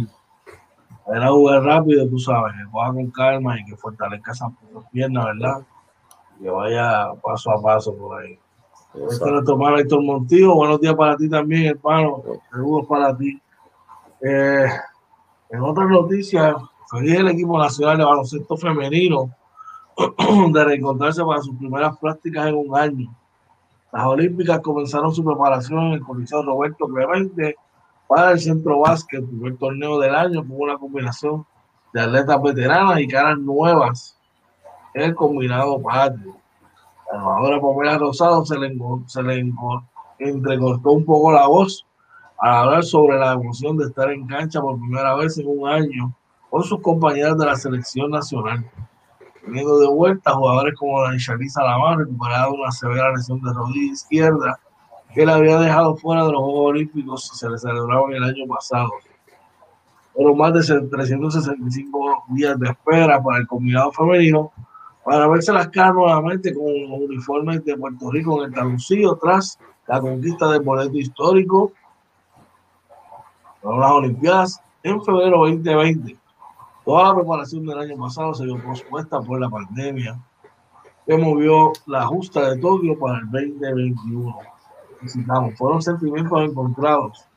para 1.05 1.29
jugar 1.29 1.63
rápido, 1.63 2.09
tú 2.09 2.19
sabes, 2.19 2.51
que 2.53 2.69
coja 2.69 2.93
con 2.93 3.11
calma 3.11 3.59
y 3.59 3.63
que 3.63 3.77
fortalezca 3.77 4.33
esas 4.33 4.51
piernas, 4.91 5.25
¿verdad? 5.25 5.65
Que 6.41 6.49
vaya 6.49 7.13
paso 7.23 7.51
a 7.51 7.61
paso 7.61 7.95
por 7.95 8.21
ahí. 8.21 8.37
Este 8.95 9.25
hermano 9.29 9.77
Héctor 9.77 10.01
Montillo. 10.03 10.55
Buenos 10.55 10.79
días 10.79 10.95
para 10.95 11.17
ti 11.17 11.29
también, 11.29 11.65
hermano. 11.65 12.23
Saludos 12.49 12.87
para 12.87 13.15
ti. 13.17 13.41
Eh, 14.21 14.67
en 15.49 15.61
otras 15.61 15.89
noticias, 15.89 16.55
feliz 16.89 17.15
el 17.15 17.27
equipo 17.27 17.59
nacional 17.59 17.97
de 17.97 18.05
baloncesto 18.05 18.55
femenino 18.55 19.29
de 20.53 20.63
reencontrarse 20.63 21.23
para 21.25 21.41
sus 21.41 21.55
primeras 21.57 21.97
prácticas 21.97 22.47
en 22.47 22.55
un 22.55 22.75
año. 22.75 23.13
Las 23.91 24.05
Olímpicas 24.05 24.61
comenzaron 24.61 25.13
su 25.13 25.25
preparación 25.25 25.87
en 25.87 25.93
el 25.93 26.01
Coliseo 26.01 26.43
Roberto 26.43 26.87
Clemente 26.87 27.57
para 28.07 28.31
el 28.31 28.39
Centro 28.39 28.79
Básquet, 28.79 29.19
el 29.19 29.27
primer 29.27 29.57
torneo 29.57 29.99
del 29.99 30.15
año, 30.15 30.41
con 30.41 30.61
una 30.61 30.77
combinación 30.77 31.45
de 31.93 32.01
atletas 32.01 32.41
veteranas 32.41 32.99
y 33.01 33.07
caras 33.09 33.37
nuevas 33.39 34.17
en 34.93 35.01
el 35.03 35.15
combinado 35.15 35.81
patrio. 35.81 36.44
La 37.11 37.19
jugadora 37.21 37.61
Pamela 37.61 37.97
Rosado 37.97 38.45
se 38.45 38.57
le, 38.57 38.75
se 39.05 39.23
le 39.23 39.51
entrecortó 40.19 40.91
un 40.91 41.05
poco 41.05 41.31
la 41.31 41.47
voz 41.47 41.85
al 42.39 42.53
hablar 42.53 42.83
sobre 42.83 43.17
la 43.17 43.33
emoción 43.33 43.77
de 43.77 43.85
estar 43.85 44.11
en 44.11 44.25
cancha 44.27 44.61
por 44.61 44.79
primera 44.79 45.15
vez 45.15 45.37
en 45.37 45.47
un 45.47 45.67
año 45.67 46.13
con 46.49 46.63
sus 46.63 46.81
compañeras 46.81 47.37
de 47.37 47.45
la 47.45 47.55
selección 47.55 48.11
nacional. 48.11 48.65
Teniendo 49.43 49.79
de 49.79 49.87
vuelta 49.87 50.33
jugadores 50.33 50.75
como 50.75 51.03
la 51.03 51.15
Ishali 51.15 51.49
Salamar, 51.49 51.99
recuperada 51.99 52.47
de 52.47 52.53
una 52.53 52.71
severa 52.71 53.11
lesión 53.11 53.41
de 53.41 53.53
rodilla 53.53 53.93
izquierda, 53.93 54.59
que 55.13 55.25
la 55.25 55.35
había 55.35 55.59
dejado 55.59 55.95
fuera 55.95 56.25
de 56.25 56.31
los 56.31 56.41
Juegos 56.41 56.71
Olímpicos 56.71 57.29
que 57.29 57.37
se 57.37 57.49
le 57.49 57.57
celebraban 57.57 58.13
el 58.13 58.23
año 58.23 58.47
pasado. 58.47 58.89
Fueron 60.13 60.37
más 60.37 60.53
de 60.53 60.81
365 60.89 62.23
días 62.29 62.59
de 62.59 62.69
espera 62.69 63.21
para 63.21 63.37
el 63.37 63.47
combinado 63.47 63.91
femenino 63.91 64.51
para 65.05 65.27
verse 65.27 65.53
las 65.53 65.67
caras 65.67 65.93
nuevamente 65.93 66.51
con 66.53 66.65
los 66.65 66.99
uniformes 66.99 67.63
de 67.63 67.77
Puerto 67.77 68.11
Rico 68.11 68.39
en 68.39 68.49
el 68.49 68.55
taluncillo 68.55 69.15
tras 69.21 69.59
la 69.87 70.01
conquista 70.01 70.49
del 70.49 70.63
boleto 70.63 70.97
histórico 70.97 71.71
para 73.61 73.77
las 73.77 73.91
Olimpiadas 73.91 74.61
en 74.81 75.03
febrero 75.03 75.45
2020. 75.45 76.17
Toda 76.83 77.09
la 77.09 77.15
preparación 77.15 77.67
del 77.67 77.79
año 77.79 77.97
pasado 77.97 78.33
se 78.33 78.45
vio 78.45 78.61
pospuesta 78.63 79.21
por 79.21 79.39
la 79.39 79.47
pandemia 79.47 80.19
que 81.05 81.17
movió 81.17 81.71
la 81.85 82.07
justa 82.07 82.49
de 82.49 82.57
Tokio 82.59 82.97
para 82.97 83.19
el 83.19 83.29
2021. 83.29 84.35
Necesitamos. 85.01 85.55
Fueron 85.55 85.83
sentimientos 85.83 86.41
encontrados 86.41 87.27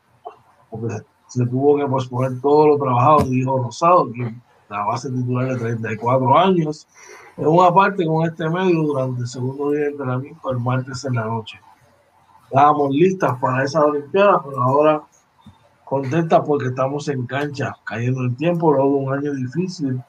porque 0.71 0.95
se 1.27 1.47
tuvo 1.47 1.77
que 1.77 1.87
posponer 1.87 2.41
todo 2.41 2.69
lo 2.69 2.79
trabajado, 2.79 3.25
dijo 3.25 3.63
Rosado, 3.63 4.11
que 4.11 4.35
la 4.71 4.85
base 4.87 5.11
titular 5.11 5.49
de 5.49 5.59
34 5.59 6.39
años 6.39 6.87
en 7.39 7.47
una 7.47 7.73
parte 7.73 8.05
con 8.05 8.27
este 8.27 8.49
medio 8.51 8.83
durante 8.83 9.21
el 9.21 9.29
segundo 9.29 9.71
día 9.71 9.83
de 9.83 9.91
entrenamiento 9.91 10.51
el 10.51 10.59
martes 10.59 11.05
en 11.05 11.15
la 11.15 11.25
noche. 11.25 11.61
Estábamos 12.45 12.91
listas 12.91 13.39
para 13.39 13.63
esa 13.65 13.85
Olimpiada, 13.85 14.43
pero 14.43 14.61
ahora 14.61 15.03
contentas 15.85 16.43
porque 16.45 16.67
estamos 16.67 17.09
en 17.09 17.27
cancha, 17.27 17.77
cayendo 17.85 18.23
el 18.23 18.37
tiempo, 18.37 18.73
luego 18.73 18.97
un 18.97 19.15
año 19.15 19.33
difícil, 19.33 20.03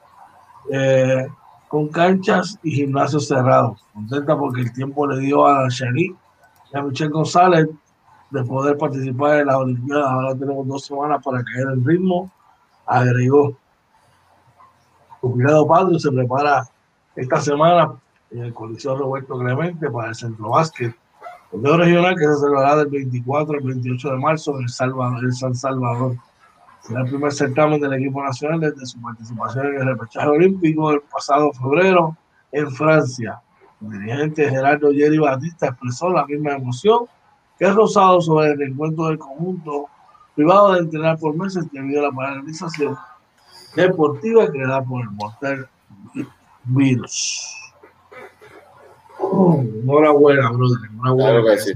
eh, 0.72 1.28
con 1.68 1.88
canchas 1.88 2.58
y 2.62 2.72
gimnasios 2.72 3.28
cerrados. 3.28 3.80
Contenta 3.94 4.36
porque 4.36 4.62
el 4.62 4.72
tiempo 4.72 5.06
le 5.06 5.20
dio 5.20 5.46
a 5.46 5.68
Shani 5.68 6.14
y 6.72 6.76
a 6.76 6.82
Michelle 6.82 7.10
González 7.10 7.68
de 8.30 8.44
poder 8.44 8.76
participar 8.76 9.38
en 9.38 9.46
las 9.46 9.56
Olimpiadas. 9.56 10.10
Ahora 10.10 10.34
tenemos 10.34 10.66
dos 10.66 10.84
semanas 10.84 11.22
para 11.24 11.44
caer 11.44 11.68
en 11.74 11.84
ritmo 11.84 12.30
agregó. 12.90 13.56
Jubilado 15.20 15.66
Padre 15.66 15.98
se 15.98 16.10
prepara 16.10 16.66
esta 17.20 17.38
semana 17.40 17.92
en 18.30 18.44
el 18.44 18.54
Coliseo 18.54 18.96
Roberto 18.96 19.38
Clemente 19.38 19.90
para 19.90 20.08
el 20.08 20.14
Centro 20.14 20.50
Básquet, 20.50 20.94
torneo 21.50 21.76
regional 21.76 22.14
que 22.16 22.24
se 22.24 22.36
celebrará 22.36 22.76
del 22.76 22.86
24 22.86 23.58
al 23.58 23.64
28 23.64 24.10
de 24.10 24.16
marzo 24.16 24.58
en 24.58 24.68
Salvador, 24.68 25.24
en 25.24 25.32
San 25.32 25.54
Salvador. 25.54 26.16
Será 26.80 27.02
el 27.02 27.08
primer 27.08 27.32
certamen 27.32 27.80
del 27.80 27.92
equipo 27.92 28.22
nacional 28.22 28.60
desde 28.60 28.86
su 28.86 29.00
participación 29.02 29.66
en 29.66 29.80
el 29.80 29.86
repechaje 29.88 30.28
olímpico 30.28 30.90
del 30.90 31.02
pasado 31.02 31.52
febrero 31.52 32.16
en 32.52 32.70
Francia. 32.70 33.40
El 33.82 33.90
dirigente 33.90 34.48
Gerardo 34.48 34.90
Jerry 34.90 35.18
Batista 35.18 35.66
expresó 35.66 36.08
la 36.08 36.24
misma 36.24 36.52
emoción 36.52 37.04
que 37.58 37.66
es 37.66 37.74
Rosado 37.74 38.22
sobre 38.22 38.52
el 38.52 38.62
encuentro 38.62 39.08
del 39.08 39.18
conjunto 39.18 39.88
privado 40.34 40.72
de 40.72 40.80
entrenar 40.80 41.18
por 41.18 41.36
meses 41.36 41.70
debido 41.70 42.00
a 42.00 42.08
la 42.08 42.16
paralización 42.16 42.96
deportiva 43.76 44.48
creada 44.48 44.82
por 44.82 45.02
el 45.02 45.10
mortal 45.10 45.68
virus. 46.64 47.56
Oh, 49.18 49.60
enhorabuena, 49.60 50.50
brother. 50.50 50.78
Enhorabuena. 50.90 51.30
Claro 51.30 51.44
que 51.44 51.58
sí. 51.58 51.72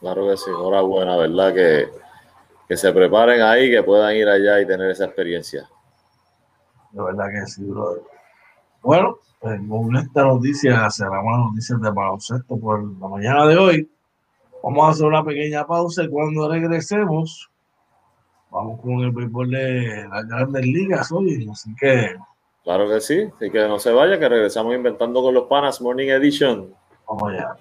Claro 0.00 0.28
que 0.28 0.36
sí. 0.36 0.50
Enhorabuena, 0.50 1.16
¿verdad? 1.16 1.54
Que, 1.54 1.88
que 2.68 2.76
se 2.76 2.92
preparen 2.92 3.42
ahí, 3.42 3.70
que 3.70 3.82
puedan 3.82 4.14
ir 4.14 4.28
allá 4.28 4.60
y 4.60 4.66
tener 4.66 4.90
esa 4.90 5.06
experiencia. 5.06 5.68
De 6.92 7.02
verdad 7.02 7.26
que 7.30 7.46
sí, 7.46 7.64
brother. 7.64 8.02
Bueno, 8.82 9.18
pues, 9.40 9.60
con 9.68 9.96
esta 9.96 10.24
noticia 10.24 10.90
cerramos 10.90 11.32
las 11.32 11.46
noticias 11.50 11.80
de 11.80 11.90
baloncesto 11.90 12.58
por 12.58 12.82
la 13.00 13.08
mañana 13.08 13.46
de 13.46 13.56
hoy. 13.56 13.90
Vamos 14.62 14.84
a 14.84 14.90
hacer 14.90 15.06
una 15.06 15.24
pequeña 15.24 15.66
pausa 15.66 16.04
y 16.04 16.08
cuando 16.08 16.50
regresemos, 16.50 17.50
vamos 18.50 18.80
con 18.80 19.00
el 19.00 19.10
béisbol 19.10 19.50
de 19.50 20.08
las 20.08 20.26
grandes 20.26 20.66
ligas 20.66 21.10
hoy. 21.12 21.48
Así 21.50 21.74
que. 21.76 22.16
Claro 22.62 22.88
que 22.88 23.00
sí, 23.00 23.28
así 23.34 23.50
que 23.50 23.66
no 23.66 23.78
se 23.78 23.90
vaya, 23.90 24.18
que 24.18 24.28
regresamos 24.28 24.74
inventando 24.74 25.22
con 25.22 25.34
los 25.34 25.44
panas 25.44 25.80
Morning 25.80 26.08
Edition. 26.08 26.74
Vamos 27.08 27.32
allá. 27.32 27.56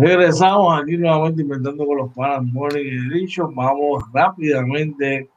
Regresamos 0.00 0.80
aquí 0.80 0.96
nuevamente 0.96 1.42
inventando 1.42 1.84
con 1.84 1.96
los 1.98 2.14
Panas 2.14 2.44
Morning 2.44 3.10
Edition. 3.10 3.52
Vamos 3.54 4.04
rápidamente 4.12 5.28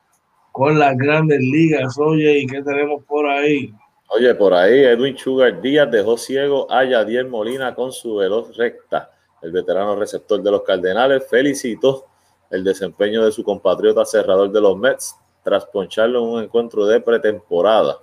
con 0.51 0.77
las 0.77 0.95
grandes 0.97 1.39
ligas. 1.39 1.97
Oye, 1.97 2.39
¿y 2.39 2.45
qué 2.45 2.61
tenemos 2.61 3.03
por 3.05 3.27
ahí? 3.27 3.73
Oye, 4.09 4.35
por 4.35 4.53
ahí 4.53 4.83
Edwin 4.83 5.17
Sugar 5.17 5.61
Díaz 5.61 5.89
dejó 5.89 6.15
ciego 6.17 6.71
a 6.71 6.83
Yadier 6.83 7.27
Molina 7.27 7.73
con 7.73 7.91
su 7.91 8.17
veloz 8.17 8.55
recta. 8.55 9.10
El 9.41 9.51
veterano 9.51 9.95
receptor 9.95 10.41
de 10.41 10.51
los 10.51 10.61
Cardenales 10.61 11.25
felicitó 11.27 12.05
el 12.49 12.63
desempeño 12.63 13.23
de 13.25 13.31
su 13.31 13.43
compatriota 13.43 14.05
cerrador 14.05 14.51
de 14.51 14.61
los 14.61 14.77
Mets 14.77 15.15
tras 15.43 15.65
poncharlo 15.65 16.19
en 16.19 16.25
un 16.25 16.43
encuentro 16.43 16.85
de 16.85 16.99
pretemporada. 16.99 17.97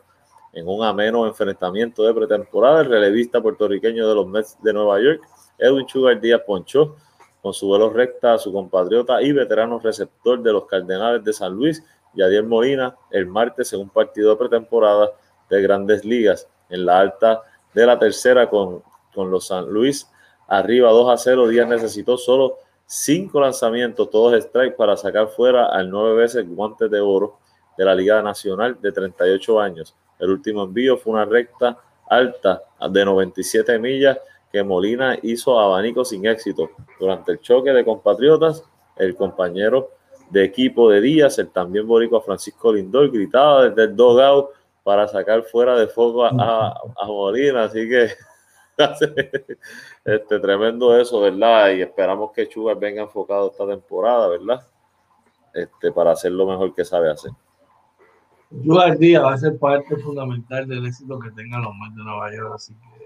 En 0.53 0.66
un 0.66 0.82
ameno 0.82 1.26
enfrentamiento 1.26 2.03
de 2.03 2.14
pretemporada, 2.14 2.80
el 2.80 2.89
relevista 2.89 3.41
puertorriqueño 3.41 4.09
de 4.09 4.14
los 4.14 4.26
Mets 4.26 4.57
de 4.62 4.72
Nueva 4.72 5.01
York 5.01 5.20
Edwin 5.59 5.89
Sugar 5.89 6.20
Díaz 6.20 6.43
ponchó 6.47 6.97
con 7.43 7.53
su 7.53 7.66
vuelo 7.66 7.91
recta 7.91 8.34
a 8.34 8.39
su 8.39 8.53
compatriota 8.53 9.20
y 9.22 9.32
veterano 9.32 9.78
receptor 9.78 10.43
de 10.43 10.53
los 10.53 10.66
Cardenales 10.66 11.22
de 11.24 11.32
San 11.32 11.53
Luis, 11.55 11.84
Yadier 12.14 12.45
Molina, 12.45 12.97
el 13.11 13.26
martes 13.26 13.72
en 13.72 13.80
un 13.80 13.91
partido 13.91 14.30
de 14.30 14.36
pretemporada 14.36 15.11
de 15.51 15.62
grandes 15.62 16.05
ligas 16.05 16.49
en 16.68 16.86
la 16.86 16.99
alta 16.99 17.43
de 17.74 17.86
la 17.86 17.99
tercera 17.99 18.49
con, 18.49 18.82
con 19.14 19.30
los 19.30 19.47
San 19.47 19.68
Luis 19.68 20.09
arriba 20.49 20.90
2 20.90 21.11
a 21.11 21.16
0. 21.16 21.49
Díaz 21.49 21.68
necesitó 21.68 22.18
solo 22.18 22.59
cinco 22.86 23.40
lanzamientos, 23.40 24.11
todos 24.11 24.34
strike, 24.34 24.74
para 24.74 24.96
sacar 24.96 25.28
fuera 25.28 25.66
al 25.66 25.90
nueve 25.90 26.16
veces 26.16 26.49
guante 26.49 26.88
de 26.88 27.01
oro 27.01 27.38
de 27.76 27.84
la 27.84 27.94
Liga 27.94 28.20
Nacional 28.22 28.76
de 28.80 28.90
38 28.90 29.61
años. 29.61 29.94
El 30.18 30.30
último 30.30 30.64
envío 30.64 30.96
fue 30.96 31.12
una 31.12 31.24
recta 31.24 31.78
alta 32.09 32.62
de 32.90 33.05
97 33.05 33.78
millas 33.78 34.18
que 34.51 34.62
Molina 34.62 35.16
hizo 35.22 35.61
abanico 35.61 36.05
sin 36.05 36.26
éxito. 36.26 36.70
Durante 36.99 37.32
el 37.32 37.40
choque 37.40 37.70
de 37.70 37.84
compatriotas, 37.84 38.64
el 38.96 39.14
compañero 39.14 39.90
de 40.30 40.44
equipo 40.44 40.90
de 40.90 41.01
Díaz, 41.01 41.38
el 41.38 41.51
también 41.51 41.86
boricua 41.86 42.20
Francisco 42.20 42.72
Lindor, 42.72 43.11
gritaba 43.11 43.68
desde 43.68 43.84
el 43.84 43.96
dogout 43.96 44.51
para 44.82 45.07
sacar 45.07 45.42
fuera 45.42 45.78
de 45.78 45.86
foco 45.86 46.24
a, 46.24 46.80
Molina. 47.07 47.64
Así 47.64 47.88
que 47.88 48.09
este, 50.05 50.41
tremendo 50.41 50.99
eso, 50.99 51.20
¿verdad? 51.20 51.70
Y 51.70 51.83
esperamos 51.83 52.33
que 52.33 52.49
Chugas 52.49 52.79
venga 52.79 53.03
enfocado 53.03 53.51
esta 53.51 53.66
temporada, 53.66 54.29
¿verdad? 54.29 54.66
Este, 55.53 55.93
para 55.93 56.12
hacer 56.12 56.33
lo 56.33 56.47
mejor 56.47 56.74
que 56.74 56.85
sabe 56.85 57.11
hacer. 57.11 57.33
Chugas 58.62 58.99
Díaz 58.99 59.24
va 59.24 59.35
a 59.35 59.39
ser 59.39 59.59
parte 59.59 59.97
fundamental 59.97 60.66
del 60.66 60.87
éxito 60.87 61.18
que 61.18 61.31
tengan 61.33 61.62
los 61.62 61.74
Mets 61.74 61.97
de 61.97 62.05
Nueva 62.05 62.35
York, 62.35 62.53
así 62.55 62.74
que 62.74 62.99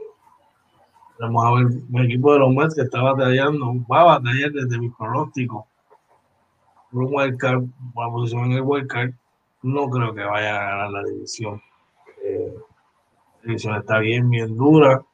Vamos 1.18 1.45
a 1.45 1.53
ver 1.53 1.66
un 1.66 2.01
equipo 2.03 2.33
de 2.33 2.41
los 2.41 2.53
Mets 2.53 2.75
que 2.75 2.83
está 2.83 3.01
batallando, 3.01 3.75
va 3.91 4.01
a 4.01 4.05
batallar 4.05 4.51
desde 4.51 4.79
mi 4.79 4.91
pronóstico 4.91 5.68
por 6.91 7.05
un 7.05 7.14
wildcard, 7.14 7.62
por 7.95 8.07
la 8.07 8.12
posición 8.12 8.45
en 8.47 8.53
el 8.53 8.62
wildcard. 8.62 9.12
No 9.62 9.89
creo 9.89 10.12
que 10.14 10.25
vaya 10.25 10.57
a 10.57 10.70
ganar 10.70 10.91
la 10.91 11.05
división. 11.05 11.62
Eh, 12.25 12.53
la 13.43 13.47
división 13.47 13.77
está 13.77 13.99
bien, 13.99 14.29
bien 14.31 14.57
dura. 14.57 15.05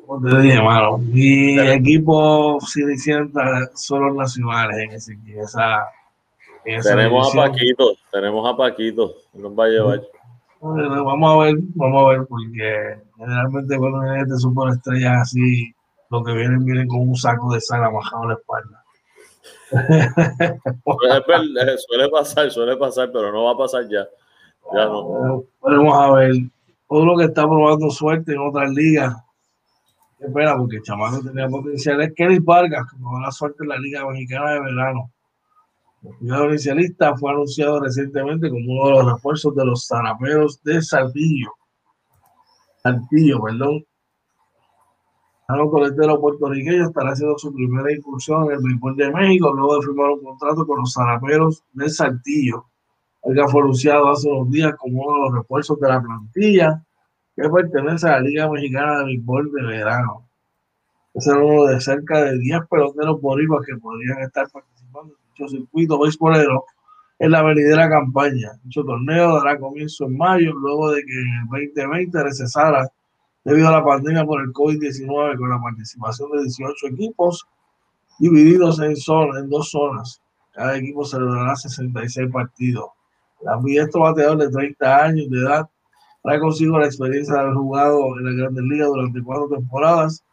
Como 0.00 0.03
te 0.22 0.40
dije, 0.40 0.62
mano, 0.62 0.98
mi 0.98 1.58
equipo 1.58 2.58
Cenicienta 2.60 3.68
son 3.74 4.06
los 4.06 4.16
nacionales 4.16 4.78
en, 4.78 4.92
ese, 4.92 5.18
esa, 5.36 5.88
tenemos 6.82 7.34
a 7.34 7.36
Paquito, 7.36 7.94
tenemos 8.10 8.52
a 8.52 8.56
Paquito, 8.56 9.14
nos 9.34 9.52
va 9.52 9.64
a 9.64 9.68
llevar. 9.68 10.02
Vamos 10.60 11.30
a 11.30 11.44
ver, 11.44 11.56
vamos 11.74 12.02
a 12.02 12.08
ver, 12.08 12.26
porque 12.26 12.96
generalmente 13.18 13.76
cuando 13.76 14.00
viene 14.00 14.22
este 14.22 14.38
superestrella 14.38 15.20
así, 15.20 15.74
lo 16.10 16.24
que 16.24 16.32
vienen, 16.32 16.64
vienen 16.64 16.88
con 16.88 17.00
un 17.00 17.16
saco 17.16 17.52
de 17.52 17.60
sal 17.60 17.84
amajado 17.84 18.22
a 18.22 18.28
la 18.28 18.34
espalda. 18.34 18.84
suele 21.88 22.08
pasar, 22.08 22.50
suele 22.50 22.76
pasar, 22.76 23.10
pero 23.12 23.30
no 23.30 23.44
va 23.44 23.52
a 23.52 23.58
pasar 23.58 23.86
ya. 23.88 24.06
Ya 24.72 24.86
no. 24.86 25.44
Vamos 25.60 25.98
a 25.98 26.10
ver. 26.12 26.34
Todo 26.88 27.04
lo 27.04 27.16
que 27.16 27.24
está 27.24 27.42
probando 27.42 27.90
suerte 27.90 28.32
en 28.32 28.38
otras 28.38 28.70
ligas. 28.70 29.14
Espera, 30.24 30.56
porque 30.56 30.76
el 30.76 30.82
chamaco 30.82 31.20
tenía 31.20 31.48
potencial. 31.48 32.00
Es 32.00 32.14
Kelly 32.14 32.38
Vargas, 32.38 32.86
que 32.90 32.96
la 33.22 33.30
suerte 33.30 33.62
en 33.62 33.68
la 33.68 33.78
Liga 33.78 34.06
Mexicana 34.08 34.52
de 34.52 34.60
Verano. 34.60 35.10
El 36.02 36.50
inicialista 36.50 37.14
fue 37.16 37.30
anunciado 37.30 37.80
recientemente 37.80 38.48
como 38.48 38.72
uno 38.72 38.88
de 38.88 38.92
los 38.92 39.12
refuerzos 39.12 39.54
de 39.54 39.64
los 39.66 39.86
zaraperos 39.86 40.62
de 40.62 40.80
Saltillo. 40.80 41.50
Saltillo, 42.82 43.42
perdón. 43.42 43.84
El 45.48 45.70
coletero 45.70 46.18
puertorriqueño 46.20 46.86
estará 46.86 47.10
haciendo 47.10 47.36
su 47.36 47.52
primera 47.52 47.92
incursión 47.92 48.44
en 48.44 48.52
el 48.52 48.62
béisbol 48.62 48.96
de 48.96 49.12
México 49.12 49.52
luego 49.52 49.76
de 49.76 49.86
firmar 49.86 50.10
un 50.10 50.24
contrato 50.24 50.66
con 50.66 50.80
los 50.80 50.92
zaraperos 50.92 51.62
de 51.72 51.88
Saltillo. 51.90 52.64
El 53.22 53.34
que 53.34 53.48
fue 53.48 53.60
anunciado 53.60 54.10
hace 54.10 54.28
unos 54.28 54.50
días 54.50 54.74
como 54.78 55.02
uno 55.02 55.14
de 55.14 55.20
los 55.20 55.34
refuerzos 55.42 55.78
de 55.80 55.88
la 55.88 56.00
plantilla 56.00 56.82
que 57.36 57.48
pertenece 57.48 58.08
a 58.08 58.12
la 58.12 58.20
Liga 58.20 58.50
Mexicana 58.50 58.98
de 58.98 59.04
Béisbol 59.04 59.50
de 59.52 59.62
Verano. 59.62 60.28
Es 61.14 61.26
uno 61.26 61.66
de 61.66 61.80
cerca 61.80 62.24
de 62.24 62.38
10 62.38 62.60
peloteros 62.68 63.20
boricuas 63.20 63.64
que 63.66 63.76
podrían 63.76 64.20
estar 64.20 64.48
participando 64.50 65.14
en 65.14 65.28
dicho 65.28 65.48
circuito 65.48 65.98
beisbolero 65.98 66.64
en 67.18 67.30
la 67.30 67.42
venidera 67.42 67.88
campaña. 67.88 68.52
Dicho 68.64 68.84
torneo 68.84 69.36
dará 69.36 69.58
comienzo 69.58 70.06
en 70.06 70.16
mayo, 70.16 70.52
luego 70.54 70.90
de 70.90 71.04
que 71.04 71.12
en 71.12 71.58
el 71.58 71.66
2020 71.72 72.22
recesara 72.22 72.88
debido 73.44 73.68
a 73.68 73.72
la 73.72 73.84
pandemia 73.84 74.24
por 74.24 74.40
el 74.40 74.52
COVID-19 74.52 75.38
con 75.38 75.50
la 75.50 75.60
participación 75.60 76.30
de 76.32 76.42
18 76.42 76.86
equipos 76.88 77.46
divididos 78.18 78.80
en, 78.80 78.96
zonas, 78.96 79.42
en 79.42 79.50
dos 79.50 79.70
zonas. 79.70 80.20
Cada 80.52 80.76
equipo 80.76 81.04
celebrará 81.04 81.54
66 81.56 82.30
partidos. 82.32 82.86
La 83.42 83.60
estos 83.82 84.00
bateadores 84.00 84.48
de 84.48 84.56
30 84.56 85.04
años 85.04 85.30
de 85.30 85.38
edad 85.38 85.68
trae 86.24 86.40
consigo 86.40 86.78
la 86.78 86.86
experiencia 86.86 87.34
de 87.34 87.40
haber 87.40 87.54
jugado 87.54 88.18
en 88.18 88.24
la 88.24 88.32
Grandes 88.32 88.64
Ligas 88.64 88.88
durante 88.88 89.22
cuatro 89.22 89.48
temporadas 89.48 90.24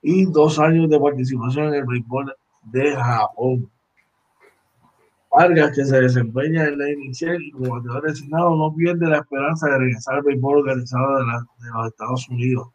y 0.00 0.24
dos 0.24 0.58
años 0.58 0.88
de 0.88 0.98
participación 0.98 1.66
en 1.66 1.74
el 1.74 1.84
béisbol 1.84 2.34
de 2.62 2.96
Japón. 2.96 3.70
Vargas, 5.30 5.72
que 5.76 5.84
se 5.84 6.00
desempeña 6.00 6.64
en 6.64 6.78
la 6.78 6.90
inicial 6.90 7.42
y 7.42 7.50
como 7.50 7.74
bateador 7.74 8.04
designado, 8.04 8.56
no 8.56 8.74
pierde 8.74 9.06
la 9.06 9.18
esperanza 9.18 9.68
de 9.68 9.78
regresar 9.78 10.14
al 10.14 10.22
béisbol 10.22 10.58
organizado 10.60 11.18
de, 11.18 11.24
los 11.74 11.86
Estados 11.88 12.28
Unidos. 12.30 12.68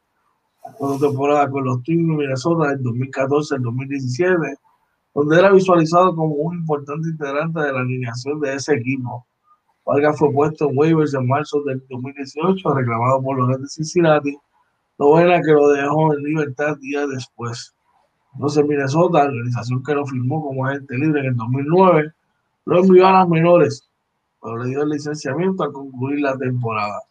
Cuatro 0.78 1.10
temporada 1.10 1.50
con 1.50 1.64
los 1.64 1.82
Twins 1.82 2.08
de 2.08 2.14
Minnesota 2.14 2.74
en 2.74 2.84
2014 2.84 3.56
al 3.56 3.64
2017, 3.64 4.38
donde 5.16 5.40
era 5.40 5.52
visualizado 5.52 6.16
como 6.16 6.36
un 6.36 6.58
importante 6.58 7.10
integrante 7.10 7.62
de 7.62 7.74
la 7.74 7.80
alineación 7.80 8.40
de 8.40 8.54
ese 8.54 8.76
equipo. 8.76 9.26
Vargas 9.90 10.20
fue 10.20 10.32
puesto 10.32 10.70
en 10.70 10.78
waivers 10.78 11.16
en 11.16 11.26
marzo 11.26 11.64
del 11.64 11.84
2018, 11.90 12.76
reclamado 12.76 13.24
por 13.24 13.40
los 13.40 13.48
Reds 13.48 13.62
de 13.62 13.68
Cincinnati, 13.70 14.38
novela 15.00 15.42
que 15.42 15.52
lo 15.52 15.68
dejó 15.70 16.14
en 16.14 16.22
libertad 16.26 16.78
días 16.78 17.10
después. 17.10 17.74
Entonces 18.36 18.64
Minnesota, 18.68 19.24
organización 19.24 19.82
que 19.82 19.96
lo 19.96 20.06
firmó 20.06 20.44
como 20.44 20.68
agente 20.68 20.96
libre 20.96 21.22
en 21.22 21.26
el 21.26 21.36
2009, 21.36 22.12
lo 22.66 22.80
envió 22.80 23.08
a 23.08 23.14
las 23.14 23.30
menores, 23.30 23.90
pero 24.40 24.58
le 24.58 24.70
dio 24.70 24.84
el 24.84 24.90
licenciamiento 24.90 25.64
al 25.64 25.74
concluir 25.74 26.20
la 26.20 26.38
temporada. 26.38 27.02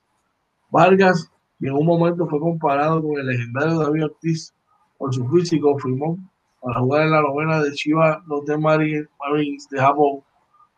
Vargas, 0.71 1.33
en 1.59 1.73
un 1.73 1.85
momento 1.85 2.29
fue 2.29 2.39
comparado 2.39 3.03
con 3.03 3.19
el 3.19 3.27
legendario 3.27 3.81
David 3.81 4.05
Ortiz 4.05 4.55
por 4.97 5.13
su 5.13 5.29
físico, 5.31 5.77
firmó 5.81 6.17
para 6.61 6.79
jugar 6.79 7.07
en 7.07 7.11
la 7.11 7.23
novena 7.23 7.61
de 7.61 7.73
Chiva 7.73 8.23
Lotte 8.29 8.57
Marines 8.57 9.69
de 9.69 9.81
Japón 9.81 10.23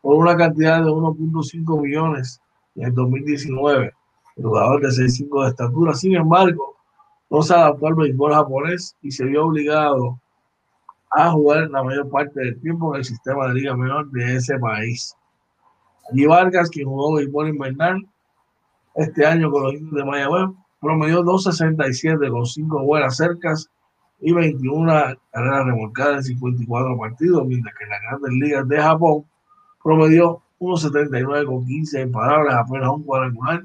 por 0.01 0.15
una 0.15 0.35
cantidad 0.35 0.83
de 0.83 0.89
1.5 0.89 1.81
millones 1.81 2.41
en 2.75 2.85
el 2.85 2.93
2019. 2.93 3.93
El 4.37 4.43
jugador 4.43 4.81
de 4.81 4.87
6'5 4.87 5.43
de 5.43 5.49
estatura, 5.49 5.93
sin 5.93 6.15
embargo, 6.15 6.75
no 7.29 7.41
se 7.41 7.53
adaptó 7.53 7.87
al 7.87 7.95
béisbol 7.95 8.33
japonés 8.33 8.95
y 9.01 9.11
se 9.11 9.25
vio 9.25 9.45
obligado 9.45 10.19
a 11.11 11.31
jugar 11.31 11.69
la 11.69 11.83
mayor 11.83 12.09
parte 12.09 12.39
del 12.39 12.59
tiempo 12.61 12.93
en 12.93 12.99
el 12.99 13.05
sistema 13.05 13.47
de 13.47 13.55
liga 13.55 13.75
menor 13.75 14.09
de 14.11 14.35
ese 14.35 14.57
país. 14.59 15.15
Y 16.13 16.25
Vargas, 16.25 16.69
quien 16.69 16.87
jugó 16.87 17.15
béisbol 17.15 17.49
invernal 17.49 18.05
este 18.95 19.25
año 19.25 19.51
con 19.51 19.63
los 19.63 19.73
indios 19.73 19.93
de 19.93 20.05
Mayagüez, 20.05 20.49
promedió 20.79 21.23
2.67 21.23 22.29
con 22.29 22.45
5 22.45 22.83
buenas 22.83 23.17
cercas 23.17 23.69
y 24.19 24.33
21 24.33 24.91
carreras 25.31 25.65
remolcadas 25.65 26.29
en 26.29 26.35
54 26.35 26.97
partidos, 26.97 27.45
mientras 27.45 27.75
que 27.77 27.83
en 27.83 27.89
las 27.89 28.01
grandes 28.01 28.31
ligas 28.33 28.67
de 28.67 28.81
Japón 28.81 29.25
promedió 29.83 30.41
1.79 30.59 31.45
con 31.45 31.65
15 31.65 32.01
imparables, 32.01 32.53
apenas 32.53 32.89
un 32.89 33.03
cuadrangular 33.03 33.61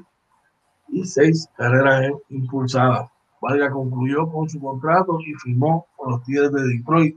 y 0.89 1.05
6 1.05 1.49
carreras 1.57 2.12
impulsadas. 2.31 3.11
Vargas 3.41 3.73
concluyó 3.73 4.27
con 4.29 4.49
su 4.49 4.61
contrato 4.61 5.19
y 5.21 5.35
firmó 5.35 5.87
con 5.97 6.12
los 6.12 6.23
Tigres 6.25 6.53
de 6.53 6.62
Detroit 6.62 7.17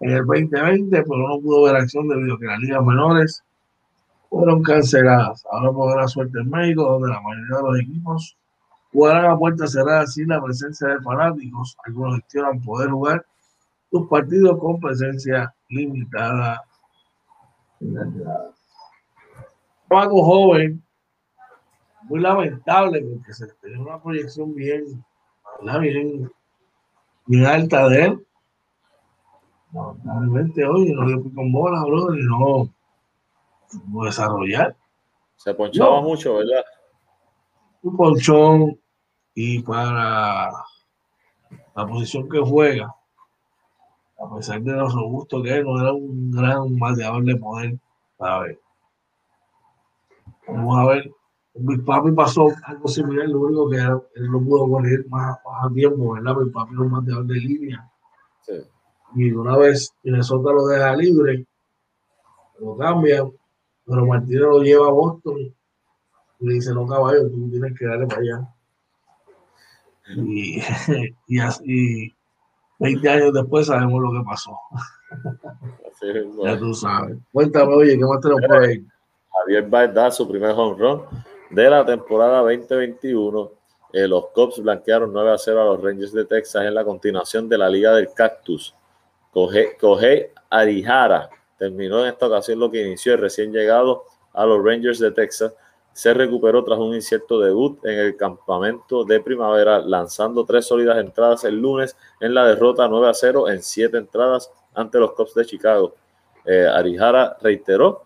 en 0.00 0.10
el 0.10 0.26
2020, 0.26 1.02
pero 1.02 1.28
no 1.28 1.40
pudo 1.40 1.64
ver 1.64 1.76
acción 1.76 2.08
debido 2.08 2.34
a 2.34 2.38
que 2.38 2.46
las 2.46 2.58
ligas 2.58 2.84
menores 2.84 3.44
fueron 4.28 4.62
canceladas. 4.62 5.44
Ahora 5.50 5.72
podrá 5.72 6.08
suerte 6.08 6.40
en 6.40 6.50
México, 6.50 6.82
donde 6.82 7.08
la 7.08 7.20
mayoría 7.20 7.56
de 7.56 7.62
los 7.62 7.80
equipos 7.80 8.36
jugarán 8.92 9.26
a 9.26 9.38
puerta 9.38 9.66
cerrada 9.66 10.06
sin 10.06 10.28
la 10.28 10.42
presencia 10.42 10.88
de 10.88 11.00
fanáticos. 11.00 11.76
Algunos 11.84 12.16
gestionan 12.16 12.60
poder 12.60 12.90
jugar 12.90 13.24
sus 13.90 14.08
partidos 14.08 14.58
con 14.58 14.80
presencia 14.80 15.54
limitada. 15.68 16.62
Paco 19.88 20.24
joven, 20.24 20.82
muy 22.02 22.20
lamentable 22.20 23.02
porque 23.02 23.32
se 23.32 23.46
tenía 23.60 23.80
una 23.80 24.02
proyección 24.02 24.54
bien, 24.54 25.04
bien, 25.80 26.30
bien 27.26 27.46
alta 27.46 27.88
de 27.88 28.04
él 28.04 28.26
realmente 30.04 30.64
hoy 30.64 30.92
no 30.92 31.06
dio 31.06 31.22
con 31.34 31.52
bola, 31.52 31.82
bro, 31.84 32.14
y 32.14 32.22
no, 32.22 32.70
no 33.88 34.04
desarrollar. 34.04 34.76
Se 35.36 35.54
ponchaba 35.54 36.00
mucho, 36.00 36.36
¿verdad? 36.36 36.64
Un 37.82 37.96
ponchón 37.96 38.80
y 39.34 39.60
para 39.62 40.50
la 41.74 41.86
posición 41.86 42.28
que 42.28 42.38
juega, 42.38 42.94
a 44.24 44.36
pesar 44.36 44.62
de 44.62 44.72
lo 44.72 44.88
robusto 44.88 45.42
que 45.42 45.58
es, 45.58 45.64
no 45.64 45.80
era 45.80 45.92
un 45.92 46.30
gran 46.30 46.78
bateador 46.78 47.24
de 47.24 47.36
poder, 47.36 47.78
ver 48.18 48.58
Vamos 50.48 50.78
a 50.78 50.86
ver. 50.86 51.10
Mi 51.54 51.78
papi 51.78 52.10
pasó 52.12 52.48
algo 52.64 52.88
similar, 52.88 53.28
lo 53.28 53.40
único 53.40 53.70
que 53.70 53.76
él 53.76 54.30
no 54.30 54.40
pudo 54.42 54.68
poner 54.68 55.06
más, 55.08 55.38
más 55.44 55.70
a 55.70 55.72
tiempo, 55.72 56.14
¿verdad? 56.14 56.36
Mi 56.36 56.50
papi 56.50 56.74
era 56.74 56.82
un 56.82 56.92
bateador 56.92 57.26
de 57.26 57.34
línea. 57.34 57.90
Sí 58.40 58.54
y 59.14 59.30
una 59.30 59.56
vez 59.56 59.94
Minnesota 60.02 60.52
lo 60.52 60.66
deja 60.66 60.96
libre, 60.96 61.46
lo 62.58 62.76
cambia, 62.76 63.24
pero 63.86 64.06
Martínez 64.06 64.40
lo 64.40 64.62
lleva 64.62 64.88
a 64.88 64.92
Boston 64.92 65.38
y 66.40 66.46
le 66.46 66.54
dice, 66.54 66.74
no 66.74 66.86
caballo, 66.86 67.28
tú 67.30 67.50
tienes 67.50 67.78
que 67.78 67.86
darle 67.86 68.06
para 68.06 68.20
allá. 68.20 68.54
Y, 70.16 70.60
y 71.28 71.38
así, 71.38 72.14
20 72.78 73.08
años 73.08 73.32
después 73.32 73.66
sabemos 73.66 74.02
lo 74.02 74.12
que 74.12 74.24
pasó. 74.26 74.58
Ya 76.44 76.58
tú 76.58 76.74
sabes. 76.74 77.16
Cuéntame, 77.32 77.74
oye, 77.74 77.96
¿qué 77.96 78.04
más 78.04 78.20
tenemos 78.20 78.42
por 78.46 78.56
ahí? 78.62 78.84
Javier 79.32 79.68
Baez 79.68 79.94
da 79.94 80.10
su 80.10 80.28
primer 80.28 80.50
home 80.50 80.76
run 80.78 81.02
de 81.50 81.70
la 81.70 81.84
temporada 81.86 82.40
2021. 82.40 83.50
Eh, 83.92 84.08
los 84.08 84.26
Cubs 84.34 84.60
blanquearon 84.60 85.12
9 85.12 85.32
a 85.32 85.38
0 85.38 85.62
a 85.62 85.64
los 85.64 85.82
Rangers 85.82 86.12
de 86.12 86.24
Texas 86.24 86.64
en 86.64 86.74
la 86.74 86.84
continuación 86.84 87.48
de 87.48 87.56
la 87.56 87.70
Liga 87.70 87.94
del 87.94 88.12
Cactus. 88.12 88.74
Kohei 89.32 90.30
Arihara 90.50 91.30
terminó 91.58 92.02
en 92.02 92.12
esta 92.12 92.26
ocasión 92.26 92.58
lo 92.58 92.70
que 92.70 92.86
inició 92.86 93.14
el 93.14 93.20
recién 93.20 93.52
llegado 93.52 94.04
a 94.32 94.44
los 94.46 94.64
Rangers 94.64 94.98
de 94.98 95.10
Texas. 95.12 95.54
Se 95.94 96.12
recuperó 96.12 96.64
tras 96.64 96.80
un 96.80 96.92
incierto 96.92 97.38
debut 97.38 97.78
en 97.86 97.98
el 98.00 98.16
campamento 98.16 99.04
de 99.04 99.20
primavera, 99.20 99.78
lanzando 99.78 100.44
tres 100.44 100.66
sólidas 100.66 100.98
entradas 100.98 101.44
el 101.44 101.60
lunes 101.60 101.96
en 102.18 102.34
la 102.34 102.44
derrota 102.46 102.88
9 102.88 103.08
a 103.08 103.14
0 103.14 103.48
en 103.48 103.62
siete 103.62 103.98
entradas 103.98 104.50
ante 104.74 104.98
los 104.98 105.12
Cubs 105.12 105.34
de 105.34 105.46
Chicago. 105.46 105.94
Eh, 106.44 106.66
Arihara 106.66 107.36
reiteró, 107.40 108.02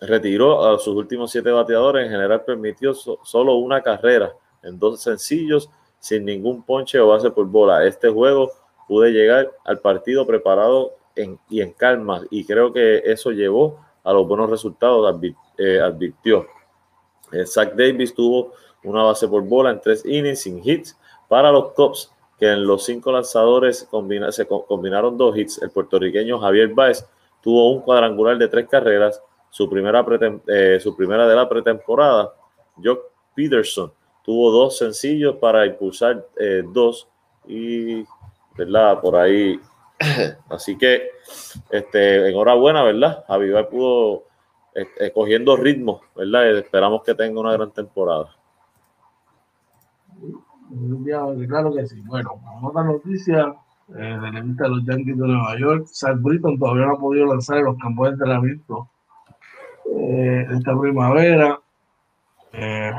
retiró 0.00 0.64
a 0.64 0.78
sus 0.78 0.94
últimos 0.94 1.32
siete 1.32 1.50
bateadores. 1.50 2.06
En 2.06 2.12
general, 2.12 2.44
permitió 2.44 2.94
solo 2.94 3.56
una 3.56 3.82
carrera 3.82 4.32
en 4.62 4.78
dos 4.78 5.02
sencillos, 5.02 5.68
sin 5.98 6.24
ningún 6.24 6.62
ponche 6.62 7.00
o 7.00 7.08
base 7.08 7.32
por 7.32 7.46
bola. 7.46 7.84
Este 7.84 8.08
juego 8.08 8.52
pude 8.86 9.10
llegar 9.10 9.50
al 9.64 9.80
partido 9.80 10.24
preparado 10.28 10.92
y 11.48 11.60
en 11.60 11.72
calma 11.72 12.22
y 12.30 12.44
creo 12.44 12.72
que 12.72 13.02
eso 13.04 13.32
llevó 13.32 13.80
a 14.04 14.12
los 14.12 14.28
buenos 14.28 14.48
resultados, 14.48 15.20
eh, 15.58 15.80
advirtió. 15.80 16.46
Eh, 17.32 17.46
Zach 17.46 17.74
Davis 17.74 18.14
tuvo 18.14 18.52
una 18.84 19.02
base 19.02 19.26
por 19.26 19.42
bola 19.42 19.70
en 19.70 19.80
tres 19.80 20.04
innings 20.04 20.42
sin 20.42 20.60
hits 20.62 20.96
para 21.28 21.50
los 21.50 21.72
Cubs, 21.72 22.12
que 22.38 22.50
en 22.52 22.66
los 22.66 22.84
cinco 22.84 23.10
lanzadores 23.12 23.88
se 24.30 24.46
combinaron 24.46 25.16
dos 25.16 25.36
hits. 25.36 25.60
El 25.62 25.70
puertorriqueño 25.70 26.38
Javier 26.38 26.68
Baez 26.68 27.06
tuvo 27.42 27.72
un 27.72 27.80
cuadrangular 27.80 28.38
de 28.38 28.48
tres 28.48 28.68
carreras, 28.68 29.20
su 29.50 29.68
primera, 29.68 30.04
eh, 30.46 30.78
su 30.80 30.94
primera 30.94 31.26
de 31.26 31.34
la 31.34 31.48
pretemporada. 31.48 32.32
Jock 32.82 33.00
Peterson 33.34 33.92
tuvo 34.22 34.50
dos 34.50 34.76
sencillos 34.76 35.36
para 35.36 35.66
impulsar 35.66 36.26
dos 36.72 37.08
y 37.46 38.04
¿verdad? 38.56 39.00
Por 39.00 39.16
ahí. 39.16 39.60
Así 40.50 40.76
que, 40.76 41.10
este, 41.70 42.28
enhorabuena, 42.28 42.82
¿verdad? 42.82 43.24
Avivar 43.28 43.68
pudo 43.68 44.24
este, 44.76 45.10
cogiendo 45.10 45.56
ritmo, 45.56 46.02
¿verdad? 46.14 46.44
Y 46.44 46.58
esperamos 46.58 47.02
que 47.02 47.14
tenga 47.14 47.40
una 47.40 47.52
gran 47.52 47.70
temporada. 47.70 48.28
Claro 51.48 51.74
que 51.74 51.86
sí. 51.86 52.02
Bueno, 52.02 52.38
otra 52.62 52.84
noticia 52.84 53.54
eh, 53.88 54.18
de 54.20 54.32
la 54.32 54.40
lista 54.40 54.64
de 54.64 54.70
los 54.70 54.84
Yankees 54.84 55.16
de 55.16 55.26
Nueva 55.26 55.58
York. 55.58 55.86
Zach 55.86 56.20
Britton 56.20 56.58
todavía 56.58 56.86
no 56.86 56.92
ha 56.92 56.98
podido 56.98 57.24
lanzar 57.24 57.56
en 57.56 57.64
los 57.64 57.78
campos 57.78 58.06
de 58.06 58.12
entrenamiento 58.12 58.88
eh, 59.96 60.46
esta 60.50 60.78
primavera. 60.78 61.58
Eh, 62.52 62.92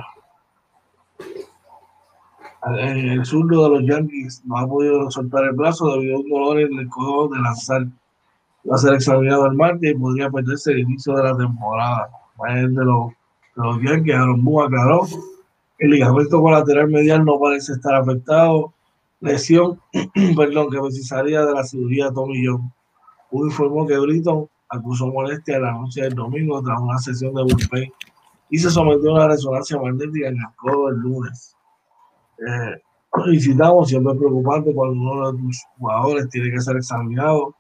el 2.80 3.23
zurdo 3.23 3.65
de 3.65 3.69
los 3.69 3.88
Yankees 3.88 4.41
no 4.45 4.57
ha 4.57 4.67
podido 4.67 5.11
soltar 5.11 5.43
el 5.43 5.51
brazo 5.51 5.93
debido 5.93 6.17
a 6.17 6.19
un 6.21 6.30
dolor 6.30 6.59
en 6.59 6.80
el 6.80 6.89
codo 6.89 7.28
de 7.36 7.39
lanzar. 7.39 7.86
Va 8.70 8.76
a 8.76 8.80
ser 8.80 8.93
examinado 8.93 9.45
el 9.45 9.53
martes 9.53 9.91
y 9.91 9.95
podría 9.95 10.30
perderse 10.30 10.72
el 10.72 10.80
inicio 10.80 11.13
de 11.13 11.24
la 11.24 11.38
temporada. 11.38 12.09
El 12.49 12.76
de 12.76 12.86
los, 12.86 13.11
de 13.55 13.63
los 13.63 13.82
Yankees, 13.82 14.15
Aaron 14.15 14.43
Boone 14.43 14.68
aclaró. 14.68 15.07
El 15.80 15.91
ligamento 15.91 16.41
colateral 16.41 16.89
medial 16.89 17.24
no 17.24 17.39
parece 17.39 17.74
estar 17.74 17.95
afectado. 17.95 18.74
Lesión, 19.20 19.80
perdón, 20.36 20.70
que 20.70 20.80
precisaría 20.80 21.45
de 21.45 21.53
la 21.53 21.63
cirugía 21.63 22.11
Tommy 22.11 22.45
John. 22.45 22.72
Boone 23.32 23.49
informó 23.51 23.88
que 23.88 23.97
Britton 23.97 24.47
acusó 24.70 25.07
molestia 25.07 25.59
la 25.59 25.72
noche 25.72 26.01
del 26.01 26.13
domingo 26.13 26.61
tras 26.61 26.80
una 26.80 26.97
sesión 26.97 27.34
de 27.34 27.43
bullpen 27.43 27.91
y 28.49 28.57
se 28.59 28.70
sometió 28.70 29.11
a 29.11 29.13
una 29.13 29.28
resonancia 29.28 29.80
magnética 29.80 30.28
en 30.28 30.38
el 30.38 30.45
codo 30.55 30.89
el 30.89 30.97
lunes. 30.97 31.55
Eh, 32.39 32.82
y 33.32 33.39
citamos, 33.39 33.89
siempre 33.89 34.13
es 34.13 34.20
preocupante 34.20 34.74
cuando 34.74 34.99
uno 34.99 35.32
de 35.32 35.39
tus 35.39 35.63
jugadores 35.78 36.30
tiene 36.30 36.51
que 36.51 36.61
ser 36.61 36.78
examinado 36.78 37.55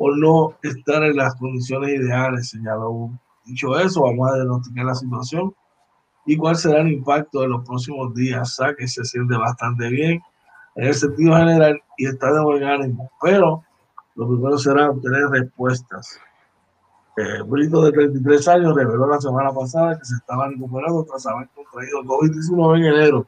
por 0.00 0.16
no 0.16 0.54
estar 0.62 1.02
en 1.02 1.14
las 1.14 1.34
condiciones 1.34 1.90
ideales, 1.90 2.48
señaló. 2.48 3.10
Dicho 3.44 3.78
eso, 3.78 4.00
vamos 4.00 4.30
a 4.30 4.36
diagnosticar 4.36 4.86
la 4.86 4.94
situación 4.94 5.54
y 6.24 6.38
cuál 6.38 6.56
será 6.56 6.80
el 6.80 6.90
impacto 6.90 7.42
de 7.42 7.48
los 7.48 7.66
próximos 7.66 8.14
días. 8.14 8.54
Sabe 8.54 8.76
que 8.76 8.88
se 8.88 9.04
siente 9.04 9.36
bastante 9.36 9.90
bien 9.90 10.22
en 10.76 10.86
el 10.86 10.94
sentido 10.94 11.36
general 11.36 11.82
y 11.98 12.06
está 12.06 12.32
de 12.32 12.40
buen 12.42 12.64
ánimo, 12.64 13.10
pero 13.20 13.62
lo 14.14 14.26
primero 14.26 14.56
será 14.56 14.88
obtener 14.88 15.28
respuestas. 15.28 16.18
Eh, 17.18 17.42
Brito 17.46 17.82
de 17.82 17.92
33 17.92 18.48
años 18.48 18.74
reveló 18.74 19.06
la 19.06 19.20
semana 19.20 19.52
pasada 19.52 19.98
que 19.98 20.06
se 20.06 20.14
estaba 20.14 20.48
recuperando 20.48 21.04
tras 21.04 21.26
haber 21.26 21.50
contraído 21.50 22.02
COVID-19 22.04 22.78
en 22.78 22.84
enero 22.86 23.26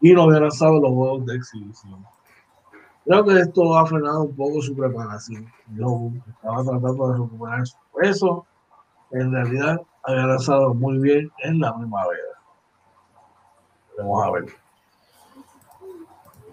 y 0.00 0.14
no 0.14 0.22
había 0.22 0.40
lanzado 0.40 0.80
los 0.80 0.90
juegos 0.90 1.26
de 1.26 1.36
exhibición. 1.36 2.02
Creo 3.04 3.24
que 3.24 3.40
esto 3.40 3.76
ha 3.76 3.86
frenado 3.86 4.24
un 4.24 4.36
poco 4.36 4.60
su 4.60 4.76
preparación. 4.76 5.50
Yo 5.74 6.10
estaba 6.28 6.62
tratando 6.62 7.08
de 7.08 7.18
recuperar 7.18 7.66
su 7.66 7.76
peso. 7.98 8.46
En 9.10 9.32
realidad, 9.32 9.80
había 10.02 10.26
lanzado 10.26 10.74
muy 10.74 10.98
bien 10.98 11.30
en 11.38 11.60
la 11.60 11.76
primavera. 11.76 12.22
Vamos 13.98 14.24
a 14.24 14.30
ver. 14.30 14.44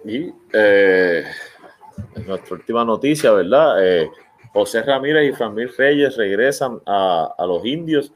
Y 0.05 0.33
eh, 0.53 1.25
nuestra 2.25 2.55
última 2.55 2.85
noticia, 2.85 3.31
¿verdad? 3.31 3.85
Eh, 3.85 4.09
José 4.53 4.81
Ramírez 4.81 5.29
y 5.29 5.35
Framil 5.35 5.71
Reyes 5.77 6.15
regresan 6.17 6.79
a, 6.85 7.35
a 7.37 7.45
los 7.45 7.63
indios 7.65 8.13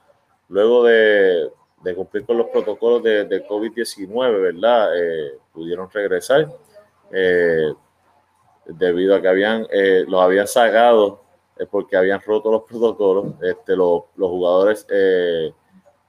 luego 0.50 0.86
de 0.86 1.52
cumplir 1.96 2.26
con 2.26 2.38
los 2.38 2.48
protocolos 2.48 3.04
de, 3.04 3.26
de 3.26 3.46
COVID-19, 3.46 4.42
¿verdad? 4.42 4.98
Eh, 4.98 5.38
pudieron 5.54 5.90
regresar 5.90 6.48
eh, 7.12 7.74
debido 8.78 9.16
a 9.16 9.22
que 9.22 9.28
habían, 9.28 9.68
eh, 9.72 10.04
los 10.08 10.22
habían 10.22 10.48
sacado 10.48 11.24
porque 11.70 11.96
habían 11.96 12.22
roto 12.22 12.52
los 12.52 12.64
protocolos. 12.64 13.36
Este, 13.42 13.76
los, 13.76 14.04
los 14.16 14.30
jugadores 14.30 14.88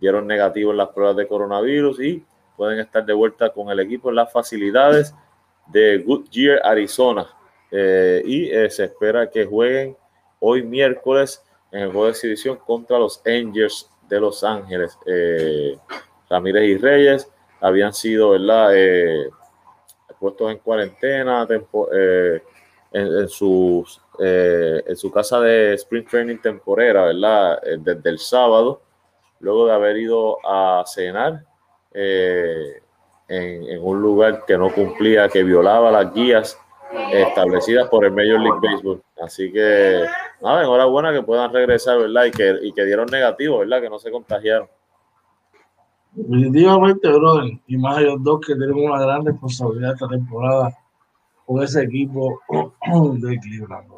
dieron 0.01 0.27
negativo 0.27 0.71
en 0.71 0.79
las 0.79 0.89
pruebas 0.89 1.17
de 1.17 1.29
coronavirus 1.29 2.01
y 2.01 2.25
pueden 2.57 2.79
estar 2.79 3.05
de 3.05 3.13
vuelta 3.13 3.51
con 3.51 3.69
el 3.71 3.81
equipo 3.81 4.09
en 4.09 4.17
las 4.17 4.33
facilidades 4.33 5.15
de 5.67 5.99
Goodyear, 5.99 6.61
Arizona. 6.65 7.27
y 7.71 8.49
se 8.71 8.85
espera 8.85 9.29
que 9.29 9.45
jueguen 9.45 9.97
hoy 10.41 10.63
miércoles 10.63 11.43
en 11.73 11.81
el 11.81 11.89
juego 11.91 12.05
de 12.05 12.11
exhibición 12.11 12.57
contra 12.57 12.99
los 12.99 13.23
Angels 13.27 13.91
de 14.09 14.21
Los 14.21 14.45
Ángeles. 14.45 14.99
Eh, 15.07 15.79
Ramírez 16.29 16.65
y 16.65 16.77
Reyes 16.77 17.31
habían 17.61 17.95
sido, 17.95 18.31
¿verdad? 18.31 18.71
Eh, 18.75 19.31
puestos 20.21 20.53
en 20.53 20.59
cuarentena 20.59 21.49
eh, 21.51 22.43
en, 22.93 23.29
sus, 23.29 24.01
en 24.19 24.97
su 24.97 25.11
casa 25.11 25.41
de 25.41 25.75
Spring 25.75 26.07
Training 26.07 26.39
temporera, 26.39 27.05
¿verdad? 27.05 27.59
Desde 27.79 28.11
el 28.11 28.19
sábado, 28.19 28.83
luego 29.41 29.67
de 29.67 29.73
haber 29.73 29.97
ido 29.97 30.39
a 30.47 30.85
cenar 30.87 31.45
en, 31.93 32.83
en, 33.29 33.83
un 33.83 34.01
lugar 34.01 34.45
que 34.47 34.57
no 34.57 34.73
cumplía, 34.73 35.29
que 35.29 35.43
violaba 35.43 35.91
las 35.91 36.13
guías 36.13 36.59
establecidas 37.13 37.89
por 37.89 38.05
el 38.05 38.13
Major 38.13 38.41
League 38.41 38.61
Baseball. 38.63 39.03
Así 39.21 39.53
que, 39.53 40.05
nada, 40.41 40.63
enhorabuena 40.63 41.13
que 41.13 41.23
puedan 41.23 41.53
regresar, 41.53 41.99
¿verdad? 41.99 42.27
Y 42.27 42.31
que, 42.31 42.59
y 42.63 42.73
que 42.73 42.85
dieron 42.85 43.07
negativo, 43.07 43.59
¿verdad? 43.59 43.81
Que 43.81 43.91
no 43.91 43.99
se 43.99 44.11
contagiaron. 44.11 44.69
Definitivamente, 46.13 47.09
brother. 47.09 47.53
Y 47.67 47.77
más 47.79 47.99
ellos 47.99 48.17
dos 48.21 48.41
que 48.47 48.55
tenemos 48.55 48.83
una 48.83 49.01
gran 49.01 49.25
responsabilidad 49.25 49.95
esta 49.95 50.09
temporada 50.09 50.77
con 51.53 51.63
ese 51.63 51.83
equipo 51.83 52.41
de 53.19 53.39
Cleveland, 53.39 53.89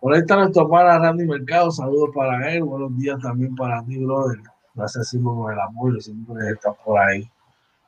Por 0.00 0.12
ahí 0.12 0.20
está 0.20 0.36
nuestro 0.36 0.68
para 0.68 0.98
Randy 0.98 1.24
Mercado. 1.24 1.70
Saludos 1.70 2.10
para 2.12 2.52
él. 2.52 2.64
Buenos 2.64 2.96
días 2.96 3.18
también 3.20 3.54
para 3.54 3.84
ti, 3.84 3.96
brother. 4.04 4.38
Gracias 4.74 5.08
siempre 5.08 5.32
por 5.32 5.52
el 5.52 5.60
apoyo. 5.60 6.00
Siempre 6.00 6.50
estás 6.50 6.76
por 6.84 6.98
ahí. 6.98 7.30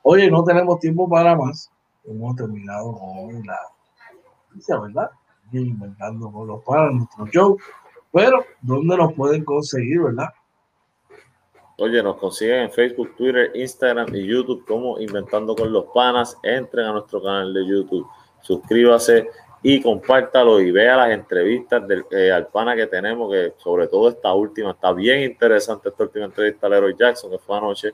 Oye, 0.03 0.31
no 0.31 0.43
tenemos 0.43 0.79
tiempo 0.79 1.09
para 1.09 1.35
más. 1.35 1.69
Hemos 2.05 2.35
terminado 2.35 2.93
con 2.93 3.45
la 3.45 3.57
¿verdad? 4.81 5.11
inventando 5.51 6.31
con 6.31 6.47
los 6.47 6.63
para 6.63 6.91
nuestro 6.91 7.25
show. 7.27 7.57
Pero, 8.13 8.45
¿dónde 8.61 8.95
nos 8.95 9.13
pueden 9.13 9.43
conseguir, 9.43 10.01
verdad? 10.01 10.29
Oye, 11.77 12.01
nos 12.01 12.17
consiguen 12.17 12.61
en 12.63 12.71
Facebook, 12.71 13.15
Twitter, 13.17 13.51
Instagram 13.53 14.15
y 14.15 14.27
YouTube 14.27 14.65
como 14.65 14.99
Inventando 14.99 15.55
con 15.55 15.71
los 15.73 15.85
Panas. 15.93 16.37
Entren 16.43 16.85
a 16.85 16.93
nuestro 16.93 17.21
canal 17.21 17.53
de 17.53 17.65
YouTube, 17.65 18.07
suscríbase 18.41 19.29
y 19.63 19.81
compártalo 19.81 20.59
y 20.59 20.71
vea 20.71 20.97
las 20.97 21.11
entrevistas 21.11 21.87
del 21.87 22.03
eh, 22.11 22.31
al 22.31 22.47
pana 22.47 22.75
que 22.75 22.87
tenemos, 22.87 23.31
que 23.31 23.53
sobre 23.57 23.87
todo 23.87 24.09
esta 24.09 24.33
última, 24.33 24.71
está 24.71 24.91
bien 24.91 25.21
interesante 25.21 25.89
esta 25.89 26.03
última 26.03 26.25
entrevista 26.25 26.67
a 26.67 26.69
Leroy 26.71 26.95
Jackson, 26.97 27.31
que 27.31 27.37
fue 27.37 27.57
anoche. 27.57 27.93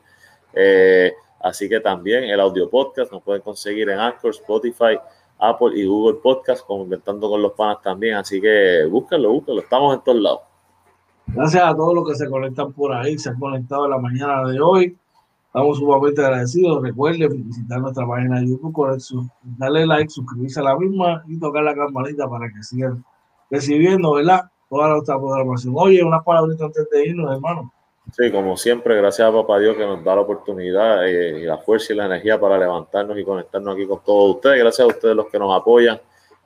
Eh, 0.53 1.13
así 1.41 1.67
que 1.67 1.79
también 1.79 2.23
el 2.23 2.39
audio 2.39 2.69
podcast 2.69 3.11
nos 3.11 3.21
pueden 3.21 3.41
conseguir 3.41 3.89
en 3.89 3.99
Anchor, 3.99 4.31
Spotify, 4.31 4.97
Apple 5.39 5.71
y 5.75 5.85
Google 5.85 6.19
Podcast, 6.23 6.65
como 6.65 6.83
Inventando 6.83 7.29
con 7.29 7.41
los 7.41 7.51
Panas 7.51 7.81
también. 7.81 8.15
Así 8.15 8.41
que 8.41 8.85
búsquenlo, 8.89 9.29
búsquenlo. 9.31 9.61
Estamos 9.61 9.95
en 9.95 10.03
todos 10.03 10.21
lados. 10.21 10.39
Gracias 11.27 11.63
a 11.63 11.75
todos 11.75 11.93
los 11.93 12.07
que 12.07 12.15
se 12.15 12.29
conectan 12.29 12.71
por 12.71 12.93
ahí, 12.93 13.17
se 13.17 13.29
han 13.29 13.39
conectado 13.39 13.85
en 13.85 13.91
la 13.91 13.97
mañana 13.97 14.49
de 14.49 14.59
hoy. 14.61 14.97
Estamos 15.47 15.77
sumamente 15.77 16.23
agradecidos. 16.23 16.83
Recuerden 16.83 17.47
visitar 17.47 17.79
nuestra 17.79 18.05
página 18.05 18.39
de 18.39 18.47
YouTube, 18.47 19.29
darle 19.57 19.85
like, 19.85 20.09
suscribirse 20.09 20.59
a 20.59 20.63
la 20.63 20.77
misma 20.77 21.23
y 21.27 21.39
tocar 21.39 21.63
la 21.63 21.73
campanita 21.73 22.29
para 22.29 22.47
que 22.49 22.61
sigan 22.61 23.03
recibiendo, 23.49 24.13
¿verdad? 24.13 24.41
Toda 24.69 24.89
nuestra 24.89 25.17
programación. 25.17 25.73
Oye, 25.77 26.03
una 26.03 26.21
palabrita 26.21 26.65
antes 26.65 26.89
de 26.89 27.07
irnos, 27.07 27.33
hermano. 27.33 27.71
Sí, 28.11 28.31
como 28.31 28.55
siempre, 28.55 28.95
gracias 28.95 29.27
a 29.27 29.33
Papá 29.33 29.59
Dios 29.59 29.75
que 29.75 29.85
nos 29.85 30.03
da 30.03 30.15
la 30.15 30.21
oportunidad 30.21 31.07
eh, 31.07 31.41
y 31.41 31.43
la 31.43 31.57
fuerza 31.57 31.91
y 31.91 31.95
la 31.95 32.05
energía 32.05 32.39
para 32.39 32.57
levantarnos 32.57 33.17
y 33.17 33.23
conectarnos 33.23 33.75
aquí 33.75 33.85
con 33.85 34.01
todos 34.03 34.35
ustedes. 34.35 34.59
Gracias 34.59 34.85
a 34.85 34.87
ustedes 34.87 35.15
los 35.15 35.27
que 35.27 35.39
nos 35.39 35.53
apoyan 35.59 35.99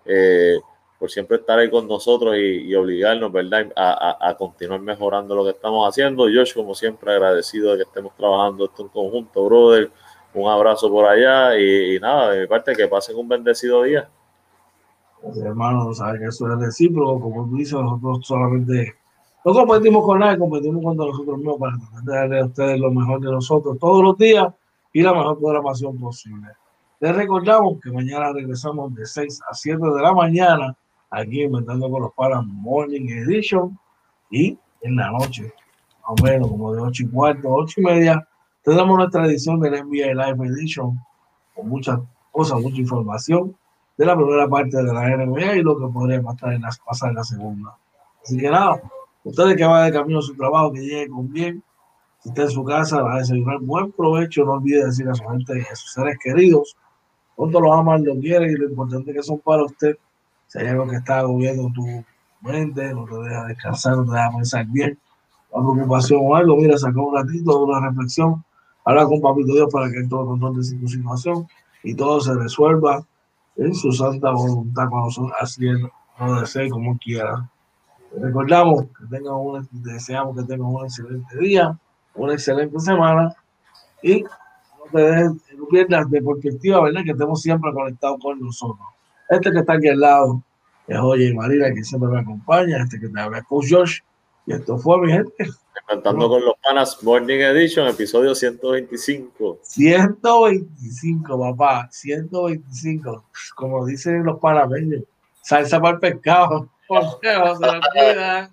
eh, 0.05 0.59
por 1.01 1.09
siempre 1.09 1.37
estar 1.37 1.57
ahí 1.57 1.67
con 1.67 1.87
nosotros 1.87 2.35
y, 2.37 2.75
obligarnos, 2.75 3.31
¿verdad?, 3.31 3.73
a, 3.75 4.35
continuar 4.37 4.81
mejorando 4.81 5.33
lo 5.33 5.43
que 5.43 5.49
estamos 5.49 5.89
haciendo. 5.89 6.25
Josh, 6.25 6.53
como 6.53 6.75
siempre, 6.75 7.11
agradecido 7.11 7.71
de 7.71 7.77
que 7.77 7.83
estemos 7.85 8.15
trabajando 8.15 8.65
esto 8.65 8.83
en 8.83 8.89
conjunto, 8.89 9.43
brother. 9.43 9.91
Un 10.35 10.47
abrazo 10.47 10.91
por 10.91 11.07
allá 11.07 11.57
y, 11.57 11.99
nada, 11.99 12.29
de 12.29 12.41
mi 12.41 12.47
parte, 12.47 12.75
que 12.75 12.87
pasen 12.87 13.17
un 13.17 13.27
bendecido 13.27 13.81
día. 13.81 14.07
hermano, 15.43 15.91
sabes 15.95 16.21
que 16.21 16.27
eso 16.27 16.53
es 16.53 16.59
recíproco, 16.59 17.19
como 17.19 17.49
tú 17.49 17.55
dices, 17.55 17.73
nosotros 17.73 18.19
solamente 18.21 18.93
no 19.43 19.53
competimos 19.53 20.05
con 20.05 20.19
nadie, 20.19 20.37
competimos 20.37 20.83
con 20.83 20.97
nosotros 20.97 21.35
mismos 21.35 21.57
para 21.57 21.77
darle 22.03 22.41
a 22.41 22.45
ustedes 22.45 22.79
lo 22.79 22.91
mejor 22.91 23.19
de 23.21 23.31
nosotros 23.31 23.79
todos 23.79 24.03
los 24.03 24.15
días 24.19 24.53
y 24.93 25.01
la 25.01 25.15
mejor 25.15 25.39
programación 25.39 25.97
posible. 25.97 26.49
Les 26.99 27.15
recordamos 27.15 27.79
que 27.81 27.91
mañana 27.91 28.31
regresamos 28.33 28.93
de 28.93 29.03
6 29.03 29.41
a 29.49 29.55
7 29.55 29.83
de 29.83 30.01
la 30.03 30.13
mañana 30.13 30.77
aquí 31.11 31.43
inventando 31.43 31.89
con 31.89 32.01
los 32.03 32.13
paras 32.13 32.43
Morning 32.45 33.07
Edition 33.07 33.77
y 34.29 34.57
en 34.81 34.95
la 34.95 35.11
noche, 35.11 35.53
más 36.01 36.21
o 36.21 36.23
menos 36.23 36.47
como 36.47 36.73
de 36.73 36.81
8 36.81 37.03
y 37.03 37.07
cuarto, 37.09 37.49
8 37.49 37.81
y 37.81 37.83
media, 37.83 38.27
tenemos 38.63 38.97
nuestra 38.97 39.25
edición 39.25 39.59
del 39.59 39.73
NBA 39.73 40.13
Live 40.13 40.47
Edition 40.47 40.99
con 41.55 41.69
muchas 41.69 41.99
cosas, 42.31 42.59
mucha 42.59 42.77
información 42.77 43.55
de 43.97 44.05
la 44.05 44.15
primera 44.15 44.47
parte 44.47 44.77
de 44.77 44.93
la 44.93 45.15
NBA 45.15 45.57
y 45.57 45.61
lo 45.61 45.77
que 45.77 45.87
podría 45.93 46.21
pasar 46.21 46.53
en, 46.53 46.61
pasar 46.85 47.13
la 47.13 47.23
segunda. 47.23 47.77
Así 48.23 48.37
que 48.37 48.49
nada, 48.49 48.81
Ustedes 49.23 49.55
que 49.55 49.63
van 49.63 49.85
de 49.85 49.97
camino 49.97 50.19
a 50.19 50.23
su 50.23 50.35
trabajo, 50.35 50.71
que 50.71 50.81
llegue 50.81 51.07
con 51.09 51.31
bien. 51.31 51.63
Si 52.19 52.29
está 52.29 52.43
en 52.43 52.49
su 52.49 52.63
casa, 52.63 53.01
va 53.01 53.15
a 53.15 53.17
desayunar 53.19 53.59
buen 53.59 53.91
provecho. 53.91 54.43
No 54.45 54.53
olvide 54.53 54.85
decir 54.85 55.07
a 55.07 55.13
su 55.13 55.23
gente 55.25 55.57
y 55.57 55.61
a 55.61 55.75
sus 55.75 55.93
seres 55.93 56.17
queridos 56.23 56.75
cuánto 57.35 57.59
los 57.59 57.71
aman, 57.71 58.03
lo 58.03 58.15
quieren 58.19 58.49
y 58.49 58.55
lo 58.55 58.69
importante 58.69 59.13
que 59.13 59.21
son 59.21 59.39
para 59.39 59.63
usted. 59.63 59.97
Hay 60.55 60.67
algo 60.67 60.87
que 60.87 60.97
está 60.97 61.19
agobiando 61.19 61.71
tu 61.73 62.03
mente, 62.41 62.93
no 62.93 63.05
te 63.05 63.15
deja 63.15 63.45
descansar, 63.45 63.97
no 63.97 64.05
te 64.05 64.11
deja 64.11 64.31
pensar 64.31 64.65
bien, 64.67 64.97
la 65.53 65.59
preocupación 65.59 66.19
o 66.23 66.35
algo, 66.35 66.55
mira, 66.55 66.77
saca 66.77 66.99
un 66.99 67.15
ratito, 67.15 67.63
una 67.63 67.87
reflexión 67.87 68.43
Habla 68.83 69.05
con 69.05 69.21
Papito 69.21 69.53
Dios 69.53 69.69
para 69.71 69.91
que 69.91 69.97
él 69.97 70.09
todo 70.09 70.25
control 70.25 70.55
tu 70.55 70.63
situación 70.63 71.47
y 71.83 71.93
todo 71.93 72.19
se 72.19 72.33
resuelva 72.33 73.05
en 73.55 73.75
su 73.75 73.91
santa 73.91 74.31
voluntad 74.31 74.89
cuando 74.89 75.05
nosotros 75.07 75.33
así 75.39 75.65
no 76.19 76.39
desee 76.39 76.69
como 76.69 76.97
quiera. 76.97 77.47
Recordamos 78.17 78.85
que 78.85 79.05
tengan 79.09 79.35
un, 79.35 79.69
deseamos 79.71 80.35
que 80.35 80.43
tengan 80.43 80.67
un 80.67 80.83
excelente 80.83 81.37
día, 81.37 81.77
una 82.15 82.33
excelente 82.33 82.79
semana 82.79 83.35
y 84.01 84.23
no 84.23 84.91
te 84.91 84.99
dejes, 84.99 85.31
no 85.57 85.67
pierdas 85.67 86.09
de 86.09 86.21
perspectiva, 86.21 86.81
¿verdad? 86.81 87.03
Que 87.03 87.11
estemos 87.11 87.39
siempre 87.39 87.71
conectados 87.71 88.19
con 88.19 88.39
nosotros. 88.39 88.87
Este 89.31 89.49
que 89.49 89.59
está 89.59 89.73
aquí 89.73 89.87
al 89.87 89.99
lado 90.01 90.43
es 90.87 90.99
Oye 90.99 91.33
Marina, 91.33 91.73
que 91.73 91.85
siempre 91.85 92.09
me 92.09 92.19
acompaña, 92.19 92.83
este 92.83 92.99
que 92.99 93.07
te 93.07 93.17
habla 93.17 93.37
es 93.37 93.45
Coach 93.45 93.67
Josh, 93.71 93.99
y 94.45 94.51
esto 94.51 94.77
fue 94.77 94.99
mi 94.99 95.13
gente. 95.13 95.47
Cantando 95.87 96.27
con 96.27 96.43
los 96.43 96.55
panas 96.61 97.01
Morning 97.01 97.39
Edition, 97.39 97.87
episodio 97.87 98.35
125. 98.35 99.59
125, 99.61 101.39
papá, 101.39 101.87
125. 101.91 103.23
Como 103.55 103.85
dicen 103.85 104.25
los 104.25 104.37
panameños, 104.39 105.03
salsa 105.41 105.79
para 105.79 105.93
el 105.93 105.99
pescado. 106.01 106.69
Por 106.89 107.03
se 107.21 107.37
lo 107.37 108.51